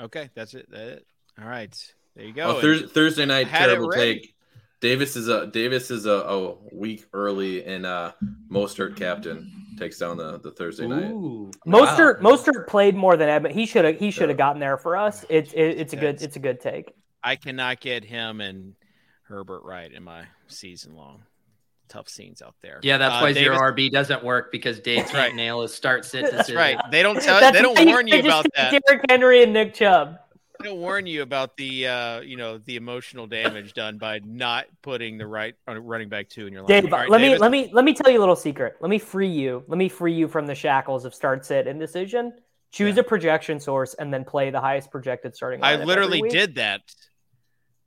Okay, 0.00 0.30
that's 0.34 0.54
it. 0.54 0.68
That's 0.70 0.98
it. 0.98 1.06
All 1.40 1.48
right, 1.48 1.94
there 2.16 2.24
you 2.24 2.32
go. 2.32 2.56
Oh, 2.56 2.60
thir- 2.60 2.86
Thursday 2.86 3.26
night 3.26 3.48
terrible 3.48 3.90
take. 3.90 4.34
Davis 4.80 5.16
is 5.16 5.28
a 5.28 5.46
Davis 5.48 5.90
is 5.90 6.06
a, 6.06 6.12
a 6.12 6.54
week 6.72 7.06
early, 7.12 7.64
and 7.64 7.84
uh, 7.84 8.12
Mostert 8.50 8.96
captain 8.96 9.50
takes 9.78 9.98
down 9.98 10.16
the, 10.16 10.38
the 10.38 10.50
Thursday 10.52 10.84
Ooh, 10.84 10.88
night. 10.88 11.52
Mostert 11.66 12.22
wow. 12.22 12.30
Mostert 12.30 12.66
played 12.68 12.94
more 12.94 13.16
than 13.16 13.28
Edmonds. 13.28 13.56
He 13.56 13.66
should 13.66 13.84
have 13.84 13.98
he 13.98 14.10
should 14.10 14.28
have 14.28 14.38
yeah. 14.38 14.46
gotten 14.46 14.60
there 14.60 14.76
for 14.76 14.96
us. 14.96 15.24
It's 15.28 15.52
it, 15.52 15.78
it's 15.78 15.92
a 15.92 15.96
good 15.96 16.22
it's 16.22 16.36
a 16.36 16.40
good 16.40 16.60
take. 16.60 16.92
I 17.22 17.36
cannot 17.36 17.80
get 17.80 18.04
him 18.04 18.40
and 18.40 18.74
Herbert 19.28 19.62
right 19.62 19.92
in 19.92 20.02
my 20.02 20.24
season 20.48 20.96
long 20.96 21.22
tough 21.88 22.08
scenes 22.08 22.42
out 22.42 22.54
there. 22.62 22.80
Yeah, 22.82 22.98
that's 22.98 23.16
uh, 23.16 23.20
why 23.20 23.32
Davis, 23.32 23.56
zero 23.56 23.58
RB 23.58 23.90
doesn't 23.90 24.22
work 24.22 24.52
because 24.52 24.78
Dave 24.80 25.04
can't 25.04 25.14
right. 25.14 25.34
nail 25.34 25.62
his 25.62 25.74
start 25.74 26.04
sit 26.04 26.22
decision. 26.22 26.36
That's 26.36 26.52
right. 26.52 26.78
They 26.90 27.02
don't 27.02 27.20
tell. 27.20 27.40
they 27.52 27.62
don't 27.62 27.86
warn 27.86 28.06
you, 28.06 28.16
you 28.16 28.20
about 28.20 28.46
that. 28.54 28.70
Derrick 28.70 29.04
Henry 29.08 29.42
and 29.42 29.52
Nick 29.52 29.74
Chubb. 29.74 30.18
They 30.60 30.68
don't 30.68 30.78
warn 30.78 31.06
you 31.06 31.22
about 31.22 31.56
the 31.56 31.86
uh, 31.86 32.20
you 32.20 32.36
know 32.36 32.58
the 32.58 32.76
emotional 32.76 33.26
damage 33.26 33.74
done 33.74 33.98
by 33.98 34.20
not 34.24 34.66
putting 34.82 35.18
the 35.18 35.26
right 35.26 35.54
running 35.66 36.08
back 36.08 36.28
two 36.28 36.46
in 36.46 36.52
your 36.52 36.62
line. 36.62 36.82
Dave, 36.82 36.92
right, 36.92 37.08
let 37.08 37.18
Davis. 37.18 37.38
me 37.38 37.40
let 37.40 37.50
me 37.50 37.70
let 37.72 37.84
me 37.84 37.94
tell 37.94 38.12
you 38.12 38.18
a 38.18 38.20
little 38.20 38.36
secret. 38.36 38.76
Let 38.80 38.90
me 38.90 38.98
free 38.98 39.28
you. 39.28 39.64
Let 39.68 39.78
me 39.78 39.88
free 39.88 40.14
you 40.14 40.28
from 40.28 40.46
the 40.46 40.54
shackles 40.54 41.04
of 41.04 41.14
start 41.14 41.44
sit 41.44 41.66
and 41.66 41.78
decision. 41.78 42.32
Choose 42.70 42.96
yeah. 42.96 43.00
a 43.00 43.04
projection 43.04 43.60
source 43.60 43.94
and 43.94 44.12
then 44.12 44.24
play 44.24 44.50
the 44.50 44.60
highest 44.60 44.90
projected 44.90 45.34
starting. 45.34 45.62
I 45.62 45.76
literally 45.76 46.20
did 46.28 46.56
that 46.56 46.82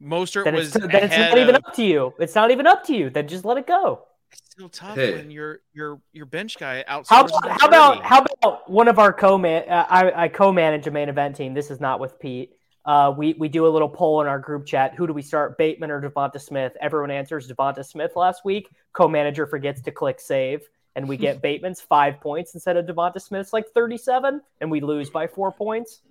Mostert 0.01 0.45
then 0.45 0.55
was 0.55 0.75
it's, 0.75 0.85
then 0.87 1.03
it's 1.03 1.17
not 1.17 1.37
even 1.37 1.55
up 1.55 1.73
to 1.75 1.83
you. 1.83 2.13
It's 2.19 2.35
not 2.35 2.51
even 2.51 2.65
up 2.67 2.83
to 2.85 2.95
you. 2.95 3.09
Then 3.09 3.27
just 3.27 3.45
let 3.45 3.57
it 3.57 3.67
go. 3.67 4.05
It's 4.31 4.41
still 4.51 4.69
tough 4.69 4.95
Hey. 4.95 5.15
when 5.15 5.29
your 5.29 5.59
your 5.73 6.01
your 6.13 6.25
bench 6.25 6.57
guy 6.57 6.83
outscores. 6.89 7.07
How 7.09 7.25
about 7.25 7.59
how 7.61 7.67
about 7.67 8.03
how 8.03 8.21
about 8.21 8.69
one 8.69 8.87
of 8.87 8.97
our 8.97 9.13
co-man? 9.13 9.69
Uh, 9.69 9.85
I, 9.89 10.23
I 10.23 10.27
co-manage 10.27 10.87
a 10.87 10.91
main 10.91 11.09
event 11.09 11.35
team. 11.35 11.53
This 11.53 11.69
is 11.69 11.79
not 11.79 11.99
with 11.99 12.17
Pete. 12.19 12.53
Uh, 12.83 13.13
we 13.15 13.33
we 13.33 13.47
do 13.47 13.67
a 13.67 13.69
little 13.69 13.89
poll 13.89 14.21
in 14.21 14.27
our 14.27 14.39
group 14.39 14.65
chat. 14.65 14.95
Who 14.95 15.05
do 15.05 15.13
we 15.13 15.21
start, 15.21 15.57
Bateman 15.57 15.91
or 15.91 16.01
Devonta 16.01 16.41
Smith? 16.41 16.73
Everyone 16.81 17.11
answers 17.11 17.47
Devonta 17.47 17.85
Smith 17.85 18.15
last 18.15 18.43
week. 18.43 18.69
Co-manager 18.93 19.45
forgets 19.45 19.81
to 19.83 19.91
click 19.91 20.19
save, 20.19 20.61
and 20.95 21.07
we 21.07 21.15
get 21.17 21.41
Bateman's 21.43 21.81
five 21.81 22.19
points 22.19 22.53
instead 22.55 22.77
of 22.77 22.85
Devonta 22.85 23.21
Smith's 23.21 23.53
like 23.53 23.67
thirty-seven, 23.75 24.41
and 24.61 24.71
we 24.71 24.79
lose 24.81 25.09
by 25.09 25.27
four 25.27 25.51
points. 25.51 26.01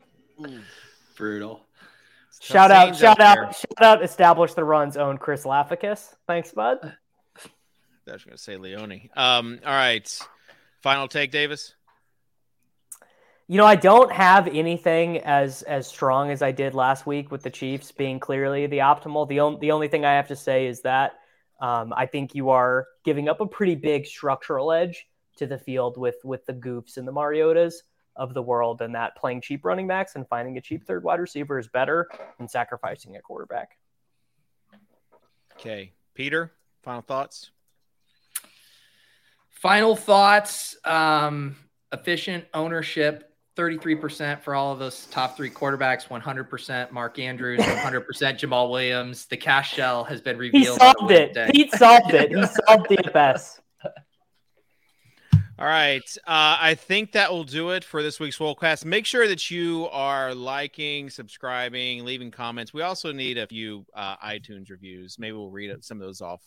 Brutal. 1.17 1.67
Shout 2.41 2.71
out, 2.71 2.97
shout 2.97 3.19
there. 3.19 3.27
out, 3.27 3.55
shout 3.55 3.83
out! 3.83 4.03
Establish 4.03 4.55
the 4.55 4.65
run's 4.65 4.97
own 4.97 5.19
Chris 5.19 5.45
Laficus. 5.45 6.15
Thanks, 6.27 6.53
bud. 6.53 6.97
I 8.09 8.13
was 8.13 8.25
going 8.25 8.37
to 8.37 8.43
say 8.43 8.57
Leone. 8.57 9.11
Um, 9.15 9.61
all 9.65 9.73
right. 9.73 10.19
Final 10.83 11.07
take, 11.07 11.31
Davis. 11.31 11.75
You 13.47 13.59
know, 13.59 13.67
I 13.67 13.77
don't 13.77 14.11
have 14.11 14.49
anything 14.49 15.19
as 15.19 15.63
as 15.63 15.87
strong 15.87 16.31
as 16.31 16.41
I 16.41 16.53
did 16.53 16.75
last 16.75 17.07
week 17.07 17.31
with 17.31 17.43
the 17.43 17.51
Chiefs 17.51 17.93
being 17.93 18.19
clearly 18.19 18.67
the 18.67 18.79
optimal. 18.79 19.29
The 19.29 19.41
only 19.41 19.61
the 19.61 19.73
only 19.73 19.89
thing 19.89 20.05
I 20.05 20.15
have 20.15 20.29
to 20.29 20.37
say 20.37 20.67
is 20.67 20.83
that 20.83 21.19
um, 21.61 21.93
I 21.95 22.07
think 22.07 22.35
you 22.35 22.51
are 22.51 22.87
giving 23.05 23.29
up 23.29 23.41
a 23.41 23.47
pretty 23.47 23.75
big 23.75 24.07
structural 24.07 24.73
edge 24.73 25.07
to 25.37 25.47
the 25.47 25.59
field 25.59 25.99
with 25.99 26.17
with 26.25 26.47
the 26.47 26.55
Goffs 26.55 26.97
and 26.97 27.07
the 27.07 27.13
Mariotas 27.13 27.75
of 28.21 28.35
the 28.35 28.43
world, 28.43 28.83
and 28.83 28.95
that 28.95 29.17
playing 29.17 29.41
cheap 29.41 29.65
running 29.65 29.89
backs 29.89 30.15
and 30.15 30.29
finding 30.29 30.59
a 30.59 30.61
cheap 30.61 30.85
third 30.85 31.03
wide 31.03 31.19
receiver 31.19 31.59
is 31.59 31.67
better 31.69 32.07
than 32.39 32.47
sacrificing 32.47 33.17
a 33.17 33.21
quarterback. 33.21 33.79
Okay. 35.55 35.93
Peter, 36.15 36.53
final 36.83 37.01
thoughts? 37.01 37.51
Final 39.49 39.97
thoughts. 39.97 40.77
Um, 40.85 41.57
efficient 41.93 42.45
ownership. 42.53 43.27
33% 43.57 44.41
for 44.41 44.55
all 44.55 44.73
of 44.73 44.79
those 44.79 45.07
top 45.07 45.37
three 45.37 45.51
quarterbacks, 45.51 46.07
100% 46.09 46.93
Mark 46.93 47.19
Andrews, 47.19 47.61
100% 47.61 48.07
Jamaal 48.07 48.71
Williams. 48.71 49.27
The 49.27 49.37
cash 49.37 49.75
shell 49.75 50.05
has 50.05 50.21
been 50.21 50.39
revealed. 50.39 50.79
He 50.79 50.79
solved 50.79 51.11
it. 51.11 51.35
Wednesday. 51.35 51.51
Pete 51.53 51.75
solved 51.75 52.15
it. 52.15 52.31
He 52.31 52.37
solved 52.67 52.89
DFS. 52.89 53.61
All 55.61 55.67
right. 55.67 56.17
Uh, 56.27 56.57
I 56.59 56.75
think 56.75 57.13
that 57.13 57.31
will 57.31 57.45
do 57.45 57.69
it 57.69 57.85
for 57.85 58.03
this 58.03 58.19
week's 58.19 58.39
Swolecast. 58.39 58.87
Make 58.87 59.05
sure 59.05 59.29
that 59.29 59.51
you 59.51 59.89
are 59.93 60.35
liking, 60.35 61.11
subscribing, 61.11 62.03
leaving 62.03 62.31
comments. 62.31 62.73
We 62.73 62.81
also 62.81 63.13
need 63.13 63.37
a 63.37 63.47
few 63.47 63.85
uh, 63.93 64.17
iTunes 64.25 64.71
reviews. 64.71 65.19
Maybe 65.19 65.33
we'll 65.33 65.51
read 65.51 65.85
some 65.85 66.01
of 66.01 66.07
those 66.07 66.23
off 66.23 66.41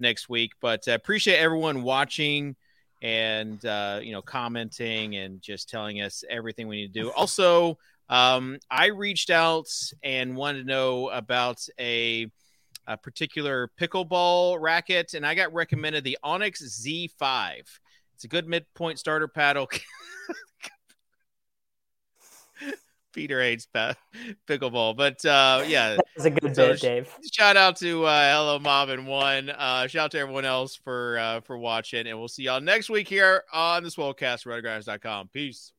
next 0.00 0.28
week. 0.28 0.54
But 0.60 0.88
uh, 0.88 0.92
appreciate 0.94 1.36
everyone 1.36 1.84
watching 1.84 2.56
and 3.00 3.64
uh, 3.64 4.00
you 4.02 4.10
know 4.10 4.22
commenting 4.22 5.14
and 5.14 5.40
just 5.40 5.68
telling 5.68 6.00
us 6.00 6.24
everything 6.28 6.66
we 6.66 6.78
need 6.78 6.92
to 6.94 7.00
do. 7.02 7.12
Also, 7.12 7.78
um, 8.08 8.58
I 8.68 8.86
reached 8.86 9.30
out 9.30 9.68
and 10.02 10.34
wanted 10.34 10.62
to 10.62 10.66
know 10.66 11.10
about 11.10 11.64
a 11.78 12.26
a 12.88 12.96
particular 12.96 13.70
pickleball 13.80 14.60
racket, 14.60 15.14
and 15.14 15.24
I 15.24 15.36
got 15.36 15.54
recommended 15.54 16.02
the 16.02 16.18
Onix 16.24 16.60
Z5. 16.60 17.78
It's 18.18 18.24
a 18.24 18.28
good 18.28 18.48
midpoint 18.48 18.98
starter 18.98 19.28
paddle. 19.28 19.68
Peter 23.12 23.40
hates 23.40 23.68
pickleball, 24.48 24.96
but 24.96 25.24
uh, 25.24 25.62
yeah, 25.68 25.90
That 25.96 26.04
was 26.16 26.24
a 26.26 26.30
good 26.30 26.56
So 26.56 26.72
bit, 26.72 26.80
Dave. 26.80 27.16
shout 27.32 27.56
out 27.56 27.76
to 27.76 28.04
uh, 28.06 28.32
Hello 28.34 28.58
Mom 28.58 28.90
and 28.90 29.06
One. 29.06 29.50
Uh, 29.50 29.86
shout 29.86 30.06
out 30.06 30.10
to 30.12 30.18
everyone 30.18 30.44
else 30.44 30.74
for 30.74 31.16
uh, 31.20 31.40
for 31.42 31.56
watching, 31.56 32.08
and 32.08 32.18
we'll 32.18 32.26
see 32.26 32.42
y'all 32.42 32.60
next 32.60 32.90
week 32.90 33.06
here 33.06 33.44
on 33.52 33.84
the 33.84 33.88
Swolecast, 33.88 34.44
RotoGrinders.com. 34.46 35.28
Peace. 35.32 35.72